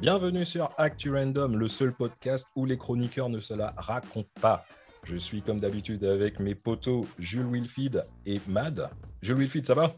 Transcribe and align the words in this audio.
Bienvenue 0.00 0.44
sur 0.44 0.68
Actu 0.76 1.14
Random, 1.14 1.56
le 1.56 1.68
seul 1.68 1.92
podcast 1.92 2.48
où 2.56 2.64
les 2.66 2.76
chroniqueurs 2.76 3.28
ne 3.28 3.40
se 3.40 3.54
la 3.54 3.72
racontent 3.76 4.28
pas. 4.40 4.64
Je 5.04 5.16
suis 5.16 5.42
comme 5.42 5.60
d'habitude 5.60 6.04
avec 6.04 6.40
mes 6.40 6.54
potos 6.54 7.06
Jules 7.18 7.46
Wilfried 7.46 8.02
et 8.26 8.40
Mad. 8.48 8.90
Jules 9.22 9.36
Wilfried, 9.36 9.66
ça 9.66 9.74
va? 9.74 9.92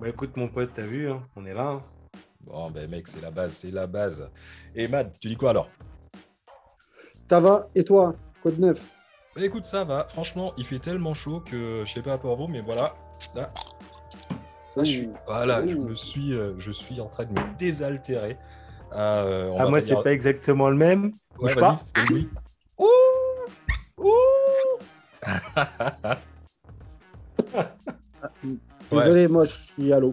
Bah 0.00 0.08
écoute 0.08 0.36
mon 0.36 0.48
pote, 0.48 0.70
t'as 0.74 0.82
vu, 0.86 1.10
hein, 1.10 1.22
on 1.36 1.44
est 1.46 1.54
là. 1.54 1.70
hein. 1.70 1.82
Bon 2.40 2.70
ben 2.70 2.88
mec, 2.88 3.08
c'est 3.08 3.20
la 3.20 3.30
base, 3.30 3.52
c'est 3.54 3.70
la 3.70 3.86
base. 3.86 4.30
Et 4.74 4.86
Mad, 4.88 5.12
tu 5.20 5.28
dis 5.28 5.36
quoi 5.36 5.50
alors? 5.50 5.68
Ça 7.28 7.40
va 7.40 7.68
Et 7.74 7.84
toi 7.84 8.14
Quoi 8.40 8.52
de 8.52 8.60
neuf? 8.60 8.90
Bah 9.34 9.44
écoute, 9.44 9.64
ça 9.64 9.84
va. 9.84 10.06
Franchement, 10.10 10.52
il 10.56 10.64
fait 10.64 10.78
tellement 10.78 11.14
chaud 11.14 11.40
que 11.40 11.82
je 11.84 11.92
sais 11.92 12.02
pas 12.02 12.16
pour 12.18 12.36
vous, 12.36 12.46
mais 12.48 12.60
voilà. 12.60 12.94
Là, 13.34 13.52
là, 14.76 14.84
je 14.84 14.90
suis, 14.90 15.08
voilà, 15.26 15.66
je 15.66 15.76
me 15.76 15.94
suis, 15.94 16.32
euh, 16.32 16.54
je 16.58 16.70
suis 16.70 17.00
en 17.00 17.08
train 17.08 17.24
de 17.24 17.30
me 17.32 17.56
désaltérer. 17.58 18.36
Euh, 18.92 19.48
on 19.48 19.58
Ah 19.60 19.66
moi 19.66 19.80
c'est 19.80 19.88
dire- 19.94 20.02
pas 20.02 20.12
exactement 20.12 20.70
le 20.70 20.76
même. 20.76 21.12
Ouais, 21.38 21.52
Bouge 21.54 21.56
pas. 21.56 21.84
Ouh 22.78 22.86
Ouh 23.98 24.78
Désolé, 28.90 29.28
moi 29.28 29.44
je 29.44 29.52
suis 29.52 29.92
à 29.92 30.00
l'eau. 30.00 30.12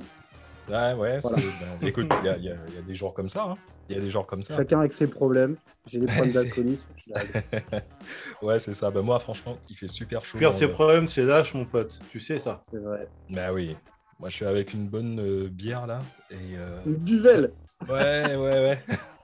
Ouais, 0.70 0.94
ouais. 0.94 1.20
Voilà. 1.20 1.38
ben, 1.38 1.88
écoute, 1.88 2.08
il 2.22 2.26
y 2.26 2.30
a, 2.30 2.38
il 2.38 2.44
y 2.44 2.48
y 2.48 2.50
a 2.52 2.82
des 2.86 2.96
jours 2.96 3.14
comme 3.14 3.30
ça. 3.30 3.44
hein. 3.44 3.56
Il 3.88 3.96
y 3.96 4.00
a 4.00 4.02
des 4.02 4.10
jours 4.10 4.26
comme 4.26 4.42
ça. 4.42 4.56
Chacun 4.56 4.80
avec 4.80 4.94
ses 4.94 5.08
problèmes. 5.08 5.56
J'ai 5.86 6.00
des 6.00 6.08
problèmes 6.08 6.32
d'alcoolisme. 6.34 6.88
je 6.98 7.14
ouais, 8.46 8.58
c'est 8.60 8.74
ça. 8.74 8.90
Ben, 8.90 9.02
moi, 9.02 9.20
franchement, 9.20 9.58
il 9.70 9.76
fait 9.76 9.88
super 9.88 10.26
chaud. 10.26 10.40
Faire 10.40 10.54
ses 10.54 10.68
problèmes, 10.68 11.08
c'est 11.08 11.24
lâche 11.24 11.54
mon 11.54 11.66
pote, 11.66 12.00
tu 12.10 12.20
sais 12.20 12.40
ça. 12.40 12.64
C'est 12.72 12.80
vrai. 12.80 13.08
Bah 13.30 13.54
oui. 13.54 13.78
Moi, 14.20 14.30
je 14.30 14.36
suis 14.36 14.46
avec 14.46 14.74
une 14.74 14.88
bonne 14.88 15.20
euh, 15.20 15.50
bière 15.50 15.88
là. 15.88 16.00
Et, 16.32 16.58
euh, 16.58 16.80
duvel 16.86 17.52
Ouais, 17.90 18.36
ouais, 18.36 18.38
ouais. 18.38 18.80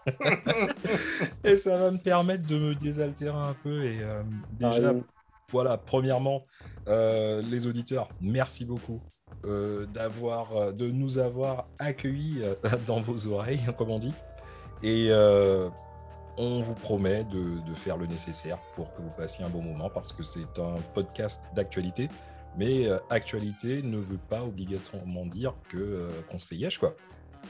et 1.43 1.55
ça 1.55 1.77
va 1.77 1.91
me 1.91 1.97
permettre 1.97 2.45
de 2.47 2.57
me 2.57 2.75
désaltérer 2.75 3.37
un 3.37 3.55
peu. 3.63 3.85
Et 3.85 3.99
euh, 4.01 4.21
déjà, 4.59 4.69
raison. 4.71 5.03
voilà, 5.49 5.77
premièrement, 5.77 6.45
euh, 6.87 7.41
les 7.41 7.67
auditeurs, 7.67 8.09
merci 8.19 8.65
beaucoup 8.65 9.01
d'avoir, 9.93 10.73
de 10.73 10.91
nous 10.91 11.17
avoir 11.17 11.67
accueillis 11.79 12.41
dans 12.87 13.01
vos 13.01 13.27
oreilles, 13.27 13.61
comme 13.77 13.89
on 13.89 13.99
dit. 13.99 14.13
Et 14.83 15.09
on 16.37 16.59
vous 16.59 16.73
promet 16.73 17.23
de, 17.23 17.65
de 17.65 17.73
faire 17.75 17.97
le 17.97 18.07
nécessaire 18.07 18.57
pour 18.75 18.93
que 18.93 19.01
vous 19.01 19.11
passiez 19.17 19.45
un 19.45 19.49
bon 19.49 19.61
moment 19.61 19.89
parce 19.89 20.11
que 20.11 20.23
c'est 20.23 20.59
un 20.59 20.75
podcast 20.93 21.45
d'actualité. 21.55 22.09
Mais 22.57 22.87
euh, 22.87 22.97
actualité 23.09 23.81
ne 23.81 23.97
veut 23.97 24.19
pas 24.29 24.43
obligatoirement 24.43 25.25
dire 25.25 25.53
que 25.69 25.77
euh, 25.77 26.09
qu'on 26.29 26.37
se 26.39 26.47
fait 26.47 26.55
yesh 26.55 26.77
quoi. 26.79 26.95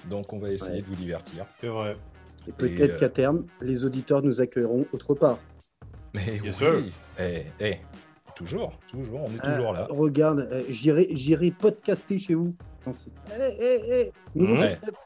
Donc 0.05 0.31
on 0.33 0.39
va 0.39 0.49
essayer 0.51 0.75
Ouais. 0.77 0.81
de 0.81 0.87
vous 0.87 0.95
divertir. 0.95 1.45
C'est 1.59 1.67
vrai. 1.67 1.95
Et 2.47 2.51
peut-être 2.51 2.95
euh, 2.95 2.99
qu'à 2.99 3.09
terme, 3.09 3.45
les 3.61 3.83
auditeurs 3.85 4.21
nous 4.21 4.41
accueilleront 4.41 4.85
autre 4.93 5.13
part. 5.15 5.37
Mais 6.13 6.39
Bien 6.39 6.51
oui, 6.51 6.53
sûr. 6.53 6.83
eh, 7.19 7.45
eh, 7.59 7.77
toujours, 8.35 8.73
toujours, 8.91 9.21
on 9.21 9.27
est 9.33 9.39
Ah, 9.43 9.51
toujours 9.51 9.73
là. 9.73 9.87
Regarde, 9.89 10.39
euh, 10.51 10.63
j'irai 10.69 11.07
j'irai 11.11 11.51
podcaster 11.51 12.17
chez 12.17 12.33
vous. 12.35 12.55
C'est- 12.91 13.11
Eh, 13.39 13.55
eh, 13.59 13.81
eh, 13.91 14.11
nouveau 14.39 14.53
Ouais. 14.55 14.69
concept. 14.69 14.97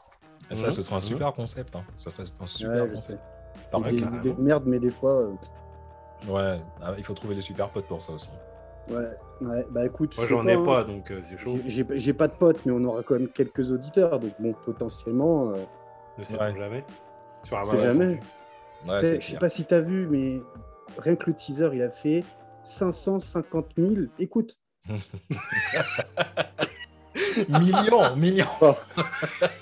Et 0.50 0.54
ça, 0.54 0.70
ce 0.70 0.82
sera 0.82 0.96
un 0.96 0.98
Mhm. 1.00 1.04
super 1.04 1.32
concept. 1.32 1.76
Hein. 1.76 1.84
Ce 1.96 2.08
serait 2.10 2.24
un 2.40 2.46
super 2.46 2.82
Ouais, 2.84 2.88
je 2.88 2.94
concept. 2.94 3.20
des 3.90 4.16
idées 4.16 4.32
de 4.34 4.40
merde, 4.40 4.64
mais 4.66 4.78
des 4.78 4.90
fois. 4.90 5.14
euh, 5.22 5.32
Ouais, 6.28 6.58
ah, 6.80 6.94
il 6.96 7.04
faut 7.04 7.14
trouver 7.14 7.34
des 7.34 7.42
super 7.42 7.68
potes 7.68 7.86
pour 7.86 8.00
ça 8.00 8.12
aussi. 8.12 8.30
Ouais, 8.90 9.46
ouais. 9.48 9.66
Bah 9.70 9.84
écoute. 9.86 10.14
Moi 10.16 10.26
j'en 10.26 10.46
ai 10.46 10.54
hein. 10.54 10.64
pas 10.64 10.84
donc 10.84 11.10
euh, 11.10 11.20
c'est 11.22 11.36
chaud. 11.38 11.56
J'ai- 11.66 11.84
J'ai 11.88 11.98
j'ai 11.98 12.12
pas 12.12 12.28
de 12.28 12.34
potes, 12.34 12.64
mais 12.66 12.72
on 12.72 12.82
aura 12.84 13.02
quand 13.02 13.14
même 13.14 13.28
quelques 13.28 13.72
auditeurs. 13.72 14.18
Donc 14.18 14.32
bon, 14.38 14.54
potentiellement. 14.64 15.50
euh, 15.50 15.56
Ne 16.18 16.24
sait 16.24 16.38
Ouais. 16.38 16.54
jamais. 16.56 16.84
Sur 17.42 17.56
un 17.58 17.60
on 17.62 17.64
sait 17.64 17.76
malentendu. 17.76 18.20
jamais. 18.88 19.18
Je 19.20 19.26
sais 19.26 19.36
pas 19.38 19.48
si 19.48 19.64
t'as 19.64 19.80
vu, 19.80 20.06
mais 20.10 20.40
rien 20.98 21.16
que 21.16 21.30
le 21.30 21.34
teaser, 21.34 21.70
il 21.74 21.82
a 21.82 21.90
fait 21.90 22.24
550 22.62 23.66
000. 23.76 23.90
Écoute, 24.18 24.58
Millions, 27.48 28.14
millions. 28.16 28.46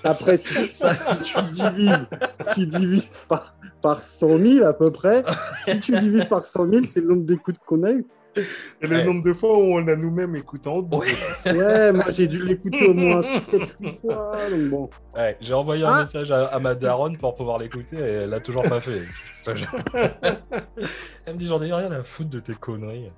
après, 0.03 0.37
si, 0.37 0.55
si 0.69 0.85
tu 1.23 1.43
divises, 1.53 2.09
tu 2.55 2.67
divises 2.67 3.23
par, 3.29 3.55
par 3.81 4.01
100 4.01 4.39
000 4.39 4.67
à 4.67 4.73
peu 4.73 4.91
près, 4.91 5.23
si 5.65 5.81
tu 5.81 5.97
divises 5.99 6.25
par 6.27 6.45
100 6.45 6.69
000, 6.71 6.85
c'est 6.89 7.01
le 7.01 7.09
nombre 7.09 7.25
d'écoutes 7.25 7.59
qu'on 7.67 7.83
a 7.85 7.93
eu. 7.93 8.07
Et 8.37 8.87
le 8.87 8.97
Ouais. 8.97 9.05
nombre 9.05 9.23
de 9.23 9.33
fois 9.33 9.57
où 9.57 9.75
on 9.79 9.87
a 9.89 9.97
nous-mêmes 9.97 10.35
écouté 10.37 10.69
en 10.69 10.81
Ouais. 10.81 11.07
Ouais, 11.47 11.93
moi 11.93 12.05
j'ai 12.11 12.27
dû 12.27 12.43
l'écouter 12.43 12.87
au 12.87 12.95
moins 12.95 13.21
7-8 13.21 14.01
fois. 14.01 14.33
Donc 14.51 14.71
bon, 14.71 14.91
Ouais, 15.17 15.37
j'ai 15.41 15.55
envoyé 15.55 15.85
un 15.85 15.93
Ah. 15.95 16.01
message 16.01 16.31
à, 16.31 16.47
à 16.47 16.59
ma 16.59 16.75
daronne 16.75 17.17
pour 17.17 17.35
pouvoir 17.35 17.59
l'écouter 17.59 17.97
et 17.97 18.01
elle 18.01 18.31
l'a 18.31 18.41
toujours 18.41 18.63
pas 18.63 18.81
fait. 18.81 19.03
elle 21.27 21.35
me 21.35 21.39
dit 21.39 21.47
j'en 21.47 21.63
ai 21.63 21.73
rien 21.73 21.93
à 21.93 22.03
foutre 22.03 22.31
de 22.31 22.41
tes 22.41 22.55
conneries. 22.55 23.09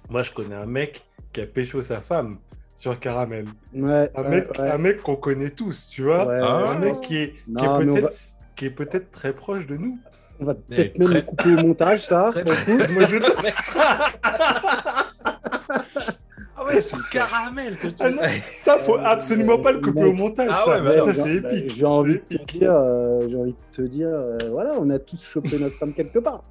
moi 0.08 0.22
je 0.22 0.32
connais 0.32 0.55
un 0.55 0.67
mec 0.67 1.06
qui 1.37 1.43
a 1.43 1.47
pécho 1.47 1.83
sa 1.83 2.00
femme 2.00 2.37
sur 2.77 2.99
Caramel. 2.99 3.44
Ouais, 3.75 4.11
Un 4.15 4.23
ouais, 4.23 4.29
mec, 4.31 4.59
ouais. 4.59 4.71
un 4.71 4.79
mec 4.79 5.03
qu'on 5.03 5.17
connaît 5.17 5.50
tous, 5.50 5.87
tu 5.91 6.03
vois. 6.05 6.27
Ouais, 6.27 6.38
Ah, 6.43 6.65
un 6.71 6.79
mec 6.79 6.94
pense. 6.94 7.06
qui 7.06 7.19
est, 7.19 7.35
qui 8.55 8.65
est 8.65 8.71
peut-être 8.71 8.94
va- 9.05 9.11
très 9.12 9.33
proche 9.35 9.67
de 9.67 9.77
nous. 9.77 9.99
On 10.41 10.47
va 10.47 10.55
peut-être 10.55 10.99
même 10.99 11.09
très- 11.09 11.15
le 11.17 11.23
couper 11.23 11.53
au 11.62 11.67
montage, 11.67 12.06
ça. 12.06 12.31
Très-. 12.33 12.88
Moi 12.88 13.03
je 13.11 13.17
Ah 16.59 16.65
ouais, 16.65 16.81
c'est 16.81 16.97
le 16.97 17.03
caramel 17.12 17.77
que 17.77 17.89
tu 17.89 17.94
Ah 18.00 18.09
non, 18.11 18.23
ça 18.55 18.79
faut 18.79 18.97
absolument 18.97 19.59
pas 19.59 19.73
le 19.73 19.81
couper 19.82 20.05
au 20.05 20.15
montage. 20.15 20.49
Ah 20.50 20.62
ça. 20.65 20.71
ouais, 20.71 20.81
bah 20.82 20.99
ça 21.05 21.11
J'ai- 21.12 21.21
c'est 21.35 21.41
bah, 21.41 21.53
épique. 21.53 21.77
J'ai 21.77 21.85
envie 21.87 22.15
de 22.15 22.23
C'est 22.31 22.37
te 22.39 22.43
épique. 22.44 22.59
dire, 22.61 22.73
euh, 22.73 23.29
j'ai 23.29 23.37
envie 23.37 23.53
de 23.53 23.59
te 23.77 23.82
dire, 23.82 24.09
euh, 24.09 24.39
voilà, 24.50 24.73
on 24.81 24.89
a 24.89 24.99
tous 24.99 25.23
chopé 25.23 25.59
notre 25.59 25.77
femme 25.77 25.93
quelque 25.93 26.19
part. 26.19 26.43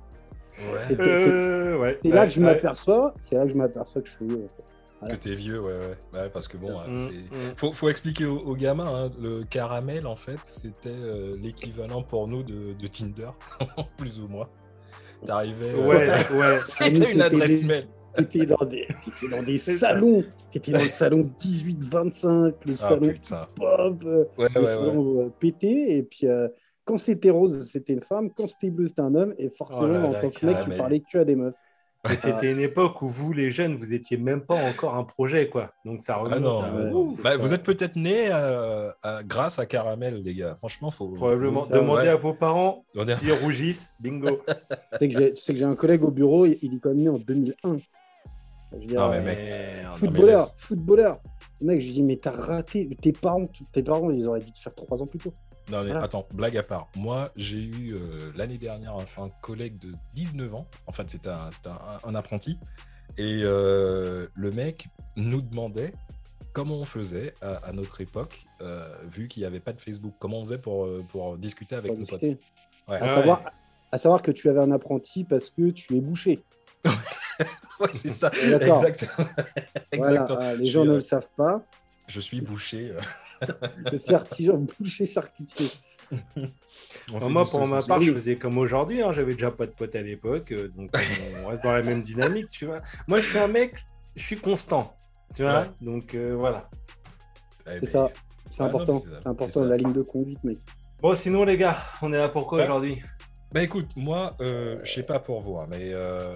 Ouais. 0.60 0.78
C'est 0.78 1.00
Euh, 1.00 1.78
ouais, 1.80 2.00
c'est 2.04 2.10
là 2.12 2.22
ouais, 2.22 2.28
que 2.28 2.34
je 2.36 2.40
m'aperçois, 2.40 3.14
c'est 3.20 3.36
là 3.36 3.46
que 3.46 3.50
je 3.52 3.56
m'aperçois 3.58 4.02
que 4.04 4.08
je 4.08 4.14
suis 4.14 4.26
vieux. 4.28 4.46
en 4.46 4.48
fait. 4.48 4.64
Voilà. 5.06 5.18
Que 5.18 5.24
t'es 5.24 5.36
vieux, 5.36 5.60
ouais, 5.62 5.74
ouais. 5.74 6.20
Ouais, 6.22 6.30
parce 6.34 6.48
que 6.48 6.58
bon, 6.58 6.72
euh, 6.72 6.88
Mm, 6.88 7.00
c'est. 7.00 7.12
mm. 7.12 7.56
Faut, 7.58 7.72
faut 7.74 7.90
expliquer 7.90 8.26
aux, 8.26 8.40
aux 8.40 8.56
gamins, 8.56 9.06
hein, 9.06 9.12
le 9.22 9.44
caramel, 9.44 10.08
en 10.08 10.16
fait, 10.16 10.40
c'était 10.44 10.90
euh, 10.90 11.38
l'équivalent 11.40 12.02
pour 12.04 12.28
nous 12.28 12.44
de, 12.44 12.74
de 12.74 12.88
Tinder, 12.88 13.30
plus 13.98 14.20
ou 14.20 14.28
moins. 14.28 14.48
T'arrivais. 15.26 15.70
euh, 15.74 15.88
Ouais, 15.88 16.08
ouais. 16.38 16.60
C'était 16.66 17.12
une 17.14 17.22
adresse 17.22 17.62
les- 17.62 17.68
mail. 17.68 17.88
T'étais 18.16 18.46
dans 18.46 18.66
des, 18.66 18.88
t'étais 19.04 19.28
dans 19.28 19.44
des 19.44 19.58
salons. 19.58 20.24
T'étais 20.50 20.72
dans 20.72 20.82
le 20.84 20.88
salon 20.88 21.30
18-25, 21.38 22.54
le 22.66 22.72
Ah 22.72 22.76
salon 22.76 23.10
putain. 23.10 23.48
pop, 23.56 24.04
euh, 24.06 24.26
Ouais, 24.38 24.48
le 24.56 24.62
ouais, 24.62 24.66
ouais. 24.66 24.66
salon 24.66 25.34
pété. 25.40 25.98
Et 25.98 26.04
puis, 26.04 26.26
euh, 26.28 26.48
quand 26.86 26.98
c'était 26.98 27.30
rose, 27.30 27.68
c'était 27.70 27.92
une 27.94 28.02
femme. 28.02 28.30
Quand 28.34 28.48
c'était 28.48 28.70
bleu, 28.70 28.86
c'était 28.86 29.02
un 29.02 29.14
homme. 29.16 29.34
Et 29.38 29.50
forcément, 29.50 29.88
Oh 29.88 29.92
là 29.92 30.06
en 30.06 30.14
tant 30.22 30.30
que 30.30 30.46
mec, 30.46 30.62
tu 30.62 30.70
parlais 30.78 31.02
que 31.02 31.18
à 31.18 31.26
des 31.26 31.36
meufs. 31.36 31.56
Mais 32.10 32.16
c'était 32.16 32.52
une 32.52 32.60
époque 32.60 33.02
où 33.02 33.08
vous, 33.08 33.34
les 33.34 33.52
jeunes, 33.52 33.76
vous 33.78 33.94
étiez 33.94 34.18
même 34.18 34.42
pas 34.42 34.56
encore 34.56 34.96
un 34.96 35.04
projet, 35.04 35.50
quoi. 35.50 35.72
Donc 35.86 36.04
ça 36.04 36.16
remonte. 36.16 36.34
Ah 36.36 36.40
non, 36.40 36.62
à- 36.62 36.72
ouais, 36.72 37.14
Bah, 37.24 37.32
ça. 37.32 37.38
vous 37.38 37.54
êtes 37.54 37.64
peut-être 37.64 37.96
né 37.96 38.28
euh, 38.32 38.92
à- 39.04 39.24
grâce 39.24 39.60
à 39.60 39.66
Caramel, 39.66 40.22
les 40.24 40.34
gars. 40.36 40.56
Franchement, 40.56 40.92
faut. 40.92 41.10
Probablement. 41.10 41.64
Ouais. 41.64 42.08
à 42.08 42.16
vos 42.16 42.34
parents 42.34 42.84
s'ils 43.16 43.34
rougissent. 43.34 43.94
Bingo. 44.00 44.42
Tu 44.94 44.98
sais 45.00 45.10
que 45.10 45.18
j'ai- 45.20 45.34
tu 45.34 45.42
sais 45.42 45.64
un 45.64 45.76
collègue 45.76 46.04
au 46.04 46.12
bureau, 46.12 46.46
il 46.46 46.54
est 46.76 46.80
quand 46.82 46.90
même 46.90 47.00
né 47.04 47.10
en 47.10 47.18
2001. 47.18 47.78
Je 48.74 48.78
veux 48.80 48.86
dire, 48.86 49.00
Non, 49.02 49.10
mais 49.10 49.22
mec. 49.22 49.92
Footballeur, 49.92 50.48
footballeur. 50.58 51.20
Le 51.62 51.68
mec, 51.68 51.82
je 51.82 51.86
lui 51.88 51.94
dis, 51.94 52.04
mais 52.04 52.18
t'as 52.18 52.32
raté. 52.32 52.90
Tes 53.02 53.14
parents, 53.14 53.46
tes 53.72 53.84
parents, 53.84 54.10
ils 54.10 54.28
auraient 54.28 54.42
dû 54.42 54.52
te 54.52 54.60
faire 54.60 54.76
trois 54.76 55.02
ans 55.02 55.08
plus 55.08 55.20
tôt. 55.20 55.32
Non, 55.72 55.80
mais 55.82 55.88
Voilà. 55.92 56.04
attends, 56.04 56.28
blague 56.34 56.58
à 56.58 56.64
part. 56.64 56.88
Moi, 56.96 57.32
j'ai 57.36 57.58
eu 57.64 57.94
euh, 57.96 58.32
l'année 58.36 58.58
dernière 58.58 58.96
un, 58.96 59.24
un 59.24 59.30
collègue 59.42 59.80
de 59.80 59.92
19 60.14 60.54
ans. 60.54 60.68
En 60.88 60.92
fait, 60.92 61.10
c'était 61.10 61.30
un, 61.30 61.50
un- 61.66 62.00
un 62.10 62.16
apprenti. 62.16 62.58
Et 63.18 63.42
euh, 63.44 64.28
le 64.36 64.52
mec 64.52 64.88
nous 65.16 65.42
demandait 65.42 65.92
comment 66.54 66.76
on 66.76 66.86
faisait 66.86 67.34
à, 67.42 67.56
à 67.68 67.72
notre 67.72 68.00
époque, 68.02 68.42
euh, 68.62 68.94
vu 69.12 69.28
qu'il 69.28 69.42
n'y 69.42 69.48
avait 69.48 69.60
pas 69.60 69.74
de 69.74 69.82
Facebook. 69.82 70.14
Comment 70.20 70.40
on 70.40 70.44
faisait 70.44 70.58
pour, 70.58 70.88
pour 71.10 71.38
discuter 71.38 71.76
avec 71.76 71.92
pour 71.92 72.00
nos 72.00 72.06
potes. 72.06 72.20
discuter. 72.20 72.46
Ouais. 72.88 72.98
À, 72.98 73.06
Ah 73.06 73.16
savoir, 73.16 73.42
à 73.92 73.98
savoir 73.98 74.22
que 74.22 74.32
tu 74.32 74.50
avais 74.50 74.60
un 74.60 74.72
apprenti 74.72 75.24
parce 75.24 75.50
que 75.50 75.70
tu 75.72 75.96
es 75.98 76.02
bouché. 76.02 76.44
Ouais, 77.82 77.90
c'est 77.92 78.08
ça. 78.08 78.30
D'accord. 78.50 78.82
Exactement. 79.92 80.36
Voilà, 80.38 80.52
euh, 80.52 80.56
les 80.56 80.66
gens 80.66 80.80
suis, 80.82 80.88
ne 80.88 80.94
euh, 80.94 80.96
le 80.96 81.00
savent 81.02 81.30
pas. 81.36 81.56
Je 82.08 82.20
suis 82.20 82.42
bouché. 82.42 82.92
euh, 82.92 83.48
Je 83.92 83.98
suis 83.98 84.14
artisan 84.14 84.66
boucher 84.80 85.06
charcutier. 85.06 85.70
moi, 87.10 87.46
pour 87.46 87.68
ma 87.68 87.82
part, 87.84 88.02
je 88.02 88.14
faisais 88.14 88.36
comme 88.36 88.58
aujourd'hui. 88.58 89.02
hein. 89.02 89.12
J'avais 89.12 89.34
déjà 89.34 89.52
pas 89.52 89.66
de 89.66 89.72
potes 89.72 89.96
à 89.96 90.02
l'époque. 90.02 90.52
euh, 90.52 90.68
donc, 90.70 90.90
on 91.44 91.48
reste 91.48 91.64
dans 91.64 91.72
la 91.74 91.82
même 91.82 92.02
dynamique, 92.02 92.50
tu 92.50 92.66
vois. 92.66 92.80
Moi, 93.08 93.20
je 93.20 93.28
suis 93.30 93.38
un 93.40 93.48
mec, 93.48 93.74
je 94.16 94.24
suis 94.24 94.38
constant. 94.38 94.96
Tu 95.36 95.44
vois 95.44 95.62
Ouais. 95.62 95.70
Donc, 95.82 96.14
euh, 96.16 96.36
voilà. 96.38 96.70
C'est 97.66 97.82
mais- 97.82 97.88
ça. 97.88 98.10
C'est 98.52 98.62
Ah 98.62 98.68
important. 98.68 99.00
c'est 99.00 99.28
important, 99.28 99.64
la 99.66 99.76
ligne 99.76 99.92
de 99.94 100.04
conduite, 100.04 100.44
mec. 100.44 100.60
Bon, 101.02 101.16
sinon, 101.16 101.44
les 101.44 101.58
gars, 101.58 101.78
on 102.02 102.14
est 102.14 102.18
là 102.18 102.30
pour 102.30 102.46
quoi 102.48 102.60
Ouais. 102.60 102.64
aujourd'hui? 102.66 103.02
Bah 103.52 103.64
écoute, 103.64 103.90
moi, 103.96 104.36
euh, 104.42 104.78
je 104.84 104.92
sais 104.94 105.04
pas 105.04 105.20
pour 105.20 105.42
vous, 105.42 105.58
hein, 105.58 105.66
mais 105.70 105.90
euh, 105.92 106.36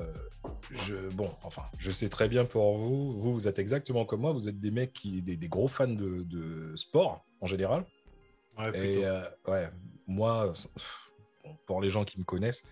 je, 0.72 1.10
bon, 1.16 1.30
enfin, 1.44 1.64
je 1.78 1.92
sais 1.92 2.10
très 2.10 2.28
bien 2.28 2.46
pour 2.46 2.78
vous. 2.78 3.14
Vous, 3.14 3.34
vous 3.34 3.48
êtes 3.48 3.60
exactement 3.60 4.06
comme 4.06 4.22
moi. 4.22 4.32
Vous 4.34 4.48
êtes 4.50 4.60
des 4.60 4.72
mecs 4.72 4.94
qui, 4.94 5.22
des, 5.22 5.36
des 5.36 5.48
gros 5.48 5.68
fans 5.68 5.88
de, 5.88 6.24
de 6.24 6.76
sport 6.76 7.26
en 7.42 7.46
général. 7.48 7.86
Ouais, 8.58 8.70
Et 8.78 9.06
euh, 9.06 9.24
ouais, 9.48 9.70
moi, 10.08 10.54
pour 11.66 11.82
les 11.82 11.90
gens 11.90 12.04
qui 12.04 12.20
me 12.20 12.24
connaissent, 12.26 12.64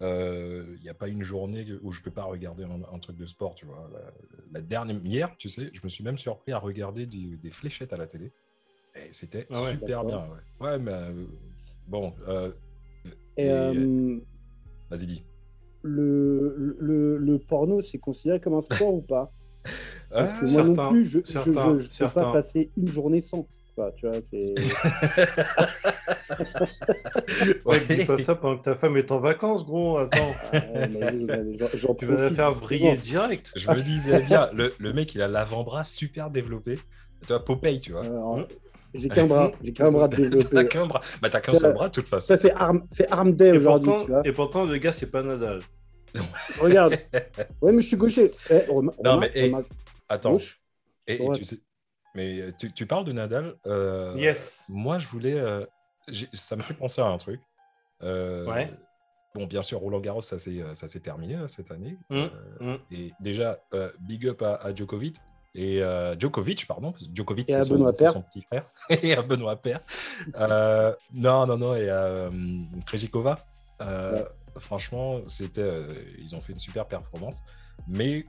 il 0.00 0.78
n'y 0.82 0.88
a 0.88 0.94
pas 0.94 1.08
une 1.08 1.22
journée 1.22 1.66
où 1.82 1.90
je 1.92 2.02
peux 2.02 2.10
pas 2.10 2.24
regarder 2.24 2.64
un, 2.64 2.82
un 2.92 2.98
truc 2.98 3.16
de 3.16 3.26
sport, 3.26 3.54
tu 3.54 3.64
vois. 3.66 3.88
La, 3.92 4.00
la 4.52 4.60
dernière, 4.60 4.96
hier, 5.04 5.34
tu 5.38 5.48
sais, 5.48 5.70
je 5.72 5.80
me 5.82 5.88
suis 5.88 6.04
même 6.04 6.18
surpris 6.18 6.52
à 6.52 6.58
regarder 6.58 7.06
du- 7.06 7.36
des 7.38 7.50
fléchettes 7.50 7.92
à 7.92 7.96
la 7.96 8.06
télé. 8.06 8.30
Et 8.94 9.12
c'était 9.12 9.46
Ah 9.50 9.62
ouais, 9.62 9.70
super 9.70 10.04
bien. 10.04 10.18
Ouais, 10.60 10.66
ouais 10.68 10.78
mais 10.78 10.92
euh, 10.92 11.26
bon. 11.86 12.14
euh, 12.28 12.52
Et, 13.36 13.46
et- 13.46 13.50
euh, 13.50 14.20
Vas-y, 14.90 15.06
dis. 15.06 15.22
Le, 15.86 16.76
le, 16.80 17.16
le 17.18 17.38
porno, 17.38 17.80
c'est 17.80 17.98
considéré 17.98 18.40
comme 18.40 18.54
un 18.54 18.60
sport 18.60 18.94
ou 18.94 19.02
pas? 19.02 19.30
Parce 20.18 20.32
que 20.34 20.38
Ah, 20.40 20.44
moi 20.46 20.62
non 20.62 20.76
certains, 20.76 20.78
plus, 20.78 21.04
je 21.06 21.18
ne 21.18 21.24
certains, 21.24 21.74
peux 21.98 22.10
pas 22.10 22.20
certains. 22.24 22.24
passer 22.26 22.70
une 22.76 22.90
journée 22.90 23.20
sans. 23.20 23.46
Tu 23.96 24.06
vois, 24.06 24.20
c'est... 24.22 24.54
Ouais, 27.64 27.80
dis 27.80 28.00
pas 28.00 28.18
ça 28.22 28.34
pendant 28.34 28.58
que 28.58 28.64
ta 28.64 28.74
femme 28.74 28.96
est 28.96 29.10
en 29.10 29.18
vacances, 29.18 29.66
gros. 29.66 29.98
Attends, 29.98 30.32
Ah, 30.42 30.86
j'en- 31.74 31.94
tu 31.94 32.06
vas 32.06 32.22
la 32.22 32.30
faire 32.30 32.52
vriller 32.52 32.96
direct. 32.96 33.52
Je 33.56 33.68
me 33.68 33.82
disais 33.82 34.22
bien, 34.22 34.50
le, 34.52 34.72
le 34.78 34.92
mec, 34.92 35.14
il 35.14 35.22
a 35.22 35.28
l'avant-bras 35.28 35.84
super 35.84 36.30
développé. 36.30 36.78
Tu 37.22 37.28
vois, 37.28 37.44
Popeye, 37.44 37.80
tu 37.80 37.92
vois. 37.92 38.02
Alors, 38.02 38.38
Hum. 38.38 38.46
J'ai 38.94 39.10
qu'un 39.10 39.26
bras, 39.26 39.52
j'ai 39.62 39.72
qu'un 39.72 39.90
bras 39.90 40.08
de 40.08 40.16
T'as 40.54 40.60
développé. 40.64 40.64
qu'un 40.64 40.86
bras. 40.86 41.00
Bah, 41.20 41.30
t'as 41.30 41.40
qu'un 41.40 41.54
seul 41.54 41.72
bras, 41.72 41.88
de 41.88 41.92
toute 41.92 42.08
façon. 42.08 42.28
Ça, 42.28 42.36
c'est 42.36 42.52
Arm, 42.52 42.82
c'est 42.90 43.10
Arm 43.12 43.32
Day 43.32 43.52
Et 43.52 43.54
aujourd'hui, 43.58 43.92
tu 43.94 44.10
vois. 44.10 44.20
pourtant, 44.20 44.22
et 44.24 44.32
pourtant, 44.32 44.64
le 44.64 44.76
gars, 44.78 44.92
c'est 44.92 45.10
pas 45.10 45.22
Nadal. 45.22 45.60
Regarde. 46.60 46.98
Ouais, 47.60 47.72
mais 47.72 47.82
je 47.82 47.86
suis 47.88 47.96
gaucher. 47.96 48.30
Eh, 48.50 48.62
Non, 49.02 49.18
mais, 49.18 49.30
eh, 49.34 49.52
Attends. 50.08 50.32
gauche. 50.32 50.60
Et, 51.06 51.22
et 51.22 51.28
Ouais. 51.28 51.36
tu 51.36 51.44
sais, 51.44 51.58
mais 52.14 52.40
euh, 52.40 52.50
tu, 52.58 52.72
tu 52.72 52.86
parles 52.86 53.04
de 53.04 53.12
Nadal. 53.12 53.54
euh, 53.66 54.14
Yes. 54.16 54.64
Moi, 54.68 54.98
je 54.98 55.06
voulais. 55.08 55.34
euh, 55.34 55.64
ça 56.32 56.56
me 56.56 56.62
fait 56.62 56.74
penser 56.74 57.00
à 57.00 57.06
un 57.06 57.18
truc. 57.18 57.40
Euh, 58.02 58.44
Ouais. 58.46 58.70
Bon, 59.34 59.44
bien 59.46 59.60
sûr, 59.60 59.78
Roland 59.80 60.00
Garros, 60.00 60.22
ça 60.22 60.38
s'est 60.38 60.62
euh, 60.62 60.74
ça 60.74 60.88
s'est 60.88 61.00
terminé 61.00 61.36
euh, 61.36 61.46
cette 61.46 61.70
année. 61.70 61.98
Euh, 62.10 62.28
hum. 62.60 62.78
et 62.90 63.12
déjà, 63.20 63.58
euh, 63.74 63.90
big 64.00 64.26
up 64.28 64.40
à, 64.40 64.54
à 64.54 64.74
Djokovic. 64.74 65.16
Et 65.54 65.82
euh, 65.82 66.14
Djokovic, 66.18 66.66
pardon, 66.66 66.92
parce 66.92 67.04
que 67.06 67.10
Djokovic, 67.14 67.48
c'est 67.50 67.62
son, 67.64 68.22
petit 68.22 68.42
frère. 68.42 68.70
et 68.90 69.14
à 69.14 69.20
Benoît 69.22 69.56
Père. 69.56 69.80
Euh, 70.36 70.94
non, 71.12 71.46
non, 71.46 71.58
non, 71.58 71.74
et 71.74 71.88
à 71.90 72.04
euh, 72.04 72.30
Krejcikova. 72.86 73.34
Euh, 73.82 74.24
Franchement, 74.58 75.20
c'était, 75.26 75.60
euh, 75.60 75.86
ils 76.18 76.34
ont 76.34 76.40
fait 76.40 76.52
une 76.52 76.58
super 76.58 76.86
performance. 76.86 77.42
Mais 77.88 78.24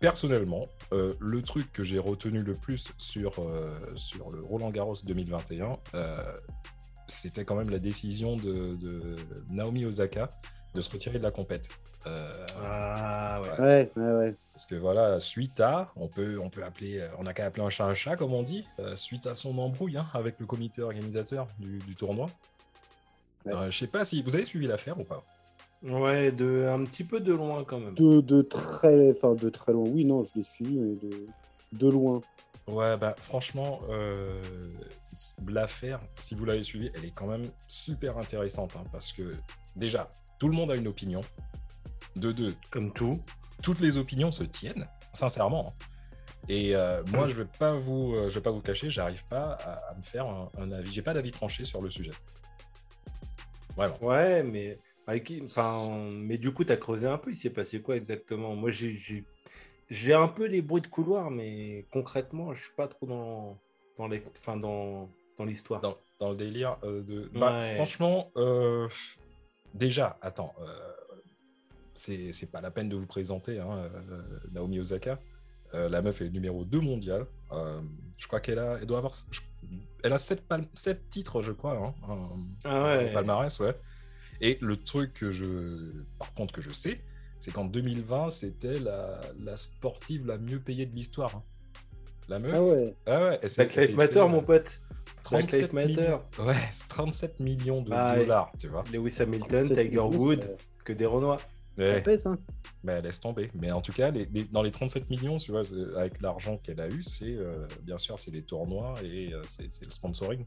personnellement, 0.00 0.64
euh, 0.92 1.14
le 1.20 1.42
truc 1.42 1.72
que 1.72 1.82
j'ai 1.82 1.98
retenu 1.98 2.42
le 2.42 2.54
plus 2.54 2.90
sur, 2.98 3.32
euh, 3.38 3.78
sur 3.94 4.30
le 4.30 4.40
Roland 4.40 4.70
Garros 4.70 4.96
2021, 5.04 5.76
euh, 5.94 6.32
c'était 7.06 7.44
quand 7.44 7.56
même 7.56 7.70
la 7.70 7.78
décision 7.78 8.36
de, 8.36 8.74
de 8.76 9.16
Naomi 9.50 9.84
Osaka 9.84 10.28
de 10.74 10.80
se 10.80 10.90
retirer 10.90 11.18
de 11.18 11.24
la 11.24 11.30
compète. 11.30 11.68
Euh, 12.06 12.46
Ah 12.62 13.40
ouais. 13.42 13.60
Ouais, 13.60 13.92
ouais, 13.96 14.12
ouais. 14.12 14.34
parce 14.52 14.66
que 14.66 14.74
voilà, 14.76 15.18
suite 15.18 15.58
à, 15.60 15.90
on 15.96 16.06
peut, 16.08 16.38
on 16.38 16.48
peut 16.48 16.62
appeler, 16.62 17.06
on 17.18 17.24
n'a 17.24 17.34
qu'à 17.34 17.46
appeler 17.46 17.64
un 17.64 17.70
chat 17.70 17.86
un 17.86 17.94
chat, 17.94 18.16
comme 18.16 18.32
on 18.32 18.42
dit, 18.42 18.64
euh, 18.78 18.94
suite 18.94 19.26
à 19.26 19.34
son 19.34 19.58
embrouille 19.58 19.96
hein, 19.96 20.06
avec 20.14 20.38
le 20.38 20.46
comité 20.46 20.82
organisateur 20.82 21.48
du, 21.58 21.78
du 21.78 21.96
tournoi. 21.96 22.30
Ouais. 23.44 23.52
Euh, 23.52 23.70
je 23.70 23.78
sais 23.78 23.86
pas 23.86 24.04
si 24.04 24.22
vous 24.22 24.34
avez 24.36 24.44
suivi 24.44 24.66
l'affaire 24.66 24.98
ou 25.00 25.04
pas? 25.04 25.24
Ouais, 25.82 26.32
de, 26.32 26.66
un 26.68 26.84
petit 26.84 27.04
peu 27.04 27.20
de 27.20 27.32
loin 27.32 27.62
quand 27.64 27.78
même. 27.78 27.94
De, 27.94 28.20
de 28.20 28.42
très, 28.42 29.10
enfin, 29.10 29.34
de 29.34 29.48
très 29.48 29.72
loin. 29.72 29.88
Oui, 29.88 30.04
non, 30.04 30.24
je 30.24 30.38
l'ai 30.38 30.44
suivi, 30.44 30.76
mais 30.78 30.94
de, 30.94 31.26
de 31.72 31.88
loin. 31.88 32.20
Ouais, 32.66 32.96
bah 32.96 33.14
franchement, 33.18 33.78
euh, 33.88 34.42
l'affaire, 35.48 36.00
si 36.18 36.34
vous 36.34 36.44
l'avez 36.44 36.62
suivi, 36.62 36.90
elle 36.94 37.04
est 37.04 37.14
quand 37.14 37.28
même 37.28 37.50
super 37.68 38.18
intéressante 38.18 38.72
hein, 38.76 38.84
parce 38.92 39.12
que 39.12 39.32
déjà, 39.76 40.10
tout 40.38 40.48
le 40.48 40.54
monde 40.54 40.70
a 40.70 40.74
une 40.74 40.88
opinion. 40.88 41.20
De 42.16 42.32
deux, 42.32 42.54
Comme 42.70 42.92
tout. 42.92 43.18
toutes 43.62 43.80
les 43.80 43.96
opinions 43.96 44.32
se 44.32 44.44
tiennent, 44.44 44.84
sincèrement. 45.12 45.72
Et 46.48 46.74
euh, 46.74 47.02
moi, 47.12 47.28
je 47.28 47.34
vais 47.36 47.44
pas 47.58 47.74
vous, 47.74 48.14
euh, 48.14 48.28
je 48.28 48.34
vais 48.34 48.40
pas 48.42 48.50
vous 48.50 48.60
cacher, 48.60 48.90
j'arrive 48.90 49.24
pas 49.26 49.52
à, 49.52 49.92
à 49.92 49.94
me 49.94 50.02
faire 50.02 50.26
un, 50.26 50.48
un 50.58 50.70
avis. 50.72 50.90
J'ai 50.90 51.02
pas 51.02 51.14
d'avis 51.14 51.30
tranché 51.30 51.64
sur 51.64 51.80
le 51.80 51.88
sujet. 51.90 52.10
Vraiment. 53.76 53.96
Ouais, 54.02 54.42
mais, 54.42 54.78
avec- 55.08 55.32
enfin, 55.42 55.88
mais 56.12 56.36
du 56.38 56.52
coup, 56.52 56.64
tu 56.64 56.72
as 56.72 56.76
creusé 56.76 57.06
un 57.06 57.16
peu. 57.18 57.30
Il 57.30 57.36
s'est 57.36 57.50
passé 57.50 57.80
quoi 57.80 57.96
exactement? 57.96 58.54
Moi, 58.54 58.70
j'ai- 58.70 59.24
un 60.12 60.28
peu 60.28 60.44
les 60.46 60.60
bruits 60.60 60.82
de 60.82 60.86
couloir, 60.86 61.30
mais 61.30 61.86
concrètement, 61.90 62.52
je 62.52 62.62
suis 62.64 62.74
pas 62.76 62.88
trop 62.88 63.06
dans, 63.06 63.58
dans 63.96 64.06
les, 64.06 64.22
enfin, 64.36 64.58
dans, 64.58 65.08
dans 65.38 65.44
l'histoire. 65.46 65.80
Dans, 65.80 65.96
dans 66.20 66.30
le 66.30 66.36
délire 66.36 66.76
euh, 66.84 67.02
de. 67.02 67.30
Bah, 67.32 67.58
Ouais. 67.58 67.74
Franchement, 67.76 68.30
euh, 68.36 68.86
déjà, 69.72 70.18
attends, 70.20 70.54
euh, 70.60 70.92
c'est 71.94 72.52
pas 72.52 72.60
la 72.60 72.70
peine 72.70 72.90
de 72.90 72.96
vous 72.96 73.06
présenter 73.06 73.58
hein, 73.58 73.78
euh, 73.78 74.20
Naomi 74.52 74.78
Osaka. 74.78 75.18
La 75.72 76.00
meuf 76.00 76.22
est 76.22 76.30
numéro 76.30 76.64
2 76.64 76.80
mondial. 76.80 77.26
Je 78.16 78.26
crois 78.26 78.40
qu'elle 78.40 78.58
a, 78.58 78.78
elle 78.80 78.86
doit 78.86 78.98
avoir, 78.98 79.12
je- 79.30 79.40
elle 80.02 80.12
a 80.12 80.18
7, 80.18 80.42
titres, 81.10 81.42
je 81.42 81.52
crois, 81.52 81.76
hein, 81.76 81.94
Ah 82.64 82.84
ouais. 82.96 83.12
palmarès, 83.12 83.58
ouais. 83.60 83.74
Et 84.40 84.58
le 84.60 84.76
truc 84.76 85.14
que 85.14 85.30
je, 85.30 85.46
par 86.18 86.32
contre, 86.34 86.52
que 86.54 86.60
je 86.60 86.70
sais, 86.70 87.00
c'est 87.38 87.50
qu'en 87.52 87.64
2020, 87.64 88.30
c'était 88.30 88.78
la, 88.78 89.20
la 89.40 89.56
sportive 89.56 90.26
la 90.26 90.38
mieux 90.38 90.60
payée 90.60 90.86
de 90.86 90.94
l'histoire. 90.94 91.36
hein. 91.36 91.42
La 92.28 92.38
meuf. 92.38 92.52
Ah 92.54 92.62
ouais. 92.62 92.94
Ah 93.06 93.24
ouais, 93.24 93.40
Black 93.56 93.74
Lives 93.76 93.96
Matter, 93.96 94.20
mon 94.28 94.38
euh, 94.38 94.42
pote. 94.42 94.80
Black 95.30 95.46
37 95.46 95.60
Lives 95.60 95.74
Matter. 95.74 95.88
millions. 96.02 96.22
Ouais, 96.38 96.54
c'est 96.72 96.88
37 96.88 97.40
millions 97.40 97.82
de 97.82 97.90
Ah, 97.92 98.16
dollars, 98.16 98.52
tu 98.58 98.68
vois. 98.68 98.82
Lewis 98.92 99.16
Hamilton, 99.20 99.48
37 99.66 99.68
Tiger 99.76 99.88
millions, 99.88 100.08
Wood, 100.18 100.42
ça- 100.42 100.48
que 100.84 100.92
des 100.92 101.06
Renois. 101.06 101.36
Ça 101.76 101.84
Ouais, 101.84 102.02
pèse, 102.02 102.26
hein. 102.26 102.38
mais 102.82 103.00
laisse 103.02 103.20
tomber. 103.20 103.50
Mais 103.54 103.70
en 103.70 103.80
tout 103.80 103.92
cas, 103.92 104.10
les- 104.10 104.24
les- 104.26 104.44
dans 104.44 104.62
les 104.62 104.70
37 104.72 105.08
millions, 105.10 105.36
tu 105.36 105.52
vois, 105.52 105.62
avec 105.96 106.20
l'argent 106.20 106.58
qu'elle 106.58 106.80
a 106.80 106.88
eu, 106.88 107.02
c'est 107.04 107.34
euh, 107.36 107.66
bien 107.82 107.98
sûr, 107.98 108.18
c'est 108.18 108.30
des 108.32 108.42
tournois 108.42 108.94
et 109.02 109.32
euh, 109.32 109.42
c'est 109.46 109.84
le 109.84 109.90
sponsoring. 109.90 110.44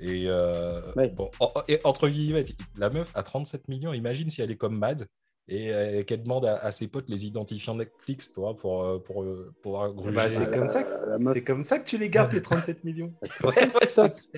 Et, 0.00 0.24
euh, 0.28 0.92
Ouais. 0.96 1.08
bon, 1.10 1.30
et 1.68 1.80
entre 1.84 2.08
guillemets, 2.08 2.44
la 2.76 2.90
meuf 2.90 3.10
à 3.14 3.22
37 3.22 3.68
millions, 3.68 3.92
imagine 3.92 4.28
si 4.28 4.42
elle 4.42 4.50
est 4.50 4.56
comme 4.56 4.76
Mad 4.78 5.06
et 5.48 5.72
euh, 5.72 6.02
qu'elle 6.02 6.22
demande 6.22 6.44
à, 6.44 6.56
à 6.58 6.70
ses 6.72 6.88
potes 6.88 7.08
les 7.08 7.24
identifiants 7.24 7.74
Netflix 7.76 8.30
tu 8.32 8.40
vois, 8.40 8.56
pour, 8.56 8.82
euh, 8.84 8.98
pour 8.98 9.22
euh, 9.22 9.52
pouvoir 9.62 9.92
gruger. 9.94 10.14
Bah, 10.16 10.28
c'est 10.30 10.50
comme, 10.50 10.68
ça 10.68 10.82
que- 10.82 11.18
meuf- 11.18 11.34
c'est 11.34 11.44
comme 11.44 11.64
ça 11.64 11.78
que 11.78 11.88
tu 11.88 11.98
les 11.98 12.10
gardes, 12.10 12.30
tes 12.30 12.42
37 12.42 12.84
millions. 12.84 13.12
Ouais, 13.22 13.50
ouais, 13.80 13.88
Ça, 13.88 14.08
c'est- 14.08 14.30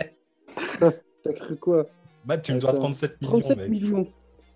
T'as 1.22 1.32
cru 1.32 1.56
quoi? 1.56 1.86
Matt, 2.24 2.42
tu 2.42 2.52
me 2.52 2.60
dois 2.60 2.70
Attends, 2.70 2.82
37 2.82 3.20
millions, 3.20 3.38
37 3.38 3.56
mec. 3.58 3.68
millions. 3.70 4.06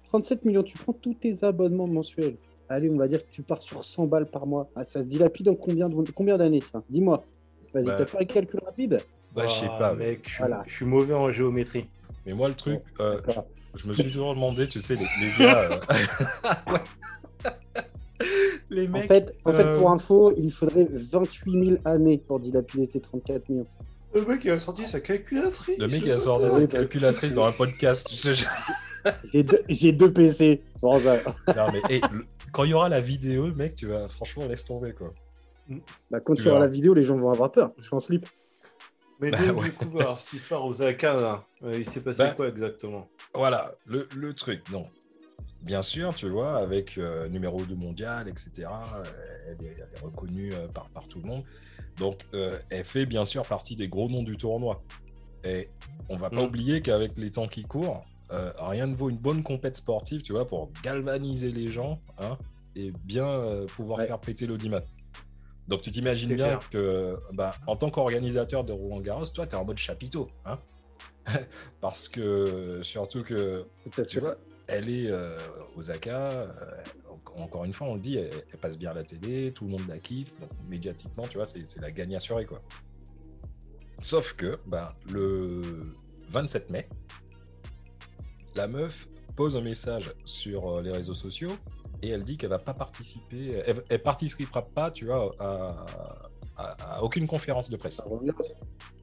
37 0.04 0.44
millions, 0.44 0.62
tu 0.62 0.76
prends 0.78 0.92
tous 0.92 1.14
tes 1.14 1.42
abonnements 1.42 1.86
mensuels. 1.86 2.36
Allez, 2.68 2.88
on 2.90 2.96
va 2.96 3.08
dire 3.08 3.24
que 3.24 3.30
tu 3.30 3.42
pars 3.42 3.62
sur 3.62 3.84
100 3.84 4.06
balles 4.06 4.26
par 4.30 4.46
mois. 4.46 4.68
Ah, 4.76 4.84
ça 4.84 5.02
se 5.02 5.08
dilapide 5.08 5.48
en 5.48 5.54
combien 5.54 5.88
de- 5.88 6.10
combien 6.12 6.38
d'années, 6.38 6.60
ça? 6.60 6.82
Dis-moi. 6.88 7.24
Vas-y, 7.74 7.84
Bah, 7.86 7.94
t'as 7.98 8.06
fait 8.06 8.18
un 8.20 8.24
calcul 8.24 8.60
rapide 8.64 9.00
Bah, 9.34 9.46
je 9.46 9.52
sais 9.52 9.66
Ah, 9.70 9.78
pas, 9.78 9.94
mec. 9.94 10.20
Je 10.24 10.28
suis, 10.30 10.38
Voilà. 10.38 10.64
je 10.66 10.74
suis 10.74 10.84
mauvais 10.84 11.14
en 11.14 11.30
géométrie. 11.32 11.86
Mais 12.26 12.32
moi, 12.34 12.48
le 12.48 12.54
truc, 12.54 12.80
euh, 13.00 13.16
d'accord. 13.16 13.46
je 13.76 13.86
me 13.88 13.92
suis 13.92 14.04
toujours 14.04 14.34
demandé, 14.34 14.68
tu 14.68 14.80
sais, 14.80 14.94
les, 14.94 15.06
les 15.20 15.32
gars. 15.44 15.70
euh, 15.70 16.76
les 18.70 18.86
En 18.86 18.90
mecs. 18.90 19.08
fait, 19.08 19.34
en 19.44 19.52
fait, 19.52 19.64
euh, 19.64 19.78
pour 19.78 19.90
info, 19.90 20.32
il 20.36 20.50
faudrait 20.50 20.86
28 20.90 21.64
000 21.66 21.76
années 21.84 22.18
pour 22.18 22.38
dilapider 22.40 22.84
ces 22.84 23.00
34 23.00 23.48
millions. 23.48 23.66
Le 24.14 24.24
mec, 24.26 24.44
il 24.44 24.50
a 24.50 24.58
sorti 24.58 24.86
sa 24.86 25.00
calculatrice. 25.00 25.78
Le 25.78 25.88
mec 25.88 26.02
il 26.04 26.12
a 26.12 26.18
sorti 26.18 26.50
sa 26.50 26.60
bah, 26.60 26.66
calculatrice 26.66 27.32
dans 27.32 27.46
un 27.46 27.52
podcast. 27.52 28.10
J'ai 29.32 29.42
deux, 29.42 29.62
j'ai 29.68 29.92
deux 29.92 30.12
PC. 30.12 30.62
Bon, 30.82 31.00
ça- 31.00 31.16
Non, 31.56 31.66
mais 31.72 31.80
hey, 31.94 32.00
quand 32.52 32.64
il 32.64 32.70
y 32.70 32.74
aura 32.74 32.88
la 32.90 33.00
vidéo, 33.00 33.46
mec, 33.56 33.74
tu 33.74 33.86
vas 33.86 34.08
franchement 34.08 34.46
laisse 34.46 34.64
tomber 34.64 34.92
quoi. 34.92 35.10
Bah, 36.10 36.20
quand 36.20 36.34
Tu 36.34 36.42
verras. 36.42 36.58
la 36.60 36.68
vidéo, 36.68 36.94
les 36.94 37.02
gens 37.04 37.16
vont 37.18 37.30
avoir 37.30 37.50
peur. 37.52 37.72
Je 37.78 37.82
suis 37.84 37.94
en 37.94 38.00
slip. 38.00 38.26
Mais 39.20 39.30
Bah, 39.30 39.38
donc, 39.46 39.60
ouais. 39.62 39.68
du 39.70 39.74
coup, 39.76 39.98
alors, 40.00 40.18
cette 40.18 40.32
histoire 40.34 40.64
Osaka, 40.66 41.14
là, 41.16 41.44
euh, 41.62 41.72
il 41.78 41.84
s'est 41.88 42.02
passé 42.02 42.22
Bah, 42.24 42.30
quoi 42.34 42.48
exactement 42.48 43.08
Voilà, 43.34 43.72
le, 43.86 44.08
le 44.16 44.34
truc, 44.34 44.68
non. 44.70 44.86
Bien 45.60 45.82
sûr, 45.82 46.12
tu 46.14 46.28
vois, 46.28 46.56
avec 46.58 46.98
euh, 46.98 47.28
numéro 47.28 47.62
2 47.62 47.76
mondial, 47.76 48.28
etc., 48.28 48.50
euh, 48.96 49.02
elle, 49.48 49.64
est, 49.66 49.76
elle 49.78 49.88
est 49.94 50.00
reconnue 50.04 50.52
euh, 50.54 50.66
par, 50.66 50.90
par 50.90 51.06
tout 51.06 51.20
le 51.20 51.28
monde. 51.28 51.44
Donc, 51.98 52.26
euh, 52.34 52.58
elle 52.70 52.84
fait 52.84 53.06
bien 53.06 53.24
sûr 53.24 53.46
partie 53.46 53.76
des 53.76 53.86
gros 53.86 54.08
noms 54.08 54.24
du 54.24 54.36
tournoi. 54.36 54.82
Et 55.44 55.68
on 56.08 56.16
va 56.16 56.30
pas 56.30 56.42
Mm. 56.42 56.46
oublier 56.46 56.82
qu'avec 56.82 57.16
les 57.16 57.30
temps 57.30 57.46
qui 57.46 57.62
courent, 57.62 58.04
euh, 58.32 58.50
rien 58.58 58.86
ne 58.88 58.96
vaut 58.96 59.08
une 59.10 59.18
bonne 59.18 59.42
compète 59.44 59.76
sportive, 59.76 60.22
tu 60.22 60.32
vois, 60.32 60.46
pour 60.48 60.72
galvaniser 60.82 61.52
les 61.52 61.68
gens 61.68 62.00
hein, 62.18 62.38
et 62.74 62.90
bien 63.04 63.28
euh, 63.28 63.66
pouvoir 63.66 63.98
Ouais. 64.00 64.06
faire 64.08 64.18
péter 64.18 64.46
l'audimat. 64.48 64.80
Donc, 65.68 65.82
tu 65.82 65.90
t'imagines 65.90 66.34
bien 66.34 66.56
clair. 66.58 66.70
que, 66.70 67.16
bah, 67.32 67.52
en 67.66 67.76
tant 67.76 67.90
qu'organisateur 67.90 68.64
de 68.64 68.72
Roland 68.72 69.00
Garros, 69.00 69.26
toi, 69.26 69.46
tu 69.46 69.54
es 69.54 69.58
en 69.58 69.64
mode 69.64 69.78
chapiteau. 69.78 70.28
Hein 70.44 70.58
Parce 71.80 72.08
que, 72.08 72.80
surtout 72.82 73.22
que 73.22 73.66
tu 74.08 74.20
vois, 74.20 74.36
elle 74.66 74.88
est 74.90 75.08
euh, 75.10 75.36
Osaka, 75.76 76.30
euh, 76.30 76.48
en- 77.36 77.42
encore 77.42 77.64
une 77.64 77.72
fois, 77.72 77.86
on 77.88 77.94
le 77.94 78.00
dit, 78.00 78.16
elle, 78.16 78.30
elle 78.52 78.58
passe 78.58 78.76
bien 78.76 78.90
à 78.90 78.94
la 78.94 79.04
télé, 79.04 79.52
tout 79.52 79.64
le 79.64 79.70
monde 79.70 79.86
la 79.88 79.98
kiffe, 79.98 80.32
donc 80.40 80.50
médiatiquement, 80.68 81.26
tu 81.28 81.36
vois, 81.36 81.46
c'est 81.46 81.80
la 81.80 81.90
gagne 81.90 82.16
assurée, 82.16 82.44
quoi. 82.46 82.60
Sauf 84.00 84.32
que, 84.32 84.58
ben, 84.66 84.88
le 85.12 85.62
27 86.30 86.70
mai, 86.70 86.88
la 88.56 88.66
meuf 88.66 89.06
pose 89.36 89.56
un 89.56 89.60
message 89.62 90.12
sur 90.24 90.68
euh, 90.78 90.82
les 90.82 90.90
réseaux 90.90 91.14
sociaux 91.14 91.52
et 92.02 92.08
elle 92.10 92.24
dit 92.24 92.36
qu'elle 92.36 92.50
va 92.50 92.58
pas 92.58 92.74
participer, 92.74 93.62
elle, 93.66 93.82
elle 93.88 94.02
participera 94.02 94.62
pas, 94.66 94.90
tu 94.90 95.06
vois, 95.06 95.32
à, 95.38 95.86
à- 96.56 96.96
à 96.96 97.02
aucune 97.02 97.26
conférence 97.26 97.70
de 97.70 97.76
presse. 97.76 98.00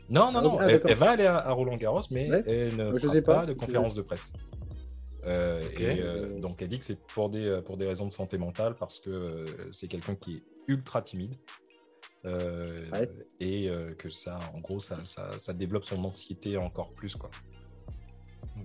Non, 0.10 0.32
non, 0.32 0.40
Ah, 0.40 0.42
non, 0.42 0.58
ah, 0.60 0.68
elle, 0.70 0.96
va 0.96 1.12
aller 1.12 1.26
à, 1.26 1.52
Roland 1.52 1.78
Garros, 1.78 2.02
mais 2.12 2.30
Ouais. 2.30 2.44
elle 2.48 2.76
ne 2.76 2.94
je 2.94 3.00
fera 3.00 3.14
sais 3.14 3.22
pas, 3.22 3.36
pas. 3.42 3.46
de 3.46 3.54
conférence 3.54 3.94
de 3.96 4.02
presse. 4.02 4.32
Euh, 5.26 5.62
et, 5.78 6.02
euh, 6.02 6.40
donc 6.40 6.62
elle 6.62 6.70
dit 6.70 6.80
que 6.80 6.86
c'est 6.86 6.98
pour 7.00 7.30
des, 7.30 7.60
pour 7.66 7.76
des 7.78 7.86
raisons 7.86 8.08
de 8.08 8.12
santé 8.12 8.38
mentale 8.38 8.74
parce 8.80 9.00
que 9.00 9.10
euh, 9.10 9.46
c'est 9.74 9.88
quelqu'un 9.90 10.16
qui 10.16 10.36
est 10.38 10.44
ultra 10.68 11.02
timide 11.02 11.36
Ouais. 12.26 13.10
et 13.40 13.70
que 13.98 14.10
ça, 14.10 14.40
en 14.54 14.60
gros, 14.60 14.80
ça, 14.82 14.98
ça, 15.06 15.38
ça 15.40 15.54
développe 15.54 15.86
son 15.86 16.04
anxiété 16.04 16.58
encore 16.58 16.92
plus. 16.94 17.16
Quoi. 17.16 17.30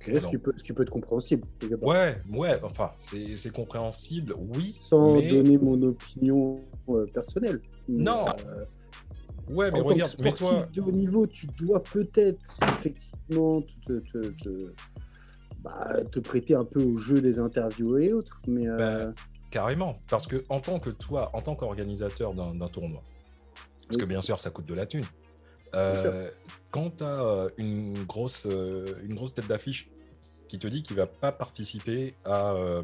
Ce, 0.02 0.26
qui 0.28 0.38
peut, 0.38 0.52
ce 0.56 0.62
qui 0.64 0.72
peut 0.72 0.82
être 0.82 0.90
compréhensible. 0.90 1.46
Ouais, 1.82 2.16
ouais, 2.30 2.58
enfin, 2.62 2.90
c'est 2.98 3.52
compréhensible, 3.52 4.34
oui. 4.54 4.76
Sans 4.80 5.14
mais... 5.14 5.28
donner 5.28 5.58
mon 5.58 5.80
opinion 5.82 6.60
euh, 6.88 7.06
personnelle. 7.12 7.60
Non. 7.88 8.26
euh, 8.46 8.64
Ouais, 9.50 9.70
mais 9.70 9.80
en 9.80 9.82
tant 9.82 9.88
regarde, 9.90 10.16
que 10.16 10.22
mais 10.22 10.30
sportif 10.30 10.48
toi. 10.58 10.68
de 10.72 10.80
haut 10.80 10.90
niveau, 10.92 11.26
tu 11.26 11.46
dois 11.48 11.82
peut-être 11.82 12.56
effectivement 12.78 13.60
te, 13.60 13.92
te, 13.92 14.18
te- 14.28 14.42
te- 14.42 14.72
bah, 15.62 15.96
te 16.10 16.18
prêter 16.20 16.54
un 16.54 16.64
peu 16.64 16.82
au 16.82 16.96
jeu 16.96 17.20
des 17.20 17.38
interviews 17.38 17.98
et 17.98 18.12
autres. 18.12 18.40
Mais 18.48 18.66
euh, 18.68 18.76
Bah, 19.08 19.12
Carrément, 19.50 19.94
parce 20.08 20.26
que 20.26 20.42
en 20.48 20.60
tant 20.60 20.80
que 20.80 20.90
toi, 20.90 21.30
en 21.34 21.42
tant 21.42 21.54
qu'organisateur 21.56 22.32
d'un 22.34 22.68
tournoi, 22.68 23.00
parce 23.86 23.98
que 23.98 24.04
bien 24.04 24.20
sûr 24.20 24.40
ça 24.40 24.50
coûte 24.50 24.66
de 24.66 24.74
la 24.74 24.86
thune, 24.86 25.04
euh, 25.76 26.30
quand 26.70 26.96
tu 26.98 27.04
as 27.04 27.48
une 27.58 28.04
grosse, 28.04 28.46
euh, 28.46 28.84
une 29.04 29.14
grosse 29.14 29.34
tête 29.34 29.46
d'affiche 29.46 29.88
qui 30.48 30.58
te 30.58 30.66
dit 30.66 30.82
qu'il 30.82 30.96
va 30.96 31.06
pas 31.06 31.32
participer 31.32 32.14
à, 32.24 32.52
euh, 32.52 32.82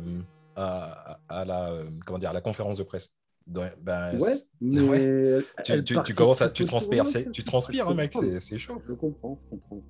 à, 0.57 1.21
à 1.29 1.45
la, 1.45 1.71
euh, 1.71 1.85
comment 2.07 2.19
dire, 2.19 2.31
à 2.31 2.33
la 2.35 2.41
conférence 2.41 2.77
de 2.77 2.83
presse, 2.83 3.15
ben, 3.47 3.71
ben, 3.83 4.19
ouais, 4.19 4.35
mais 4.61 4.81
ouais. 4.81 5.43
tu, 5.65 5.73
tu- 5.73 5.85
tu 5.85 5.95
participe 5.95 6.17
commences 6.17 6.43
à, 6.43 6.49
tu 6.51 6.65
transpires, 6.65 7.05
tu 7.33 7.45
transpires, 7.45 7.89
hein, 7.89 7.95
mec, 7.95 8.15
c'est- 8.41 8.59
chaud. 8.59 8.83
Je 8.89 8.95
comprends, 8.95 9.39
je 9.45 9.57
comprends. 9.57 9.83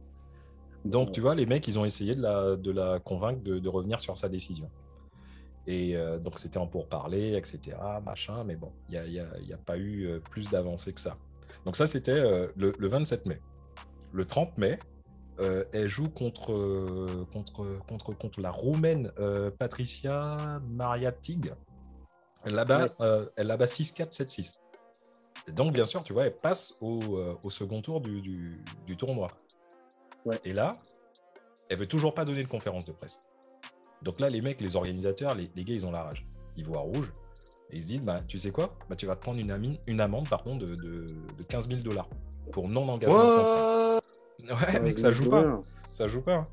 Donc, 0.85 1.13
tu 1.13 1.21
vois, 1.21 1.35
les 1.35 1.47
mecs, 1.47 1.67
ils 1.69 1.79
ont 1.79 1.85
essayé 1.85 2.15
de 2.15 2.23
la, 2.23 2.57
de 2.57 2.71
la 2.71 2.99
convaincre 3.01 3.43
de, 3.43 3.59
de 3.59 3.69
revenir 3.69 4.01
sur 4.01 4.17
sa 4.17 4.29
décision. 4.29 4.71
Et 5.67 5.95
euh, 5.97 6.19
donc, 6.19 6.39
c'était 6.39 6.57
en 6.59 6.67
pourparler, 6.67 7.35
etc., 7.37 8.01
machin, 8.01 8.45
mais 8.45 8.57
bon, 8.57 8.73
il 8.89 8.93
n'y 8.93 8.99
a, 8.99 9.07
y 9.07 9.21
a- 9.21 9.39
il 9.41 9.47
y 9.49 9.53
a 9.53 9.59
pas 9.59 9.77
eu 9.77 10.07
euh, 10.07 10.19
plus 10.31 10.49
d'avancée 10.51 10.93
que 10.93 11.01
ça. 11.01 11.17
Donc, 11.67 11.77
ça, 11.77 11.87
c'était 11.87 12.19
euh, 12.19 12.49
le, 12.57 12.73
le 12.79 12.89
27 12.89 13.27
mai. 13.27 13.41
Le 14.13 14.25
30 14.25 14.57
mai, 14.59 14.79
euh, 15.41 15.65
elle 15.73 15.87
joue 15.89 16.09
contre, 16.09 16.53
euh, 16.53 17.27
contre, 17.33 17.79
contre, 17.89 18.13
contre 18.13 18.41
la 18.41 18.51
Roumaine 18.51 19.13
euh, 19.19 19.51
Patricia 19.51 20.37
Maria 20.69 21.13
Tig. 21.13 21.53
Elle 22.45 22.55
la 22.55 22.65
bat, 22.65 22.87
Ouais. 22.99 23.27
elle 23.37 23.47
la 23.47 23.57
bat 23.57 23.67
6-4, 23.67 24.13
7-6. 24.13 24.55
Et 25.49 25.53
donc, 25.53 25.73
bien 25.73 25.85
sûr, 25.87 26.03
tu 26.03 26.13
vois, 26.13 26.27
elle 26.27 26.37
passe 26.37 26.75
au, 26.81 27.21
au 27.45 27.51
second 27.51 27.81
tour 27.83 28.01
du, 28.01 28.21
du- 28.23 28.63
du 28.87 28.97
tournoi. 28.97 29.29
Ouais. 30.25 30.39
Et 30.45 30.53
là, 30.53 30.73
elle 31.69 31.79
veut 31.79 31.87
toujours 31.89 32.15
pas 32.15 32.25
donner 32.25 32.43
de 32.43 32.49
conférence 32.49 32.85
de 32.85 32.93
presse. 32.93 33.21
Donc 34.03 34.19
là, 34.21 34.29
les 34.31 34.41
mecs, 34.41 34.61
les 34.61 34.77
organisateurs, 34.77 35.35
les, 35.35 35.51
les 35.55 35.65
gars, 35.65 35.75
ils 35.75 35.87
ont 35.87 35.91
la 35.93 36.03
rage. 36.05 36.27
Ils 36.57 36.65
voient 36.67 36.81
rouge 36.81 37.13
et 37.73 37.77
ils 37.77 37.83
se 37.83 37.89
disent, 37.89 38.03
bah, 38.05 38.21
tu 38.27 38.39
sais 38.39 38.51
quoi? 38.51 38.75
Bah, 38.89 38.97
Tu 38.97 39.07
vas 39.07 39.17
te 39.17 39.21
prendre 39.23 39.39
une, 39.41 39.51
amine- 39.51 39.79
une 39.87 40.01
amende, 40.01 40.29
par 40.29 40.43
contre, 40.43 40.65
de, 40.67 40.75
de, 40.75 41.07
de 41.39 41.43
15 41.49 41.69
000 41.69 41.81
dollars 41.83 42.09
pour 42.53 42.69
non-engagement 42.69 43.19
de 43.29 43.35
contrat. 43.35 44.01
What? 44.45 44.55
Ouais, 44.55 44.57
Ah, 44.75 44.79
mec, 44.81 44.97
je 44.97 45.03
ça 45.03 45.11
joue 45.11 45.29
pas. 45.31 45.61
Ça 45.91 46.09
joue 46.09 46.23
pas. 46.23 46.45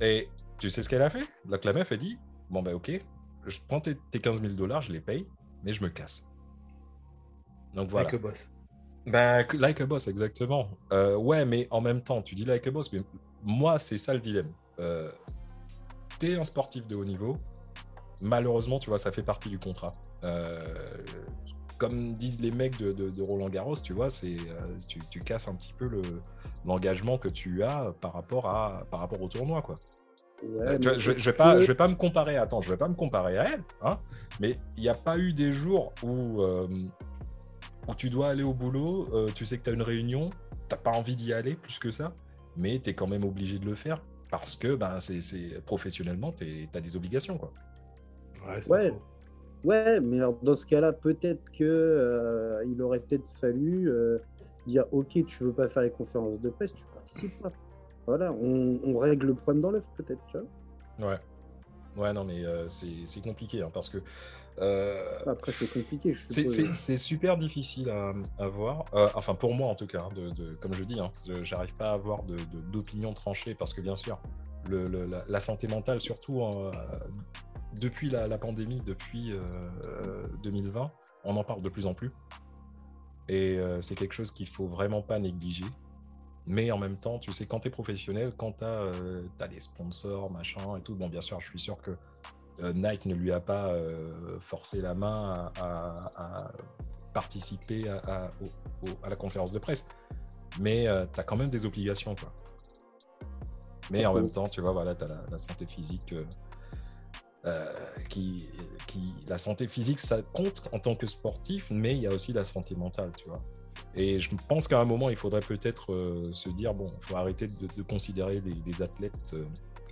Et 0.00 0.28
tu 0.58 0.70
sais 0.70 0.82
ce 0.82 0.88
qu'elle 0.88 1.02
a 1.02 1.10
fait? 1.10 1.24
Donc 1.46 1.64
la 1.64 1.72
meuf, 1.72 1.90
elle 1.90 1.98
dit, 1.98 2.18
bon, 2.50 2.62
bah 2.62 2.74
ok, 2.74 2.92
je 3.46 3.58
prends 3.66 3.80
tes, 3.80 3.96
tes 4.10 4.18
15 4.20 4.40
000 4.42 4.52
dollars, 4.54 4.82
je 4.82 4.92
les 4.92 5.00
paye, 5.00 5.26
mais 5.64 5.72
je 5.72 5.82
me 5.82 5.88
casse. 5.88 6.28
Donc 7.74 7.88
voilà. 7.90 8.08
Like 8.10 8.14
a 8.14 8.18
boss. 8.18 8.52
Que- 9.06 9.56
like 9.56 9.80
a 9.80 9.86
boss, 9.86 10.06
exactement. 10.08 10.68
Euh, 10.92 11.16
ouais, 11.16 11.44
mais 11.44 11.66
en 11.70 11.80
même 11.80 12.02
temps, 12.02 12.20
tu 12.22 12.34
dis 12.34 12.44
like 12.44 12.66
a 12.66 12.70
boss, 12.70 12.92
mais 12.92 13.00
moi, 13.42 13.78
c'est 13.78 13.96
ça 13.96 14.12
le 14.14 14.20
dilemme. 14.20 14.52
Euh, 14.80 15.10
T'es 16.18 16.36
un 16.36 16.42
sportif 16.44 16.86
de 16.88 16.96
haut 16.96 17.04
niveau, 17.04 17.34
malheureusement, 18.22 18.78
tu 18.78 18.90
vois, 18.90 18.98
ça 18.98 19.12
fait 19.12 19.22
partie 19.22 19.48
du 19.48 19.58
contrat. 19.58 19.92
Euh, 20.24 20.64
comme 21.78 22.12
disent 22.14 22.40
les 22.40 22.50
mecs 22.50 22.76
de, 22.78 22.92
de- 22.92 23.10
de 23.10 23.22
Roland 23.22 23.48
Garros, 23.48 23.76
tu 23.76 23.92
vois, 23.92 24.10
c'est 24.10 24.36
euh, 24.36 24.58
tu, 24.88 24.98
tu 25.10 25.20
casses 25.20 25.46
un 25.48 25.54
petit 25.54 25.72
peu 25.72 25.86
le 25.86 26.02
l'engagement 26.66 27.18
que 27.18 27.28
tu 27.28 27.62
as 27.62 27.92
par 28.00 28.12
rapport 28.12 28.46
à 28.48 28.84
par 28.90 29.00
rapport 29.00 29.22
au 29.22 29.28
tournoi, 29.28 29.62
quoi. 29.62 29.76
Ouais, 30.42 30.48
Euh, 30.60 30.78
vois, 30.82 30.98
je, 30.98 31.12
je 31.12 31.30
vais 31.30 31.36
pas, 31.36 31.54
que- 31.54 31.60
je 31.60 31.66
vais 31.68 31.74
pas 31.76 31.88
me 31.88 31.94
comparer. 31.94 32.36
Attends, 32.36 32.60
je 32.60 32.70
vais 32.70 32.76
pas 32.76 32.88
me 32.88 32.94
comparer 32.94 33.38
à 33.38 33.44
elle, 33.54 33.62
hein. 33.82 33.98
Mais 34.40 34.58
il 34.76 34.82
n'y 34.82 34.88
a 34.88 34.94
pas 34.94 35.18
eu 35.18 35.32
des 35.32 35.52
jours 35.52 35.92
où 36.02 36.42
euh, 36.42 36.66
où 37.88 37.94
tu 37.94 38.10
dois 38.10 38.28
aller 38.28 38.42
au 38.42 38.52
boulot, 38.54 39.06
euh, 39.14 39.28
tu 39.34 39.44
sais 39.46 39.56
que 39.58 39.62
tu 39.64 39.70
as 39.70 39.72
une 39.72 39.82
réunion, 39.82 40.30
t'as 40.68 40.76
pas 40.76 40.90
envie 40.92 41.16
d'y 41.16 41.32
aller 41.32 41.54
plus 41.54 41.78
que 41.78 41.90
ça, 41.90 42.12
mais 42.56 42.78
tu 42.80 42.90
es 42.90 42.94
quand 42.94 43.06
même 43.06 43.24
obligé 43.24 43.58
de 43.58 43.64
le 43.64 43.74
faire 43.74 44.02
parce 44.30 44.56
que 44.56 44.74
ben 44.74 44.98
c'est 45.00 45.20
c'est- 45.22 45.60
professionnellement 45.64 46.32
tu 46.32 46.68
as 46.74 46.80
des 46.80 46.96
obligations 46.96 47.38
quoi. 47.38 47.52
Ouais, 48.46 48.92
Ouais. 49.64 50.00
mais 50.00 50.18
alors, 50.18 50.38
dans 50.42 50.54
ce 50.54 50.64
cas-là, 50.66 50.92
peut-être 50.92 51.50
que 51.50 51.64
euh, 51.64 52.64
il 52.66 52.80
aurait 52.80 53.00
peut-être 53.00 53.28
fallu 53.40 53.90
euh, 53.90 54.18
dire 54.66 54.84
ok, 54.92 55.24
tu 55.26 55.44
veux 55.44 55.52
pas 55.52 55.66
faire 55.68 55.82
les 55.82 55.90
conférences 55.90 56.40
de 56.40 56.50
presse, 56.50 56.74
tu 56.74 56.84
participes 56.94 57.38
pas. 57.42 57.52
Voilà, 58.06 58.32
on, 58.32 58.78
on 58.84 58.96
règle 58.98 59.26
le 59.26 59.34
problème 59.34 59.60
dans 59.60 59.70
l'œuf, 59.70 59.86
peut-être. 59.96 60.20
tu 60.30 60.38
vois. 60.98 61.10
Ouais. 61.10 61.18
Ouais, 61.96 62.12
non, 62.12 62.24
mais 62.24 62.44
euh, 62.44 62.68
c'est 62.68 63.20
compliqué 63.22 63.60
hein, 63.62 63.70
parce 63.74 63.88
que 63.88 63.98
euh, 64.60 65.18
Après, 65.26 65.52
c'est 65.52 65.72
compliqué. 65.72 66.14
C'est- 66.14 66.96
super 66.96 67.36
difficile 67.36 67.90
à, 67.90 68.12
à 68.38 68.48
voir. 68.48 68.84
Euh, 68.94 69.08
enfin, 69.14 69.34
pour 69.34 69.54
moi 69.54 69.68
en 69.68 69.74
tout 69.74 69.86
cas, 69.86 70.02
hein, 70.02 70.08
de, 70.16 70.30
de- 70.30 70.54
comme 70.54 70.72
je 70.72 70.84
dis, 70.84 70.98
hein, 71.00 71.10
j'arrive 71.42 71.74
pas 71.74 71.90
à 71.90 71.92
avoir 71.94 72.22
d'opinion 72.72 73.10
de, 73.10 73.14
tranchée 73.14 73.54
parce 73.54 73.74
que 73.74 73.80
bien 73.80 73.96
sûr, 73.96 74.20
le, 74.68 74.84
le- 74.86 75.04
la, 75.06 75.24
la 75.28 75.40
santé 75.40 75.66
mentale, 75.68 76.00
surtout, 76.00 76.42
depuis 77.80 78.10
la, 78.10 78.26
la 78.28 78.38
pandémie, 78.38 78.80
depuis 78.80 79.32
euh, 79.32 80.22
2020, 80.42 80.90
on 81.24 81.36
en 81.36 81.44
parle 81.44 81.62
de 81.62 81.68
plus 81.68 81.86
en 81.86 81.94
plus. 81.94 82.10
Et 83.28 83.58
euh, 83.58 83.80
c'est 83.82 83.94
quelque 83.94 84.14
chose 84.14 84.30
qu'il 84.32 84.48
faut 84.48 84.66
vraiment 84.66 85.02
pas 85.02 85.18
négliger. 85.18 85.64
Mais 86.46 86.70
en 86.70 86.78
même 86.78 86.96
temps, 86.96 87.18
tu 87.18 87.30
sais, 87.32 87.44
quand 87.46 87.60
tu 87.60 87.68
es 87.68 87.70
professionnel, 87.70 88.32
quand 88.36 88.52
tu 88.52 88.64
as, 88.64 89.48
des 89.48 89.60
sponsors, 89.60 90.30
machin 90.30 90.78
et 90.78 90.80
tout, 90.80 90.94
bon, 90.94 91.08
bien 91.08 91.20
sûr, 91.20 91.38
je 91.40 91.48
suis 91.50 91.58
sûr 91.60 91.76
que 91.82 91.90
euh, 92.62 92.72
Nike 92.72 93.04
ne 93.06 93.14
lui 93.14 93.30
a 93.32 93.40
pas 93.40 93.66
euh, 93.68 94.40
forcé 94.40 94.80
la 94.80 94.94
main 94.94 95.50
à, 95.60 95.62
à- 95.62 95.94
à 96.16 96.52
participer 97.12 97.86
à, 97.88 97.98
à- 98.06 98.22
au- 98.42 98.88
au- 98.88 98.96
à 99.04 99.10
la 99.10 99.16
conférence 99.16 99.52
de 99.52 99.58
presse. 99.58 99.84
Mais 100.58 100.86
tu 101.12 101.20
as 101.20 101.22
quand 101.22 101.36
même 101.36 101.50
des 101.50 101.66
obligations, 101.66 102.14
quoi. 102.14 102.32
Mais 103.90 104.04
en 104.06 104.14
même 104.14 104.30
temps, 104.30 104.48
tu 104.48 104.60
vois, 104.62 104.72
voilà, 104.72 104.94
tu 104.94 105.04
as 105.04 105.08
la, 105.08 105.22
la 105.30 105.38
santé 105.38 105.66
physique. 105.66 106.12
euh, 106.14 106.24
euh, 107.44 107.72
qui, 108.08 108.48
la 109.28 109.38
santé 109.38 109.68
physique, 109.68 110.00
ça 110.00 110.20
compte 110.32 110.68
en 110.72 110.80
tant 110.80 110.96
que 110.96 111.06
sportif, 111.06 111.66
mais 111.70 111.92
il 111.92 112.02
y 112.02 112.06
a 112.06 112.12
aussi 112.12 112.32
la 112.32 112.44
santé 112.44 112.74
mentale, 112.74 113.12
tu 113.16 113.28
vois. 113.28 113.40
Et 113.94 114.20
je 114.20 114.30
pense 114.48 114.66
qu'à 114.66 114.80
un 114.80 114.84
moment, 114.84 115.08
il 115.08 115.16
faudrait 115.16 115.40
peut-être 115.40 115.92
euh, 115.92 116.32
se 116.32 116.48
dire, 116.48 116.74
bon, 116.74 116.86
il 117.00 117.06
faut 117.06 117.16
arrêter 117.16 117.46
de, 117.46 117.82
considérer 117.82 118.42
les, 118.66 118.82
athlètes 118.82 119.34
euh, 119.34 119.44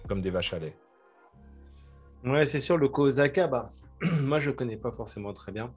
comme 0.08 0.20
des 0.20 0.30
vaches 0.30 0.54
à 0.54 0.58
lait. 0.58 0.76
Ouais, 2.24 2.46
c'est 2.46 2.60
sûr, 2.60 2.78
le 2.78 2.90
Osaka, 2.92 3.46
bah, 3.46 3.70
moi 4.22 4.40
je 4.40 4.50
connais 4.50 4.76
pas 4.76 4.90
forcément 4.90 5.32
très 5.32 5.52
bien. 5.52 5.72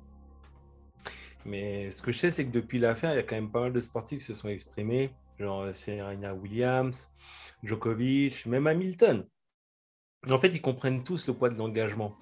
Mais 1.45 1.91
ce 1.91 2.01
que 2.01 2.11
je 2.11 2.17
sais, 2.17 2.31
c'est 2.31 2.45
que 2.45 2.51
depuis 2.51 2.79
l'affaire, 2.79 3.13
il 3.13 3.17
y 3.17 3.19
a 3.19 3.23
quand 3.23 3.35
même 3.35 3.51
pas 3.51 3.61
mal 3.61 3.73
de 3.73 3.81
sportifs 3.81 4.19
qui 4.19 4.25
se 4.25 4.33
sont 4.33 4.49
exprimés, 4.49 5.13
genre 5.39 5.73
Serena 5.73 6.33
Williams, 6.33 7.09
Djokovic, 7.63 8.45
même 8.47 8.65
Hamilton. 8.65 9.25
En 10.29 10.37
fait, 10.39 10.49
ils 10.49 10.61
comprennent 10.61 11.03
tous 11.03 11.27
le 11.27 11.33
poids 11.33 11.49
de 11.49 11.57
l'engagement. 11.57 12.15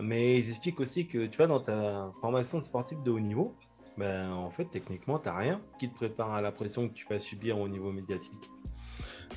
Mais 0.00 0.38
ils 0.38 0.48
expliquent 0.48 0.80
aussi 0.80 1.06
que, 1.06 1.26
tu 1.26 1.36
vois, 1.36 1.46
dans 1.46 1.60
ta 1.60 2.12
formation 2.20 2.58
de 2.58 2.64
sportif 2.64 2.98
de 3.02 3.10
haut 3.10 3.20
niveau, 3.20 3.54
ben, 3.98 4.30
en 4.32 4.50
fait, 4.50 4.64
techniquement, 4.64 5.18
tu 5.18 5.28
n'as 5.28 5.36
rien 5.36 5.60
qui 5.78 5.90
te 5.90 5.94
prépare 5.94 6.32
à 6.32 6.40
la 6.40 6.50
pression 6.50 6.88
que 6.88 6.94
tu 6.94 7.06
vas 7.08 7.18
subir 7.20 7.58
au 7.60 7.68
niveau 7.68 7.92
médiatique. 7.92 8.50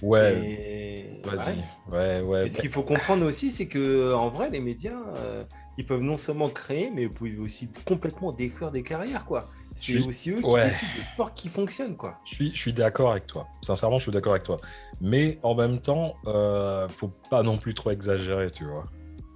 Ouais, 0.02 0.34
Et- 0.34 1.22
vas-y. 1.28 1.64
Ouais. 1.92 2.22
Ouais, 2.22 2.50
ce 2.50 2.58
qu'il 2.58 2.70
faut 2.70 2.84
comprendre 2.84 3.26
aussi, 3.26 3.52
c'est 3.52 3.68
que 3.68 4.14
en 4.14 4.30
vrai, 4.30 4.50
les 4.50 4.62
médias, 4.62 5.00
euh, 5.18 5.44
ils 5.78 5.86
peuvent 5.86 6.02
non 6.02 6.18
seulement 6.18 6.50
créer, 6.50 6.90
mais 6.90 7.04
ils 7.04 7.14
peuvent 7.14 7.40
aussi 7.40 7.70
complètement 7.86 8.32
détruire 8.32 8.72
des 8.72 8.84
carrières, 8.84 9.26
quoi. 9.26 9.50
C'est 9.76 9.84
suis- 9.92 10.04
aussi 10.04 10.32
eux 10.32 10.38
qui 10.42 10.46
ouais. 10.46 10.66
décident 10.70 10.92
du 10.96 11.04
sport 11.04 11.34
qui 11.34 11.50
fonctionne, 11.50 11.98
quoi. 11.98 12.18
Je 12.26 12.34
suis, 12.34 12.52
je 12.54 12.58
suis 12.60 12.74
d'accord 12.74 13.12
avec 13.12 13.28
toi. 13.28 13.48
Sincèrement, 13.62 13.98
je 13.98 14.04
suis 14.04 14.12
d'accord 14.12 14.32
avec 14.34 14.44
toi. 14.44 14.58
Mais 15.02 15.38
en 15.44 15.54
même 15.54 15.80
temps, 15.82 16.16
euh, 16.28 16.88
faut 16.88 17.12
pas 17.30 17.44
non 17.44 17.58
plus 17.58 17.74
trop 17.74 17.92
exagérer, 17.92 18.50
tu 18.52 18.64
vois. 18.64 18.86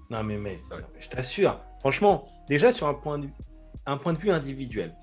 Non, 0.10 0.24
mais, 0.24 0.38
mais, 0.38 0.52
Ouais. 0.72 0.80
non, 0.82 0.88
mais 0.96 1.02
je 1.02 1.10
t'assure, 1.10 1.60
franchement, 1.82 2.26
déjà 2.48 2.72
sur 2.72 2.88
un 2.88 2.94
point, 2.94 3.20
de, 3.20 3.28
un 3.86 3.98
point 3.98 4.14
de 4.14 4.18
vue 4.18 4.32
individuel, 4.32 4.96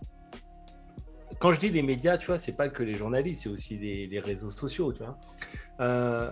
quand 1.39 1.53
je 1.53 1.61
dis 1.61 1.69
les 1.69 1.83
médias, 1.83 2.17
tu 2.17 2.29
vois, 2.29 2.39
c'est 2.39 2.57
pas 2.57 2.71
que 2.71 2.83
les 2.83 2.95
journalistes, 2.95 3.43
c'est 3.43 3.49
aussi 3.51 3.77
les, 3.77 4.07
les 4.07 4.21
réseaux 4.21 4.49
sociaux, 4.49 4.93
tu 4.95 5.03
vois. 5.03 5.19
Euh, 5.81 6.31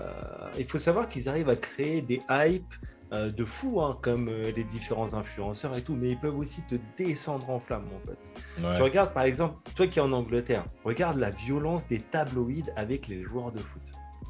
il 0.58 0.64
faut 0.64 0.78
savoir 0.78 1.08
qu'ils 1.08 1.28
arrivent 1.28 1.50
à 1.50 1.56
créer 1.56 2.00
des 2.00 2.23
hypes 2.30 2.73
euh, 3.14 3.30
de 3.30 3.44
fous, 3.44 3.80
hein, 3.80 3.97
comme 4.02 4.28
euh, 4.28 4.52
les 4.54 4.64
différents 4.64 5.14
influenceurs 5.14 5.75
et 5.76 5.83
tout, 5.83 5.94
mais 5.94 6.11
ils 6.11 6.18
peuvent 6.18 6.37
aussi 6.38 6.62
te 6.62 6.75
descendre 6.97 7.49
en 7.50 7.59
flamme, 7.61 7.85
mon 7.90 7.99
pote. 8.00 8.18
Ouais. 8.59 8.75
Tu 8.76 8.83
regardes 8.83 9.12
par 9.12 9.23
exemple, 9.25 9.56
toi 9.75 9.87
qui 9.87 9.99
es 9.99 10.02
en 10.02 10.12
Angleterre, 10.12 10.64
regarde 10.85 11.18
la 11.18 11.30
violence 11.30 11.87
des 11.87 12.00
tabloïds 12.00 12.64
avec 12.76 13.09
les 13.09 13.22
joueurs 13.22 13.53
de 13.53 13.61
foot. 13.61 13.83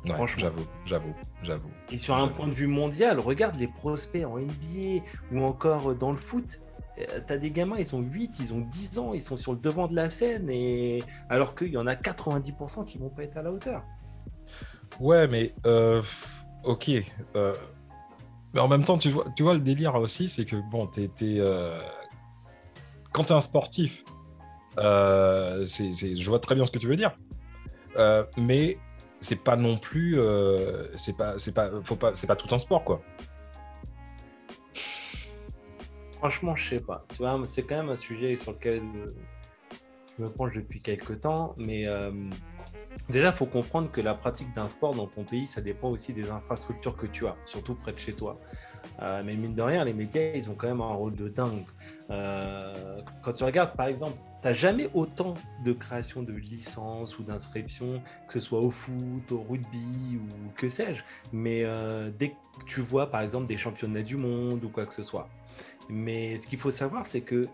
Ouais, 0.04 0.12
franchement. 0.12 0.40
j'avoue, 0.40 0.66
j'avoue, 0.84 1.14
j'avoue. 1.42 1.70
Et 1.90 1.96
sur 1.98 2.14
un 2.16 2.28
point 2.28 2.46
de 2.46 2.52
vue 2.52 2.66
mondial, 2.66 3.18
regarde 3.18 3.56
les 3.56 3.68
prospects 3.68 4.24
en 4.24 4.38
NBA 4.38 5.02
ou 5.32 5.42
encore 5.42 5.94
dans 5.94 6.12
le 6.12 6.18
foot. 6.18 6.60
Euh, 6.98 7.04
T'as 7.26 7.38
des 7.38 7.50
gamins, 7.50 7.76
ils 7.78 7.96
ont 7.96 8.00
8, 8.00 8.38
ils 8.38 8.52
ont 8.52 8.60
10 8.60 8.98
ans, 8.98 9.14
ils 9.14 9.22
sont 9.22 9.36
sur 9.38 9.52
le 9.52 9.58
devant 9.58 9.86
de 9.86 9.96
la 9.96 10.10
scène, 10.10 10.50
et 10.50 11.02
alors 11.30 11.54
qu'il 11.54 11.68
y 11.68 11.78
en 11.78 11.86
a 11.86 11.94
90% 11.94 12.84
qui 12.84 12.98
vont 12.98 13.08
pas 13.08 13.22
être 13.24 13.36
à 13.38 13.42
la 13.42 13.50
hauteur. 13.50 13.82
Ouais, 15.00 15.26
mais 15.26 15.54
euh, 15.66 16.02
ok. 16.64 16.90
euh, 17.34 17.54
mais 18.54 18.60
en 18.60 18.68
même 18.68 18.84
temps, 18.84 18.96
tu 18.96 19.10
vois, 19.10 19.26
tu 19.36 19.42
vois 19.42 19.54
le 19.54 19.60
délire 19.60 19.96
aussi, 19.96 20.28
c'est 20.28 20.44
que 20.44 20.56
bon, 20.70 20.86
t'es, 20.86 21.10
euh, 21.22 21.80
quand 23.12 23.24
tu 23.24 23.32
es 23.32 23.36
un 23.36 23.40
sportif, 23.40 24.04
euh, 24.78 25.64
je 25.64 26.28
vois 26.28 26.38
très 26.38 26.54
bien 26.54 26.64
ce 26.64 26.70
que 26.70 26.78
tu 26.78 26.86
veux 26.86 26.96
dire, 26.96 27.16
Euh, 27.96 28.24
mais 28.36 28.76
c'est 29.20 29.44
pas 29.44 29.54
non 29.54 29.76
plus, 29.76 30.18
c'est 30.96 31.16
pas, 31.16 31.36
pas, 31.54 31.70
pas, 31.96 32.12
pas 32.12 32.36
tout 32.36 32.52
un 32.52 32.58
sport 32.58 32.82
quoi. 32.82 33.02
Franchement, 36.18 36.56
je 36.56 36.70
sais 36.70 36.80
pas. 36.80 37.04
Tu 37.12 37.18
vois, 37.18 37.40
c'est 37.44 37.62
quand 37.62 37.76
même 37.76 37.90
un 37.90 37.96
sujet 37.96 38.36
sur 38.36 38.52
lequel 38.52 38.82
je 40.18 40.24
me 40.24 40.28
penche 40.28 40.54
depuis 40.54 40.80
quelques 40.80 41.20
temps, 41.20 41.54
mais 41.56 41.86
déjà, 43.08 43.28
il 43.28 43.34
faut 43.34 43.46
comprendre 43.46 43.90
que 43.90 44.00
la 44.00 44.14
pratique 44.14 44.52
d'un 44.54 44.68
sport 44.68 44.94
dans 44.94 45.06
ton 45.06 45.24
pays, 45.24 45.46
ça 45.46 45.60
dépend 45.60 45.90
aussi 45.90 46.12
des 46.12 46.30
infrastructures 46.30 46.96
que 46.96 47.06
tu 47.06 47.26
as, 47.26 47.36
surtout 47.44 47.74
près 47.74 47.92
de 47.92 47.98
chez 47.98 48.12
toi. 48.12 48.38
Euh, 49.00 49.22
mais 49.24 49.34
mine 49.34 49.54
de 49.54 49.62
rien, 49.62 49.84
les 49.84 49.94
médias, 49.94 50.32
ils 50.34 50.50
ont 50.50 50.54
quand 50.54 50.68
même 50.68 50.80
un 50.80 50.92
rôle 50.92 51.14
de 51.14 51.28
dingue. 51.28 51.64
Euh, 52.10 53.00
quand 53.22 53.32
tu 53.32 53.44
regardes, 53.44 53.76
par 53.76 53.86
exemple, 53.86 54.16
tu 54.42 54.48
n'as 54.48 54.52
jamais 54.52 54.88
autant 54.94 55.34
de 55.64 55.72
création 55.72 56.22
de 56.22 56.32
licences 56.32 57.18
ou 57.18 57.22
d'inscriptions, 57.22 58.02
que 58.26 58.32
ce 58.34 58.40
soit 58.40 58.60
au 58.60 58.70
foot, 58.70 59.32
au 59.32 59.42
rugby 59.48 60.16
ou 60.16 60.50
que 60.56 60.68
sais-je. 60.68 61.02
Mais 61.32 61.62
euh, 61.64 62.10
dès 62.18 62.30
que 62.30 62.34
tu 62.66 62.80
vois, 62.80 63.10
par 63.10 63.22
exemple, 63.22 63.46
des 63.46 63.56
championnats 63.56 64.02
du 64.02 64.16
monde 64.16 64.62
ou 64.64 64.68
quoi 64.68 64.86
que 64.86 64.94
ce 64.94 65.02
soit. 65.02 65.28
Mais 65.88 66.38
ce 66.38 66.46
qu'il 66.46 66.58
faut 66.58 66.70
savoir, 66.70 67.06
c'est 67.06 67.20
que 67.22 67.46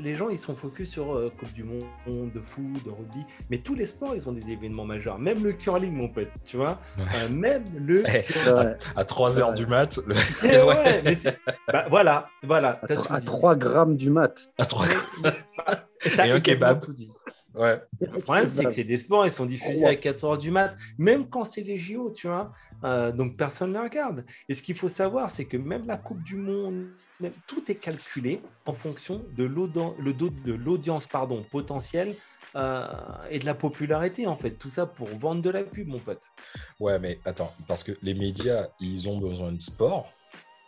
les 0.00 0.14
gens, 0.14 0.28
ils 0.28 0.38
sont 0.38 0.54
focus 0.54 0.90
sur 0.90 1.14
euh, 1.14 1.32
Coupe 1.38 1.52
du 1.52 1.64
Monde, 1.64 1.84
de 2.32 2.40
foot, 2.40 2.64
de 2.84 2.90
rugby. 2.90 3.24
Mais 3.50 3.58
tous 3.58 3.74
les 3.74 3.86
sports, 3.86 4.14
ils 4.14 4.28
ont 4.28 4.32
des 4.32 4.50
événements 4.50 4.84
majeurs. 4.84 5.18
Même 5.18 5.42
le 5.44 5.52
curling, 5.52 5.92
mon 5.92 6.08
pote, 6.08 6.28
tu 6.44 6.56
vois. 6.56 6.78
Ouais. 6.98 7.04
Euh, 7.24 7.28
même 7.30 7.64
le 7.76 8.02
Ouais, 8.06 8.76
À 8.96 9.04
3 9.04 9.40
heures 9.40 9.52
du 9.54 9.66
mat, 9.66 9.98
le- 10.06 10.14
Eh 10.44 10.62
ouais, 10.62 11.02
mais 11.04 11.14
c'est- 11.14 11.38
bah, 11.72 11.86
voilà, 11.90 12.28
voilà. 12.42 12.80
à, 12.82 12.86
t'as 12.86 12.94
tro- 12.94 13.06
tout 13.06 13.12
à 13.14 13.20
dit. 13.20 13.26
3 13.26 13.56
grammes 13.56 13.96
du 13.96 14.10
mat. 14.10 14.50
à 14.58 14.64
3 14.66 14.86
Mais- 15.22 15.30
mais- 15.64 16.10
t'as 16.16 16.26
Et 16.26 16.30
un 16.32 16.40
kebab. 16.40 16.80
tout 16.84 16.92
dit. 16.92 17.10
Ouais. 17.58 17.82
Le 18.00 18.20
problème, 18.20 18.50
c'est 18.50 18.64
que 18.64 18.70
c'est 18.70 18.84
des 18.84 18.98
sports, 18.98 19.26
ils 19.26 19.32
sont 19.32 19.44
diffusés 19.44 19.84
à 19.84 19.96
4 19.96 20.24
h 20.24 20.38
du 20.38 20.52
mat, 20.52 20.76
même 20.96 21.28
quand 21.28 21.42
c'est 21.42 21.62
les 21.62 21.76
JO, 21.76 22.12
tu 22.14 22.28
vois. 22.28 22.52
Euh, 22.84 23.10
donc 23.10 23.36
personne 23.36 23.72
ne 23.72 23.78
les 23.78 23.84
regarde. 23.84 24.24
Et 24.48 24.54
ce 24.54 24.62
qu'il 24.62 24.76
faut 24.76 24.88
savoir, 24.88 25.28
c'est 25.28 25.46
que 25.46 25.56
même 25.56 25.84
la 25.86 25.96
Coupe 25.96 26.22
du 26.22 26.36
Monde, 26.36 26.86
même, 27.18 27.32
tout 27.48 27.68
est 27.68 27.74
calculé 27.74 28.40
en 28.64 28.74
fonction 28.74 29.24
de 29.36 29.44
l'audience 29.44 31.06
pardon, 31.08 31.42
potentielle 31.42 32.14
euh, 32.54 32.86
et 33.28 33.40
de 33.40 33.46
la 33.46 33.54
popularité, 33.54 34.28
en 34.28 34.36
fait. 34.36 34.52
Tout 34.52 34.68
ça 34.68 34.86
pour 34.86 35.08
vendre 35.18 35.42
de 35.42 35.50
la 35.50 35.64
pub, 35.64 35.88
mon 35.88 35.98
pote. 35.98 36.30
Ouais, 36.78 37.00
mais 37.00 37.18
attends, 37.24 37.52
parce 37.66 37.82
que 37.82 37.92
les 38.02 38.14
médias, 38.14 38.68
ils 38.78 39.08
ont 39.08 39.18
besoin 39.18 39.50
de 39.50 39.60
sport, 39.60 40.12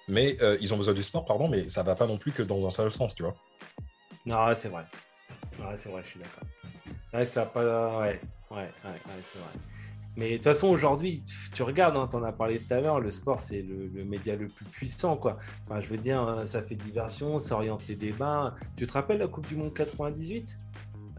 mais 0.09 0.37
euh, 0.43 0.59
ils 0.61 0.75
ont 0.75 0.77
besoin 0.77 0.95
du 0.95 1.05
sport, 1.05 1.25
pardon, 1.25 1.47
mais 1.47 1.69
ça 1.69 1.85
va 1.85 1.95
pas 1.95 2.09
non 2.09 2.19
plus 2.19 2.33
que 2.33 2.43
dans 2.43 2.67
un 2.67 2.71
seul 2.71 2.93
sens, 2.93 3.15
tu 3.15 3.23
vois. 3.23 3.37
Non, 4.27 4.53
c'est 4.57 4.69
vrai. 4.69 4.83
Ouais, 5.59 5.77
c'est 5.77 5.89
vrai, 5.89 6.03
je 6.05 6.09
suis 6.11 6.21
d'accord. 6.21 6.45
Ouais, 7.13 7.27
ça 7.27 7.43
a 7.43 7.47
pas. 7.47 8.01
Ouais, 8.01 8.21
ouais, 8.51 8.57
ouais, 8.57 8.67
ouais, 8.85 9.21
c'est 9.21 9.39
vrai. 9.39 9.49
Mais 10.17 10.31
de 10.33 10.35
toute 10.37 10.45
façon, 10.45 10.67
aujourd'hui, 10.69 11.23
tu 11.55 11.63
regardes, 11.63 11.97
hein, 11.97 12.09
tu 12.11 12.17
en 12.17 12.23
as 12.25 12.33
parlé 12.33 12.59
tout 12.59 12.75
à 12.75 12.81
l'heure, 12.81 13.01
le 13.01 13.11
sport, 13.11 13.39
c'est 13.39 13.63
le, 13.63 13.87
le 13.95 14.05
média 14.05 14.35
le 14.37 14.47
plus 14.49 14.65
puissant, 14.67 15.17
quoi. 15.17 15.39
Enfin, 15.67 15.81
je 15.81 15.89
veux 15.89 15.97
dire, 15.97 16.23
euh, 16.27 16.47
ça 16.47 16.63
fait 16.63 16.75
diversion, 16.75 17.39
ça 17.39 17.55
oriente 17.55 17.87
les 17.89 17.95
débats. 17.95 18.55
Tu 18.77 18.87
te 18.87 18.93
rappelles 18.93 19.19
la 19.19 19.29
Coupe 19.29 19.47
du 19.49 19.57
Monde 19.57 19.73
98 19.73 20.59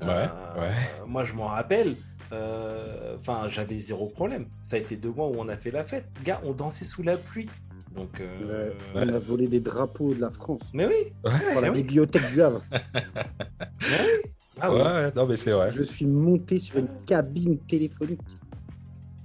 Ouais, 0.01 0.07
Euh, 0.07 0.27
ouais. 0.59 0.75
Moi, 1.07 1.23
je 1.25 1.33
m'en 1.33 1.47
rappelle. 1.47 1.95
Euh, 2.33 3.17
Enfin, 3.19 3.47
j'avais 3.49 3.77
zéro 3.79 4.07
problème. 4.09 4.47
Ça 4.63 4.75
a 4.77 4.79
été 4.79 4.95
deux 4.95 5.11
mois 5.11 5.27
où 5.27 5.35
on 5.37 5.47
a 5.47 5.55
fait 5.57 5.71
la 5.71 5.83
fête. 5.83 6.07
Gars, 6.23 6.41
on 6.43 6.53
dansait 6.53 6.85
sous 6.85 7.03
la 7.03 7.17
pluie. 7.17 7.47
Donc, 7.95 8.19
euh, 8.19 8.71
On 8.95 9.07
a 9.09 9.19
volé 9.19 9.47
des 9.47 9.59
drapeaux 9.59 10.13
de 10.13 10.21
la 10.21 10.29
France 10.29 10.61
mais 10.73 10.85
oui, 10.85 11.13
Ouais, 11.25 11.51
pour 11.51 11.61
la 11.61 11.71
oui. 11.71 11.81
bibliothèque 11.83 12.31
du 12.31 12.41
Havre. 12.41 12.61
mais 12.71 13.97
oui. 13.99 14.31
Ah 14.61 14.71
ouais, 14.71 15.11
non, 15.15 15.25
mais 15.25 15.37
c'est 15.37 15.51
vrai. 15.51 15.69
Je 15.71 15.83
suis 15.83 16.05
monté 16.05 16.59
sur 16.59 16.77
une 16.77 16.87
cabine 17.07 17.57
téléphonique. 17.59 18.19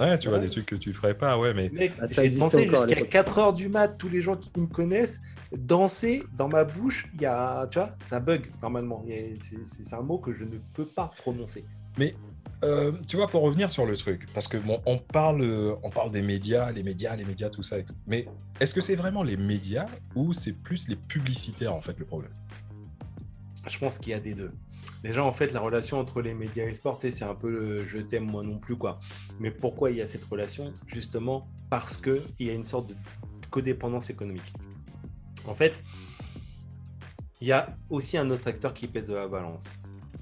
Ouais, 0.00 0.18
tu 0.18 0.28
vois 0.28 0.38
Ouais. 0.38 0.44
des 0.44 0.50
trucs 0.50 0.66
que 0.66 0.76
tu 0.76 0.92
ferais 0.92 1.16
pas, 1.16 1.38
ouais, 1.38 1.54
mais 1.54 1.70
Mec, 1.70 1.92
Ah, 1.98 2.06
ça 2.08 2.22
j'ai 2.22 2.26
existe 2.26 2.42
dansé 2.54 2.68
jusqu'à 2.68 2.86
l'époque. 2.86 3.08
4 3.08 3.38
heures 3.38 3.52
du 3.54 3.68
mat, 3.68 3.88
tous 3.88 4.08
les 4.08 4.20
gens 4.20 4.36
qui 4.36 4.50
me 4.58 4.66
connaissent, 4.66 5.20
danser 5.56 6.22
dans 6.36 6.48
ma 6.48 6.64
bouche, 6.64 7.08
il 7.14 7.22
y 7.22 7.26
a, 7.26 7.66
tu 7.68 7.78
vois, 7.78 7.94
ça 8.00 8.20
bug 8.20 8.46
normalement. 8.62 9.04
C'est- 9.38 9.94
un 9.94 10.02
mot 10.02 10.18
que 10.18 10.32
je 10.34 10.44
ne 10.44 10.58
peux 10.74 10.84
pas 10.84 11.10
prononcer. 11.16 11.64
Euh, 12.64 12.92
tu 13.06 13.16
vois, 13.16 13.26
pour 13.26 13.42
revenir 13.42 13.70
sur 13.70 13.84
le 13.84 13.96
truc, 13.96 14.26
parce 14.32 14.48
que 14.48 14.56
bon, 14.56 14.80
on 14.86 14.96
parle, 14.98 15.42
euh, 15.42 15.74
on 15.82 15.90
parle 15.90 16.10
des 16.10 16.22
médias, 16.22 16.72
les 16.72 16.82
médias, 16.82 17.14
les 17.14 17.24
médias, 17.24 17.50
tout 17.50 17.62
ça. 17.62 17.76
Mais 18.06 18.26
est-ce 18.60 18.74
que 18.74 18.80
c'est 18.80 18.94
vraiment 18.96 19.22
les 19.22 19.36
médias 19.36 19.86
ou 20.14 20.32
c'est 20.32 20.52
plus 20.52 20.88
les 20.88 20.96
publicitaires 20.96 21.74
en 21.74 21.82
fait 21.82 21.98
le 21.98 22.06
problème? 22.06 22.32
Je 23.68 23.78
pense 23.78 23.98
qu'il 23.98 24.10
y 24.10 24.14
a 24.14 24.20
des 24.20 24.34
deux. 24.34 24.52
Déjà, 25.02 25.24
en 25.24 25.32
fait, 25.32 25.52
la 25.52 25.60
relation 25.60 25.98
entre 25.98 26.20
les 26.20 26.34
médias 26.34 26.64
et 26.64 26.68
le 26.68 26.74
sport, 26.74 26.98
c'est 27.00 27.22
un 27.22 27.34
peu 27.34 27.50
le 27.50 27.86
je 27.86 27.98
t'aime 27.98 28.30
moi 28.30 28.42
non 28.42 28.58
plus, 28.58 28.76
quoi. 28.76 28.98
Mais 29.38 29.50
pourquoi 29.50 29.90
il 29.90 29.98
y 29.98 30.02
a 30.02 30.06
cette 30.06 30.24
relation? 30.24 30.72
Justement 30.86 31.46
parce 31.70 31.96
qu'il 31.96 32.22
y 32.40 32.50
a 32.50 32.54
une 32.54 32.64
sorte 32.64 32.88
de 32.88 32.94
codépendance 33.50 34.10
économique. 34.10 34.52
En 35.46 35.54
fait, 35.54 35.74
il 37.40 37.48
y 37.48 37.52
a 37.52 37.76
aussi 37.90 38.16
un 38.16 38.30
autre 38.30 38.48
acteur 38.48 38.74
qui 38.74 38.86
pèse 38.86 39.06
de 39.06 39.14
la 39.14 39.28
balance. 39.28 39.68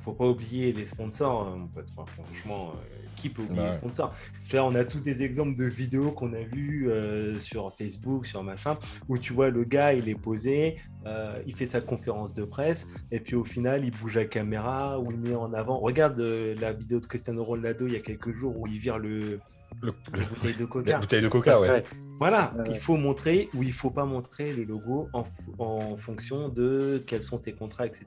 Faut 0.04 0.12
pas 0.12 0.26
oublier 0.26 0.72
les 0.72 0.84
sponsors, 0.86 1.48
hein, 1.48 1.56
mon 1.56 1.66
pote. 1.68 1.86
Enfin, 1.96 2.12
franchement, 2.22 2.72
euh, 2.74 2.96
qui 3.16 3.30
peut 3.30 3.40
oublier 3.42 3.60
Ouais. 3.60 3.66
les 3.70 3.72
sponsors? 3.72 4.12
Dire, 4.50 4.66
On 4.66 4.74
a 4.74 4.84
tous 4.84 5.00
des 5.02 5.22
exemples 5.22 5.56
de 5.56 5.64
vidéos 5.64 6.10
qu'on 6.10 6.32
a 6.34 6.42
vues 6.42 6.90
euh, 6.90 7.38
sur 7.38 7.72
Facebook, 7.72 8.26
sur 8.26 8.42
machin, 8.42 8.76
où 9.08 9.16
tu 9.16 9.32
vois 9.32 9.48
le 9.48 9.64
gars, 9.64 9.94
il 9.94 10.08
est 10.10 10.14
posé, 10.20 10.76
euh, 11.06 11.32
il 11.46 11.54
fait 11.54 11.64
sa 11.66 11.80
conférence 11.80 12.34
de 12.34 12.44
presse, 12.44 12.86
et 13.10 13.20
puis 13.20 13.34
au 13.34 13.44
final, 13.44 13.84
il 13.84 13.92
bouge 13.92 14.16
la 14.16 14.26
caméra, 14.26 15.00
ou 15.00 15.10
il 15.10 15.18
met 15.18 15.34
en 15.34 15.52
avant. 15.54 15.78
Regarde 15.78 16.20
la 16.20 16.72
vidéo 16.72 17.00
de 17.00 17.06
Cristiano 17.06 17.42
Ronaldo 17.42 17.86
il 17.86 17.94
y 17.94 17.96
a 17.96 18.00
quelques 18.00 18.32
jours 18.34 18.58
où 18.58 18.66
il 18.66 18.78
vire 18.78 18.98
le, 18.98 19.38
Le- 19.84 19.94
la 20.18 20.24
bouteille 20.24 20.54
de 20.54 20.60
La 20.60 20.66
coca. 20.66 20.98
bouteille 20.98 21.22
de 21.22 21.28
coca, 21.28 21.50
Parce 21.52 21.62
ouais. 21.62 21.82
que, 21.82 21.94
Voilà, 22.18 22.54
il 22.70 22.78
faut 22.78 22.96
montrer 22.96 23.48
ou 23.54 23.62
il 23.62 23.72
faut 23.72 23.90
pas 23.90 24.04
montrer 24.04 24.52
le 24.52 24.62
logo 24.64 25.08
en 25.58 25.96
fonction 25.96 26.48
de 26.48 27.02
quels 27.06 27.22
sont 27.22 27.38
tes 27.38 27.52
contrats, 27.52 27.86
etc. 27.86 28.06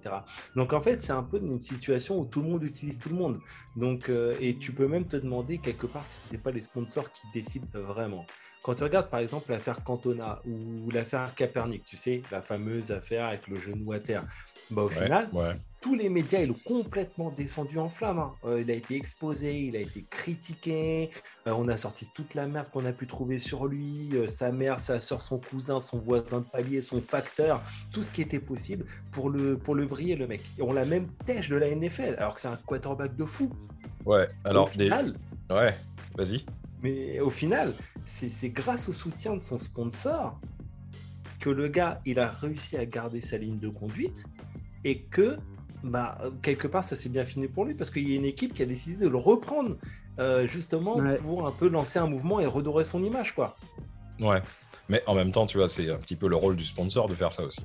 Donc 0.55 0.73
en 0.73 0.81
fait, 0.81 1.01
c'est 1.01 1.11
un 1.11 1.23
peu 1.23 1.39
une 1.39 1.59
situation 1.59 2.17
où 2.19 2.25
tout 2.25 2.41
le 2.41 2.47
monde 2.49 2.63
utilise 2.63 2.99
tout 2.99 3.09
le 3.09 3.15
monde. 3.15 3.39
Donc 3.75 4.09
euh, 4.09 4.33
et 4.39 4.57
tu 4.57 4.71
peux 4.71 4.87
même 4.87 5.05
te 5.07 5.17
demander 5.17 5.57
quelque 5.59 5.87
part 5.87 6.05
si 6.05 6.21
c'est 6.23 6.41
pas 6.41 6.51
les 6.51 6.61
sponsors 6.61 7.11
qui 7.11 7.27
décident 7.33 7.67
vraiment. 7.75 8.25
Quand 8.67 8.75
tu 8.75 8.83
regardes 8.83 9.09
par 9.09 9.21
exemple 9.21 9.49
l'affaire 9.49 9.81
Cantona 9.81 10.41
ou 10.45 10.91
l'affaire 10.91 11.33
Capernic, 11.35 11.85
tu 11.85 11.95
sais, 11.95 12.21
la 12.33 12.41
fameuse 12.41 12.91
affaire 12.91 13.27
avec 13.27 13.47
le 13.47 13.55
genou 13.55 13.93
à 13.93 13.99
terre, 13.99 14.25
bah, 14.71 14.81
au 14.81 14.89
Ouais, 14.89 14.93
final, 15.05 15.29
ouais. 15.31 15.55
tous 15.79 15.95
les 15.95 16.09
médias, 16.09 16.41
ils 16.41 16.49
l'ont 16.49 16.59
complètement 16.65 17.31
descendu 17.31 17.77
en 17.79 17.87
flammes. 17.87 18.19
hein. 18.19 18.33
Euh, 18.43 18.59
il 18.61 18.69
a 18.69 18.73
été 18.73 18.95
exposé, 18.97 19.57
il 19.57 19.77
a 19.77 19.79
été 19.79 20.03
critiqué. 20.09 21.11
euh, 21.47 21.53
on 21.57 21.69
a 21.69 21.77
sorti 21.77 22.09
toute 22.13 22.35
la 22.35 22.45
merde 22.45 22.67
qu'on 22.69 22.85
a 22.85 22.91
pu 22.91 23.07
trouver 23.07 23.39
sur 23.39 23.67
lui. 23.67 24.09
euh, 24.15 24.27
sa 24.27 24.51
mère, 24.51 24.81
sa 24.81 24.99
soeur, 24.99 25.21
son 25.21 25.39
cousin, 25.39 25.79
son 25.79 25.99
voisin 25.99 26.39
de 26.41 26.45
palier, 26.45 26.81
son 26.81 26.99
facteur, 26.99 27.61
tout 27.93 28.03
ce 28.03 28.11
qui 28.11 28.21
était 28.21 28.41
possible 28.41 28.85
pour 29.13 29.29
le, 29.29 29.57
pour 29.57 29.75
le 29.75 29.85
briller, 29.85 30.17
le 30.17 30.27
mec. 30.27 30.41
Et 30.59 30.61
on 30.61 30.73
l'a 30.73 30.83
même 30.83 31.07
têche 31.25 31.47
de 31.47 31.55
la 31.55 31.73
NFL, 31.73 32.15
alors 32.17 32.33
que 32.33 32.41
c'est 32.41 32.49
un 32.49 32.59
quarterback 32.65 33.15
de 33.15 33.23
fou. 33.23 33.49
Ouais, 34.05 34.27
alors, 34.43 34.69
des... 34.75 34.89
ouais, 34.89 35.73
vas-y. 36.17 36.45
Mais 36.87 37.19
au 37.19 37.29
final, 37.29 37.73
c'est 38.05 38.49
grâce 38.49 38.87
au 38.87 38.93
soutien 38.93 39.35
de 39.35 39.41
son 39.43 39.57
sponsor 39.57 40.39
que 41.39 41.49
le 41.49 41.67
gars, 41.67 42.01
il 42.05 42.19
a 42.19 42.29
réussi 42.29 42.77
à 42.77 42.85
garder 42.85 43.21
sa 43.21 43.37
ligne 43.37 43.59
de 43.59 43.69
conduite 43.69 44.23
et 44.83 45.01
que, 45.03 45.37
bah, 45.83 46.17
quelque 46.41 46.67
part, 46.67 46.83
ça 46.83 46.95
s'est 46.95 47.09
bien 47.09 47.25
fini 47.25 47.47
pour 47.47 47.65
lui 47.65 47.73
parce 47.75 47.91
qu'il 47.91 48.09
y 48.09 48.13
a 48.13 48.15
une 48.15 48.25
équipe 48.25 48.53
qui 48.53 48.63
a 48.63 48.65
décidé 48.65 48.95
de 49.03 49.09
le 49.09 49.17
reprendre 49.17 49.75
euh, 50.19 50.47
justement 50.47 50.95
Ouais. 50.97 51.15
pour 51.15 51.45
un 51.45 51.51
peu 51.51 51.67
lancer 51.67 51.99
un 51.99 52.07
mouvement 52.07 52.39
et 52.39 52.45
redorer 52.45 52.83
son 52.83 53.03
image, 53.03 53.35
quoi. 53.35 53.55
Ouais. 54.19 54.41
Mais 54.89 55.03
en 55.05 55.13
même 55.13 55.31
temps, 55.31 55.45
tu 55.45 55.57
vois, 55.57 55.67
c'est 55.67 55.89
un 55.91 55.97
petit 55.97 56.15
peu 56.15 56.27
le 56.29 56.37
rôle 56.37 56.55
du 56.55 56.65
sponsor 56.65 57.09
de 57.09 57.15
faire 57.15 57.33
ça 57.33 57.43
aussi. 57.43 57.61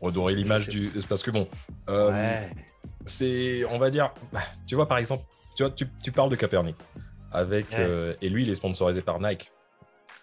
Redorer 0.00 0.34
l'image 0.34 0.68
du. 0.68 0.90
Parce 1.08 1.22
que 1.22 1.30
bon, 1.30 1.48
euh, 1.88 2.10
ouais. 2.10 2.50
c'est, 3.06 3.64
on 3.66 3.78
va 3.78 3.90
dire, 3.90 4.12
bah, 4.32 4.40
tu 4.66 4.74
vois, 4.74 4.86
par 4.88 4.98
exemple, 4.98 5.24
tu, 5.56 5.62
vois, 5.62 5.70
tu, 5.70 5.86
tu 6.02 6.10
parles 6.12 6.30
de 6.30 6.36
Capernic. 6.36 6.76
Avec, 7.32 7.70
Ouais. 7.70 7.76
euh, 7.80 8.14
et 8.20 8.28
lui, 8.28 8.42
il 8.42 8.50
est 8.50 8.54
sponsorisé 8.54 9.02
par 9.02 9.20
Nike. 9.20 9.52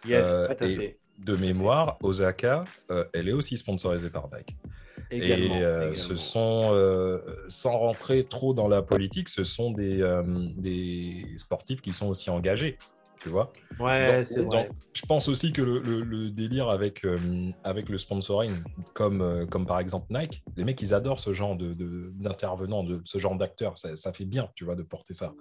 Yes, 0.05 0.27
euh, 0.27 0.47
tout 0.47 0.63
à 0.63 0.67
et- 0.67 0.75
fait. 0.75 0.99
De 1.19 1.37
mémoire, 1.37 1.97
Osaka, 2.03 2.65
euh, 2.91 3.05
elle 3.13 3.29
est 3.29 3.33
aussi 3.33 3.55
sponsorisée 3.55 4.09
par 4.09 4.27
Nike. 4.35 4.57
Également, 5.11 5.55
et 5.55 5.63
euh, 5.63 5.77
également. 5.77 5.95
ce 5.95 6.15
sont, 6.15 7.21
sans 7.47 7.77
rentrer 7.77 8.25
trop 8.25 8.53
dans 8.53 8.67
la 8.67 8.81
politique, 8.81 9.29
ce 9.29 9.45
sont 9.45 9.71
des, 9.71 10.03
des 10.57 11.25
sportifs 11.37 11.79
qui 11.81 11.93
sont 11.93 12.07
aussi 12.07 12.29
engagés, 12.29 12.77
tu 13.21 13.29
vois. 13.29 13.53
Ouais, 13.79 14.23
c'est 14.25 14.41
vrai. 14.41 14.69
je 14.93 15.05
pense 15.05 15.29
aussi 15.29 15.53
que 15.53 15.61
le, 15.61 15.79
le- 15.79 16.01
le 16.01 16.29
délire 16.31 16.67
avec, 16.69 17.05
avec 17.63 17.87
le 17.87 17.97
sponsoring, 17.97 18.61
comme, 18.93 19.47
comme 19.49 19.65
par 19.65 19.79
exemple 19.79 20.07
Nike, 20.09 20.43
les 20.57 20.65
mecs, 20.65 20.81
ils 20.81 20.93
adorent 20.93 21.21
ce 21.21 21.31
genre 21.31 21.55
de- 21.55 21.73
de- 21.73 22.11
d'intervenants, 22.15 22.83
de, 22.83 22.99
ce 23.05 23.17
genre 23.19 23.35
d'acteurs. 23.37 23.77
Ça, 23.77 23.95
ça 23.95 24.11
fait 24.11 24.25
bien, 24.25 24.49
tu 24.55 24.65
vois, 24.65 24.75
de 24.75 24.83
porter 24.83 25.13
ça. 25.13 25.33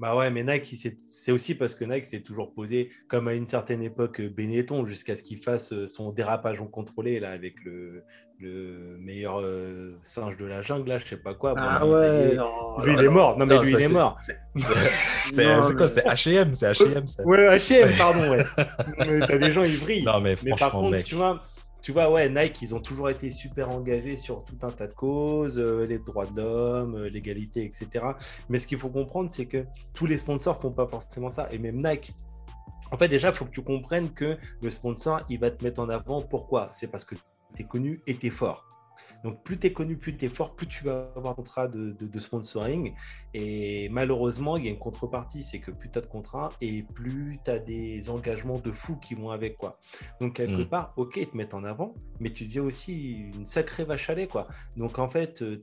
Bah 0.00 0.14
ouais, 0.16 0.30
mais 0.30 0.44
Nike, 0.44 0.76
c'est 1.10 1.32
aussi 1.32 1.54
parce 1.56 1.74
que 1.74 1.84
Nike 1.84 2.06
s'est 2.06 2.20
toujours 2.20 2.52
posé 2.54 2.90
comme 3.08 3.26
à 3.26 3.34
une 3.34 3.46
certaine 3.46 3.82
époque 3.82 4.20
euh, 4.20 4.28
Benetton 4.28 4.86
jusqu'à 4.86 5.16
ce 5.16 5.24
qu'il 5.24 5.38
fasse 5.38 5.72
euh, 5.72 5.88
son 5.88 6.12
dérapage 6.12 6.58
non 6.60 6.66
contrôlé 6.68 7.18
là 7.18 7.30
avec 7.32 7.54
le, 7.64 8.04
le 8.38 8.96
meilleur 9.00 9.40
euh, 9.40 9.98
singe 10.04 10.36
de 10.36 10.46
la 10.46 10.62
jungle 10.62 10.88
là, 10.88 10.98
je 11.00 11.06
sais 11.06 11.16
pas 11.16 11.34
quoi. 11.34 11.54
Bon, 11.54 11.60
Ah 11.64 11.84
ouais, 11.84 12.30
est. 12.32 12.36
non. 12.36 12.78
Lui, 12.84 12.94
il 12.94 13.04
est 13.04 13.08
mort. 13.08 13.36
Non, 13.36 13.44
mais 13.44 13.58
lui, 13.58 13.72
ça, 13.72 13.78
il 13.80 13.84
est 13.84 13.88
c'est- 13.88 13.92
mort. 13.92 14.18
C'est 15.32 15.74
quoi 15.76 15.88
C'est 15.88 16.06
H&M, 16.06 16.54
c'est 16.54 16.70
H&M. 16.70 17.08
ça. 17.08 17.24
Ouais, 17.26 17.56
H&M, 17.56 17.88
pardon, 17.98 18.30
ouais. 18.30 18.44
mais 18.98 19.26
t'as 19.26 19.38
des 19.38 19.50
gens, 19.50 19.64
ils 19.64 19.80
brillent. 19.80 20.04
Non, 20.04 20.20
mais 20.20 20.36
Mais 20.44 20.50
par 20.50 20.58
franchement, 20.60 20.80
contre, 20.82 20.92
mec. 20.92 21.04
tu 21.06 21.16
vois, 21.16 21.42
tu 21.82 21.92
vois, 21.92 22.10
ouais, 22.10 22.28
Nike, 22.28 22.62
ils 22.62 22.74
ont 22.74 22.80
toujours 22.80 23.08
été 23.08 23.30
super 23.30 23.70
engagés 23.70 24.16
sur 24.16 24.44
tout 24.44 24.56
un 24.62 24.70
tas 24.70 24.86
de 24.86 24.94
causes, 24.94 25.58
euh, 25.58 25.86
les 25.86 25.98
droits 25.98 26.26
de 26.26 26.40
l'homme, 26.40 26.96
euh, 26.96 27.08
l'égalité, 27.08 27.64
etc. 27.64 28.04
Mais 28.48 28.58
ce 28.58 28.66
qu'il 28.66 28.78
faut 28.78 28.88
comprendre, 28.88 29.30
c'est 29.30 29.46
que 29.46 29.64
tous 29.94 30.06
les 30.06 30.18
sponsors 30.18 30.60
font 30.60 30.72
pas 30.72 30.86
forcément 30.86 31.30
ça, 31.30 31.48
et 31.52 31.58
même 31.58 31.82
Nike. 31.82 32.14
En 32.90 32.96
fait, 32.96 33.08
déjà, 33.08 33.28
il 33.28 33.34
faut 33.34 33.44
que 33.44 33.50
tu 33.50 33.62
comprennes 33.62 34.10
que 34.10 34.36
le 34.62 34.70
sponsor, 34.70 35.20
il 35.28 35.38
va 35.38 35.50
te 35.50 35.62
mettre 35.62 35.80
en 35.80 35.88
avant. 35.88 36.22
Pourquoi? 36.22 36.70
C'est 36.72 36.88
parce 36.88 37.04
que 37.04 37.14
tu 37.54 37.62
es 37.62 37.64
connu 37.64 38.00
et 38.06 38.16
tu 38.16 38.26
es 38.26 38.30
fort. 38.30 38.67
Donc, 39.24 39.42
plus 39.42 39.58
tu 39.58 39.66
es 39.66 39.72
connu, 39.72 39.96
plus 39.96 40.16
tu 40.16 40.24
es 40.24 40.28
fort, 40.28 40.54
plus 40.54 40.66
tu 40.68 40.84
vas 40.84 41.10
avoir 41.16 41.32
un 41.32 41.34
contrat 41.36 41.66
de, 41.68 41.90
de- 41.92 42.06
de 42.06 42.18
sponsoring. 42.20 42.94
Et 43.34 43.88
malheureusement, 43.90 44.56
il 44.56 44.64
y 44.64 44.68
a 44.68 44.70
une 44.70 44.78
contrepartie, 44.78 45.42
c'est 45.42 45.58
que 45.58 45.70
plus 45.70 45.90
tu 45.90 45.98
as 45.98 46.02
de 46.02 46.06
contrats 46.06 46.50
et 46.60 46.82
plus 46.94 47.38
tu 47.44 47.50
as 47.50 47.58
des 47.58 48.10
engagements 48.10 48.58
de 48.58 48.70
fous 48.72 48.96
qui 48.96 49.14
vont 49.14 49.30
avec. 49.30 49.56
quoi. 49.56 49.78
Donc, 50.20 50.34
quelque 50.36 50.62
Mm. 50.62 50.66
part, 50.66 50.92
ok, 50.96 51.16
ils 51.16 51.26
te 51.26 51.36
mettent 51.36 51.54
en 51.54 51.64
avant, 51.64 51.94
mais 52.20 52.30
tu 52.30 52.44
deviens 52.44 52.62
aussi 52.62 53.12
une 53.34 53.46
sacrée 53.46 53.84
vache 53.84 54.08
à 54.08 54.14
lait. 54.14 54.26
Quoi. 54.28 54.46
Donc, 54.76 54.98
en 54.98 55.08
fait, 55.08 55.42
euh, 55.42 55.56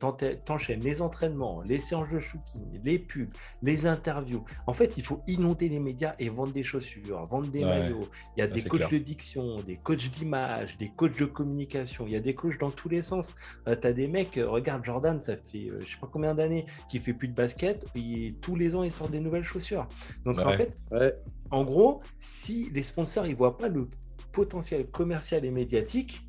t'enchaînes 0.46 0.82
les 0.82 1.02
entraînements, 1.02 1.62
les 1.62 1.80
séances 1.80 2.10
de 2.10 2.20
shooting, 2.20 2.82
les 2.84 3.00
pubs, 3.00 3.30
les 3.62 3.88
interviews. 3.88 4.44
En 4.68 4.74
fait, 4.74 4.98
il 4.98 5.04
faut 5.04 5.22
inonder 5.28 5.70
les 5.70 5.80
médias 5.80 6.16
et 6.20 6.30
vendre 6.30 6.52
des 6.52 6.64
chaussures, 6.64 7.26
vendre 7.28 7.48
des 7.48 7.64
Ouais. 7.64 7.70
maillots. 7.80 8.10
Il 8.36 8.42
y 8.42 8.44
a 8.44 8.48
des 8.48 8.62
coachs 8.64 8.80
clair. 8.80 8.90
de 8.90 8.98
diction, 8.98 9.56
des 9.62 9.78
coachs 9.78 10.10
d'image, 10.10 10.78
des 10.78 10.90
coachs 10.90 11.18
de 11.18 11.26
communication. 11.26 12.06
Il 12.06 12.12
y 12.14 12.16
a 12.16 12.20
des 12.20 12.36
coachs 12.36 12.60
dans 12.60 12.72
tous 12.72 12.90
les 12.90 13.02
sens. 13.02 13.36
Euh, 13.68 13.76
tu 13.80 13.88
as 13.88 13.94
des 13.94 14.08
mecs, 14.08 14.38
euh, 14.38 14.50
regarde 14.50 14.84
Jordan, 14.86 15.22
ça 15.22 15.36
fait 15.38 15.70
euh, 15.70 15.80
je 15.82 15.92
sais 15.92 16.00
pas 16.00 16.10
combien 16.12 16.36
d'années 16.36 16.66
qu'il 16.90 17.02
fait 17.02 17.14
plus 17.14 17.28
de 17.28 17.34
basket. 17.34 17.86
Et 17.96 18.34
tous 18.42 18.56
les 18.56 18.76
ans, 18.76 18.84
il 18.84 18.92
sort 18.92 19.10
des 19.10 19.20
nouvelles 19.20 19.44
chaussures. 19.44 19.88
Donc 20.24 20.40
en 20.40 20.54
fait, 20.54 20.74
Ouais. 20.92 21.14
en 21.52 21.64
gros, 21.64 22.02
si 22.20 22.70
les 22.74 22.84
sponsors 22.84 23.26
ils 23.26 23.36
voient 23.36 23.58
pas 23.58 23.68
le 23.68 23.90
potentiel 24.32 24.86
commercial 24.90 25.46
et 25.46 25.52
médiatique, 25.52 26.28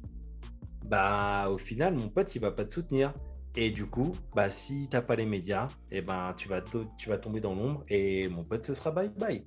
bah 0.87 1.48
au 1.50 1.59
final, 1.59 1.94
mon 1.94 2.09
pote, 2.09 2.35
il 2.35 2.40
va 2.40 2.50
pas 2.52 2.64
te 2.64 2.72
soutenir. 2.72 3.12
Et 3.57 3.70
du 3.70 3.87
coup, 3.87 4.12
bah 4.35 4.50
si 4.50 4.87
t'as 4.90 5.00
pas 5.00 5.16
les 5.16 5.24
médias, 5.26 5.68
et 5.90 6.02
ben 6.02 6.35
tu 6.37 6.48
vas 6.48 6.61
to- 6.61 6.87
tu 6.98 7.09
vas 7.09 7.16
tomber 7.18 7.40
dans 7.40 7.55
l'ombre 7.55 7.85
et 7.88 8.29
mon 8.29 8.44
pote 8.44 8.66
ce 8.66 8.74
sera 8.74 8.90
bye 8.90 9.09
bye. 9.16 9.44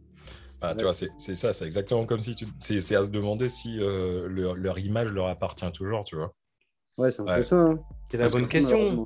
Ah, 0.62 0.75
tu 0.75 0.79
Ouais. 0.79 0.84
vois, 0.84 0.93
c'est 0.93 1.10
c'est 1.17 1.36
ça, 1.36 1.53
c'est 1.53 1.65
exactement 1.65 2.05
comme 2.05 2.19
si 2.21 2.36
tu. 2.36 2.45
C'est 2.60 2.82
c'est 2.82 2.95
à 2.95 3.03
se 3.03 3.12
demander 3.12 3.47
si 3.49 3.79
euh, 3.79 4.27
leur, 4.27 4.55
leur 4.55 4.79
image 4.79 5.13
leur 5.13 5.27
appartient 5.27 5.71
toujours, 5.71 6.03
tu 6.03 6.15
vois. 6.17 6.34
Ouais, 7.00 7.10
c'est 7.12 7.22
un 7.22 7.26
Ouais. 7.26 7.36
peu 7.38 7.42
ça. 7.42 7.56
hein. 7.56 7.80
C'est 8.12 8.18
la 8.18 8.24
Parce 8.26 8.34
bonne 8.34 8.44
que- 8.44 8.48
question. 8.50 9.06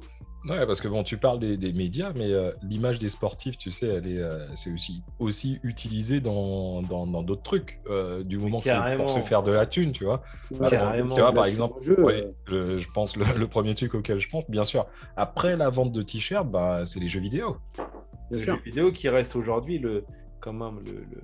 Ouais, 0.50 0.66
parce 0.66 0.82
que 0.82 0.90
bon, 0.90 1.04
tu 1.04 1.16
parles 1.16 1.40
des, 1.40 1.56
des 1.56 1.72
médias, 1.72 2.12
mais 2.18 2.30
euh, 2.34 2.52
l'image 2.64 3.00
des 3.00 3.08
sportifs, 3.08 3.58
tu 3.58 3.72
sais, 3.72 3.88
elle 3.88 4.08
est, 4.08 4.18
euh, 4.20 4.46
c'est 4.56 4.74
aussi, 4.74 5.02
aussi 5.20 5.58
utilisée 5.64 6.20
dans 6.20 6.82
dans 6.82 7.08
dans 7.08 7.24
d'autres 7.24 7.44
trucs, 7.44 7.80
euh, 7.90 8.24
du 8.24 8.38
moment 8.38 8.60
que 8.60 8.66
c'est 8.68 8.98
pour 8.98 9.10
se 9.10 9.20
faire 9.22 9.42
de 9.44 9.54
la 9.54 9.66
thune, 9.66 9.94
tu 9.94 10.04
vois. 10.04 10.22
Ouais, 10.52 10.70
Carrément. 10.70 11.16
Tu 11.16 11.22
vois, 11.22 11.32
par 11.32 11.46
exemple, 11.46 11.76
le 11.80 11.86
jeu, 11.96 12.04
ouais, 12.04 12.26
euh, 12.26 12.32
le- 12.52 12.78
je 12.78 12.90
pense 12.94 13.16
le, 13.16 13.24
le 13.40 13.48
premier 13.48 13.74
truc 13.74 13.94
auquel 13.96 14.20
je 14.20 14.28
pense, 14.28 14.44
bien 14.50 14.66
sûr, 14.66 14.86
après 15.16 15.56
la 15.56 15.70
vente 15.70 15.94
de 15.94 16.02
t-shirts, 16.02 16.50
bah, 16.52 16.82
c'est 16.86 17.00
les 17.00 17.08
jeux 17.08 17.22
vidéo. 17.22 17.56
bien 17.78 17.86
le 18.32 18.38
sûr. 18.40 18.56
jeu 18.56 18.62
vidéo 18.66 18.92
qui 18.92 19.08
reste 19.08 19.38
aujourd'hui 19.38 19.80
le, 19.80 20.04
quand 20.42 20.52
même 20.52 20.80
le, 20.86 20.92
le, 20.92 21.24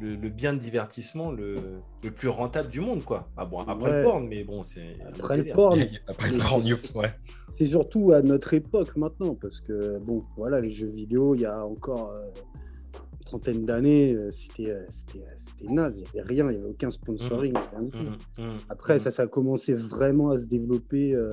le- 0.00 0.16
le 0.16 0.28
bien 0.28 0.52
de 0.52 0.58
divertissement 0.58 1.32
le, 1.32 1.58
le 2.04 2.10
plus 2.10 2.28
rentable 2.28 2.68
du 2.68 2.80
monde, 2.80 3.02
quoi. 3.04 3.28
Ah 3.36 3.44
bon, 3.44 3.58
après 3.60 3.90
Ouais. 3.90 3.98
le 3.98 4.04
porn, 4.04 4.26
mais 4.28 4.44
bon, 4.44 4.62
c'est. 4.62 4.96
Après 5.06 5.36
le 5.38 5.52
porn, 5.52 5.78
Après 6.06 6.30
le 6.30 6.38
porn, 6.38 6.62
ouais. 6.96 7.12
c'est 7.58 7.64
surtout 7.64 8.12
à 8.12 8.22
notre 8.22 8.52
époque 8.54 8.96
maintenant, 8.96 9.34
parce 9.34 9.60
que 9.60 9.98
bon, 10.00 10.22
voilà, 10.36 10.60
les 10.60 10.70
jeux 10.70 10.88
vidéo, 10.88 11.34
il 11.34 11.40
y 11.42 11.46
a 11.46 11.64
encore 11.64 12.10
euh, 12.10 12.20
une 13.18 13.24
trentaine 13.24 13.64
d'années, 13.64 14.12
euh, 14.14 14.30
c'était 14.30 14.70
euh, 14.70 14.84
c'était 14.90 15.24
c'était 15.36 15.72
naze, 15.72 15.98
il 16.00 16.14
n'y 16.14 16.20
avait 16.20 16.28
rien, 16.28 16.50
il 16.50 16.58
n'y 16.58 16.62
avait 16.64 16.70
aucun 16.72 16.90
sponsoring. 16.90 17.54
rien 17.72 17.82
du 17.82 17.90
tout. 17.90 17.98
Hum, 17.98 18.16
hum, 18.38 18.56
Après, 18.68 18.98
ça, 18.98 19.10
ça 19.10 19.22
a 19.22 19.26
commencé 19.26 19.72
vraiment 19.74 20.30
à 20.30 20.36
se 20.36 20.46
développer 20.46 21.14
euh, 21.14 21.30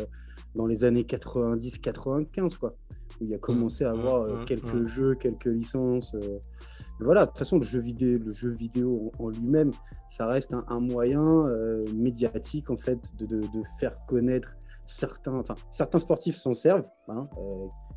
dans 0.55 0.65
les 0.65 0.85
années 0.85 1.03
90-95, 1.03 2.57
quoi. 2.57 2.73
Où 3.21 3.25
il 3.25 3.34
a 3.34 3.38
commencé 3.38 3.86
à 3.86 3.93
mm, 3.93 3.99
avoir 3.99 4.21
euh, 4.23 4.41
mm, 4.41 4.45
quelques 4.45 4.73
mm. 4.73 4.86
jeux, 4.88 5.15
quelques 5.15 5.45
licences. 5.45 6.13
euh. 6.15 6.39
Voilà, 6.99 7.21
de 7.21 7.30
toute 7.30 7.39
façon, 7.39 7.58
le 7.58 7.65
jeu 7.65 7.80
vidéo, 7.80 8.19
le 8.25 8.32
jeu 8.32 8.49
vidéo 8.49 9.12
en, 9.19 9.30
lui-même, 9.30 9.71
ça 10.10 10.28
reste 10.28 10.54
un, 10.54 10.63
un 10.67 10.80
moyen 10.80 11.23
euh, 11.47 11.86
médiatique, 11.93 12.69
en 12.69 12.78
fait, 12.78 12.99
de, 13.17 13.25
de- 13.25 13.41
de 13.41 13.63
faire 13.80 13.97
connaître 14.08 14.56
certains... 14.86 15.36
Enfin, 15.36 15.56
certains 15.71 15.99
sportifs 15.99 16.36
s'en 16.36 16.54
servent. 16.54 16.86
hein, 17.08 17.28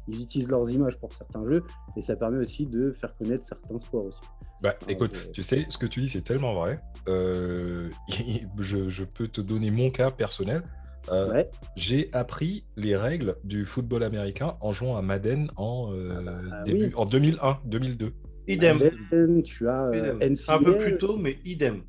ils 0.08 0.22
utilisent 0.22 0.48
leurs 0.48 0.70
images 0.70 0.98
pour 0.98 1.12
certains 1.12 1.44
jeux 1.44 1.62
et 1.96 2.00
ça 2.00 2.16
permet 2.16 2.38
aussi 2.38 2.66
de 2.66 2.92
faire 2.92 3.14
connaître 3.14 3.44
certains 3.44 3.78
sports 3.78 4.06
aussi. 4.06 4.20
Bah, 4.60 4.74
écoute, 4.88 5.14
tu 5.32 5.42
sais, 5.42 5.66
ce 5.68 5.78
que 5.78 5.86
tu 5.86 6.00
dis, 6.00 6.08
c'est 6.08 6.22
tellement 6.22 6.54
vrai. 6.54 6.80
Euh, 7.06 7.90
je, 8.58 8.88
je, 8.88 9.04
peux 9.04 9.28
te 9.28 9.40
donner 9.40 9.70
mon 9.70 9.90
cas 9.90 10.10
personnel. 10.10 10.62
Euh, 11.12 11.44
j'ai 11.76 12.10
appris 12.12 12.64
les 12.76 12.96
règles 12.96 13.36
du 13.44 13.64
football 13.64 14.02
américain 14.02 14.56
en 14.60 14.72
jouant 14.72 14.96
à 14.96 15.02
Madden 15.02 15.50
en, 15.56 15.92
euh, 15.92 16.10
ah 16.18 16.20
bah 16.50 16.62
début, 16.64 16.92
en 16.94 17.06
2001, 17.06 17.58
2002. 17.64 18.12
Idem. 18.48 18.78
Madden, 18.78 19.42
tu 19.42 19.68
as 19.68 19.90
NCA. 20.20 20.56
Un 20.56 20.62
peu 20.62 20.78
plus 20.78 20.98
tôt, 20.98 21.16
mais 21.16 21.38
idem. 21.44 21.82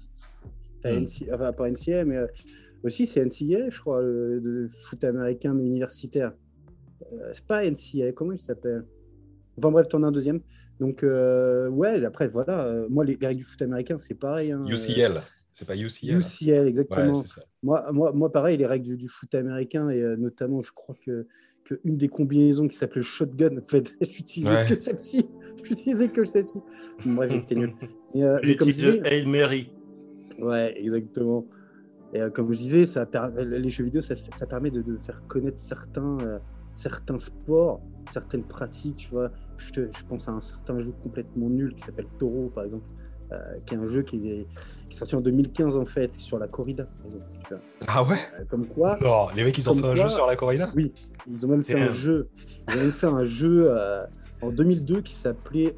Hmm. 0.83 1.05
Enfin, 1.33 1.53
pas 1.53 1.69
NCA, 1.69 2.05
mais 2.05 2.17
aussi 2.83 3.05
c'est 3.05 3.25
NCA, 3.25 3.69
je 3.69 3.79
crois, 3.79 4.01
le, 4.01 4.67
foot 4.69 5.03
américain 5.03 5.53
mais 5.53 5.65
universitaire. 5.65 6.33
c'est 7.33 7.45
pas 7.45 7.69
NCA, 7.69 8.13
comment 8.13 8.31
il 8.31 8.39
s'appelle? 8.39 8.85
Enfin 9.57 9.71
bref, 9.71 9.89
t'en 9.89 10.03
as 10.03 10.07
un 10.07 10.11
deuxième. 10.11 10.39
Donc, 10.79 11.03
ouais, 11.03 12.05
après, 12.05 12.27
voilà, 12.29 12.85
moi, 12.89 13.03
les, 13.03 13.17
règles 13.21 13.37
du 13.37 13.43
foot 13.43 13.61
américain, 13.61 13.97
c'est 13.97 14.15
pareil. 14.15 14.51
Hein, 14.51 14.63
UCL. 14.67 15.15
C'est 15.59 15.67
pas 15.67 15.75
UCL. 15.75 16.19
UCL, 16.19 16.67
exactement. 16.67 17.11
Moi, 17.63 17.91
moi, 17.91 18.13
moi, 18.13 18.31
pareil, 18.31 18.55
les 18.55 18.65
règles 18.65 18.95
du, 18.95 19.09
foot 19.09 19.35
américain, 19.35 19.89
et 19.89 20.01
euh, 20.01 20.15
notamment, 20.15 20.61
je 20.61 20.71
crois 20.71 20.95
que, 21.05 21.27
que 21.65 21.81
une 21.83 21.97
des 21.97 22.07
combinaisons 22.07 22.69
qui 22.69 22.77
s'appelait 22.77 23.01
shotgun, 23.01 23.57
en 23.57 23.65
fait, 23.65 23.93
j'utilisais 24.01 24.65
que 24.69 24.75
celle-ci. 24.75 25.27
J'utilisais 25.61 26.07
que 26.07 26.23
celle-ci. 26.23 26.61
Bref, 27.05 27.33
j'étais 27.33 27.55
nul. 27.55 27.73
Mais, 28.15 28.23
euh, 28.23 28.39
mais 28.41 28.55
comme 28.55 28.69
disais, 28.69 29.01
Hail 29.03 29.25
Mary. 29.25 29.73
Ouais, 30.39 30.81
exactement. 30.81 31.45
Et 32.13 32.21
euh, 32.21 32.29
comme 32.29 32.53
je 32.53 32.57
disais, 32.57 32.85
ça 32.85 33.05
les 33.37 33.69
jeux 33.69 33.83
vidéo, 33.83 34.01
ça, 34.01 34.15
ça 34.15 34.45
permet 34.47 34.71
de, 34.71 34.81
de, 34.81 34.97
faire 34.97 35.21
connaître 35.27 35.57
certains, 35.57 36.19
euh, 36.21 36.39
certains 36.73 37.19
sports, 37.19 37.81
certaines 38.07 38.45
pratiques. 38.45 38.95
Tu 38.95 39.09
vois, 39.09 39.29
je, 39.57 39.73
je, 39.73 40.05
pense 40.07 40.29
à 40.29 40.31
un 40.31 40.39
certain 40.39 40.79
jeu 40.79 40.93
complètement 41.03 41.49
nul 41.49 41.75
qui 41.75 41.83
s'appelle 41.83 42.07
Toro, 42.17 42.49
par 42.55 42.63
exemple. 42.63 42.87
Euh, 43.31 43.37
qui 43.63 43.75
est 43.75 43.77
un 43.77 43.85
jeu 43.85 44.01
qui 44.01 44.27
est, 44.27 44.47
sorti 44.89 45.15
en 45.15 45.21
2015 45.21 45.77
en 45.77 45.85
fait 45.85 46.15
sur 46.15 46.39
la 46.39 46.47
corrida. 46.47 46.87
Ah 47.87 48.03
ouais? 48.03 48.17
Euh, 48.39 48.43
Comme 48.49 48.65
quoi 48.65 48.97
Non, 49.03 49.27
les 49.35 49.43
mecs 49.43 49.55
ils 49.55 49.69
ont 49.69 49.75
fait 49.75 49.85
un 49.85 49.95
jeu 49.95 50.09
sur 50.09 50.25
la 50.25 50.35
corrida? 50.35 50.71
Oui, 50.75 50.91
ils 51.29 51.45
ont 51.45 51.49
même 51.49 51.63
fait 51.63 51.79
un 51.79 51.91
jeu. 51.91 52.29
Ils 52.67 52.77
ont 52.77 52.81
même 52.81 52.91
fait 52.91 53.05
un 53.05 53.23
jeu 53.23 53.67
euh, 53.69 54.03
en 54.41 54.49
2002 54.49 55.01
qui 55.01 55.13
s'appelait 55.13 55.75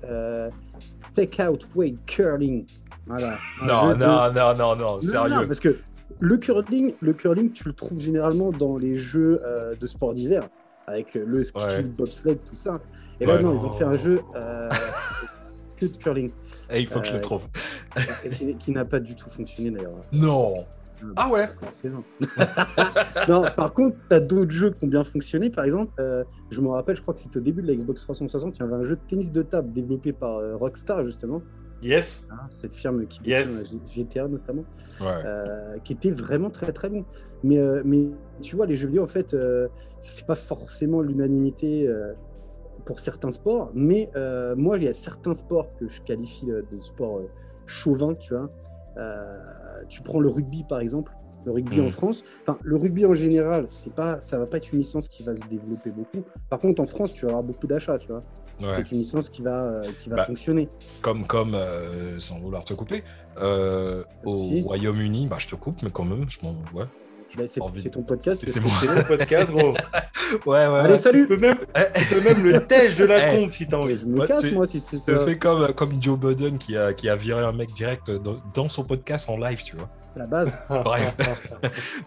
Take 1.14 1.44
Out 1.44 1.68
Way 1.76 1.96
Curling. 2.06 2.66
Voilà. 3.06 3.38
Non, 3.66 3.98
non, 3.98 4.32
non, 4.32 4.56
non, 4.56 4.76
non, 4.78 5.00
sérieux. 5.02 5.36
Non, 5.36 5.46
parce 5.46 5.60
que 5.60 5.76
le 6.22 6.38
curling, 6.38 6.94
le 7.02 7.12
curling, 7.12 7.52
tu 7.52 7.68
le 7.68 7.74
trouves 7.74 8.00
généralement 8.00 8.52
dans 8.52 8.78
les 8.78 8.96
jeux 8.96 9.42
de 9.78 9.88
sport 9.88 10.14
d'hiver, 10.14 10.48
avec 10.88 11.16
le 11.16 11.44
ski, 11.44 11.58
le 11.80 11.90
bobsled, 11.90 12.40
tout 12.46 12.56
ça. 12.56 12.80
Et 13.20 13.26
là, 13.26 13.40
non, 13.40 13.58
ils 13.60 13.66
ont 13.66 13.72
fait 13.72 13.84
un 13.84 13.98
jeu 13.98 14.22
de 15.89 15.98
curling. 15.98 16.32
Et 16.72 16.82
il 16.82 16.88
faut 16.88 17.00
que 17.00 17.08
je 17.08 17.13
le 17.13 17.17
euh, 17.17 17.22
trouve. 17.22 17.44
qui, 18.60 18.72
n'a 18.72 18.86
pas 18.86 19.00
du 19.00 19.15
tout 19.15 19.30
fonctionné 19.30 19.72
d'ailleurs. 19.72 19.94
Non. 20.12 20.65
Ah 21.15 21.30
ouais 21.30 21.50
Non, 23.28 23.44
par 23.56 23.74
contre, 23.74 23.98
tu 24.08 24.15
as 24.15 24.20
d'autres 24.20 24.52
jeux 24.52 24.72
qui 24.72 24.86
ont 24.86 24.88
bien 24.88 25.04
fonctionné. 25.04 25.50
Par 25.50 25.65
exemple, 25.65 25.91
euh, 26.00 26.24
je 26.52 26.62
me 26.62 26.70
rappelle, 26.70 26.96
je 26.96 27.02
crois 27.02 27.13
que 27.13 27.20
c'était 27.20 27.38
au 27.38 27.41
début 27.41 27.63
de 27.63 27.67
la 27.67 27.76
Xbox 27.76 28.02
360, 28.04 28.58
il 28.58 28.60
y 28.60 28.63
avait 28.63 28.76
un 28.76 28.84
jeu 28.84 28.96
de 28.96 29.02
tennis 29.08 29.32
de 29.32 29.41
table 29.41 29.72
développé 29.74 30.13
par 30.13 30.38
euh, 30.38 30.56
Rockstar, 30.56 31.04
justement. 31.06 31.41
Yes. 31.82 32.28
Ah, 32.30 32.46
cette 32.52 32.76
firme 32.76 33.08
qui 33.08 33.24
yes. 33.24 33.74
GTA 33.91 34.28
notamment, 34.28 34.65
qui 35.84 35.94
était 35.94 36.12
vraiment 36.12 36.52
très 36.52 36.72
très 36.72 36.91
bon. 36.91 37.06
Mais, 37.44 37.58
mais 37.84 38.12
tu 38.39 38.56
vois, 38.56 38.67
les 38.67 38.76
jeux 38.76 38.86
vidéo, 38.86 39.02
en 39.02 39.08
fait, 39.08 39.32
ça 39.32 40.12
fait 40.12 40.28
pas 40.28 40.36
forcément 40.36 41.02
l'unanimité 41.02 41.89
pour 42.86 43.00
certains 43.00 43.32
sports, 43.32 43.72
mais 43.74 44.10
euh, 44.15 44.56
moi, 44.56 44.78
il 44.78 44.84
y 44.84 44.88
a 44.88 44.94
certains 44.94 45.34
sports 45.34 45.67
que 45.80 45.88
je 45.88 46.02
qualifie 46.02 46.48
de 46.48 46.80
sport 46.80 47.20
euh, 47.20 47.30
chauvin, 47.65 48.13
tu 48.15 48.34
vois. 48.34 48.50
Euh, 48.98 49.84
tu 49.88 50.02
prends 50.02 50.20
le 50.20 50.30
rugby, 50.30 50.63
par 50.63 50.80
exemple, 50.80 51.13
le 51.46 51.52
rugby 51.52 51.82
en 51.82 51.86
mmh. 51.86 51.91
France. 51.91 52.24
Enfin, 52.41 52.58
le 52.62 52.76
rugby 52.76 53.06
en 53.06 53.13
général, 53.13 53.65
c'est 53.67 53.94
pas, 53.94 54.22
ça 54.22 54.38
va 54.38 54.46
pas 54.46 54.58
être 54.58 54.72
une 54.72 54.80
licence 54.80 55.08
qui 55.08 55.24
va 55.24 55.34
se 55.34 55.46
développer 55.48 55.89
beaucoup. 55.89 56.24
Par 56.50 56.60
contre, 56.60 56.82
en 56.82 56.86
France, 56.86 57.13
tu 57.13 57.26
vas 57.26 57.30
avoir 57.30 57.44
beaucoup 57.44 57.67
d'achats, 57.67 57.98
tu 57.98 58.08
vois. 58.08 58.24
C'est 58.72 58.91
une 58.91 59.00
licence 59.00 59.30
qui 59.30 59.41
va, 59.41 59.82
qui 59.98 60.10
va 60.10 60.17
bah, 60.17 60.26
fonctionner. 60.26 60.70
Comme, 61.02 61.26
comme 61.26 61.58
sans 62.20 62.39
vouloir 62.39 62.63
te 62.63 62.76
couper, 62.76 63.04
au 63.41 64.04
Royaume-Uni, 64.24 65.28
bah, 65.28 65.38
je 65.39 65.48
te 65.48 65.56
coupe, 65.56 65.82
mais 65.82 65.89
quand 65.89 66.06
même, 66.06 66.30
je 66.30 66.38
m'en. 66.44 66.52
Ouais, 66.80 66.86
bah, 67.38 67.44
c'est 67.48 67.89
ton 67.89 68.04
podcast. 68.04 68.44
C'est 68.46 68.60
mon 68.60 68.70
podcast, 69.08 69.52
gros. 69.52 69.72
ouais, 70.46 70.67
ouais. 70.67 70.80
Allez, 70.80 70.98
salut. 70.98 71.22
Tu 71.22 71.28
peux 71.28 71.38
même, 71.38 71.58
tu 71.96 72.06
peux 72.13 72.22
même 72.22 72.44
le 72.44 72.65
tèche 72.65 72.96
de 72.96 73.06
la 73.06 73.32
compte 73.32 73.52
si 73.52 73.67
t'as 73.67 73.78
envie. 73.78 73.96
Je 73.96 74.06
me 74.06 74.26
casse, 74.26 74.52
moi, 74.52 74.67
si 74.67 74.80
c'est 74.80 74.98
ça. 74.98 75.13
Je 75.13 75.17
fais 75.20 75.38
comme, 75.38 75.74
comme 75.74 76.02
Joe 76.02 76.17
Budden 76.17 76.58
qui 76.58 76.78
a, 76.78 76.94
qui 76.94 77.10
a 77.10 77.15
viré 77.15 77.44
un 77.44 77.52
mec 77.52 77.74
direct 77.74 78.12
dans, 78.12 78.70
son 78.70 78.84
podcast 78.84 79.30
en 79.30 79.38
live, 79.38 79.63
tu 79.63 79.76
vois. 79.76 79.89
La 80.15 80.28
base. 80.28 80.52
Bref. 80.70 81.15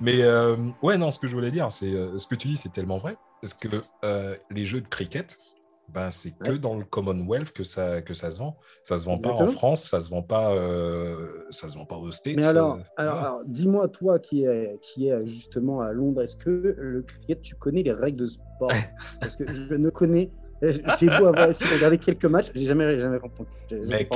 Mais 0.00 0.22
euh, 0.22 0.56
ouais, 0.82 0.98
non, 0.98 1.10
ce 1.10 1.18
que 1.18 1.26
je 1.26 1.32
voulais 1.32 1.50
dire, 1.50 1.70
c'est 1.72 1.90
euh, 1.90 2.18
ce 2.18 2.26
que 2.26 2.34
tu 2.34 2.48
dis, 2.48 2.56
c'est 2.56 2.72
tellement 2.72 2.98
vrai. 2.98 3.16
Parce 3.40 3.54
que 3.54 3.82
euh, 4.04 4.36
les 4.50 4.64
jeux 4.64 4.80
de 4.80 4.88
cricket, 4.88 5.38
ben, 5.88 6.10
c'est 6.10 6.36
que 6.36 6.52
dans 6.52 6.76
le 6.76 6.84
Commonwealth 6.84 7.52
que 7.52 7.62
ça, 7.62 8.02
que 8.02 8.14
ça 8.14 8.30
se 8.30 8.38
vend. 8.38 8.56
Ça 8.82 8.98
se 8.98 9.04
vend 9.04 9.18
pas 9.18 9.30
en 9.30 9.48
France, 9.48 9.84
ça 9.84 10.00
se 10.00 10.10
vend 10.10 10.22
pas, 10.22 10.52
euh, 10.52 11.44
ça 11.50 11.68
se 11.68 11.76
vend 11.76 11.84
pas 11.84 11.96
aux 11.96 12.10
States. 12.10 12.36
Mais 12.36 12.46
alors, 12.46 12.76
euh, 12.76 12.80
alors, 12.96 13.42
dis-moi 13.46 13.88
toi 13.88 14.18
qui 14.18 14.44
est 14.44 14.78
qui 14.82 15.08
est 15.08 15.24
justement 15.24 15.80
à 15.80 15.92
Londres, 15.92 16.22
est-ce 16.22 16.36
que 16.36 16.74
le 16.76 17.02
cricket, 17.02 17.42
tu 17.42 17.54
connais 17.54 17.82
les 17.82 17.92
règles 17.92 18.18
de 18.18 18.26
sport? 18.26 18.70
Parce 19.20 19.36
que 19.36 19.44
je 19.46 19.74
ne 19.74 19.90
connais. 19.90 20.30
J'ai 20.62 21.06
beau 21.06 21.26
avoir 21.26 21.50
essayé 21.50 21.70
de 21.70 21.76
regarder 21.76 21.98
quelques 21.98 22.24
matchs, 22.24 22.50
j'ai 22.54 22.64
jamais 22.64 22.98
jamais 22.98 23.18
compris. 23.18 23.44
Mec, 23.70 24.10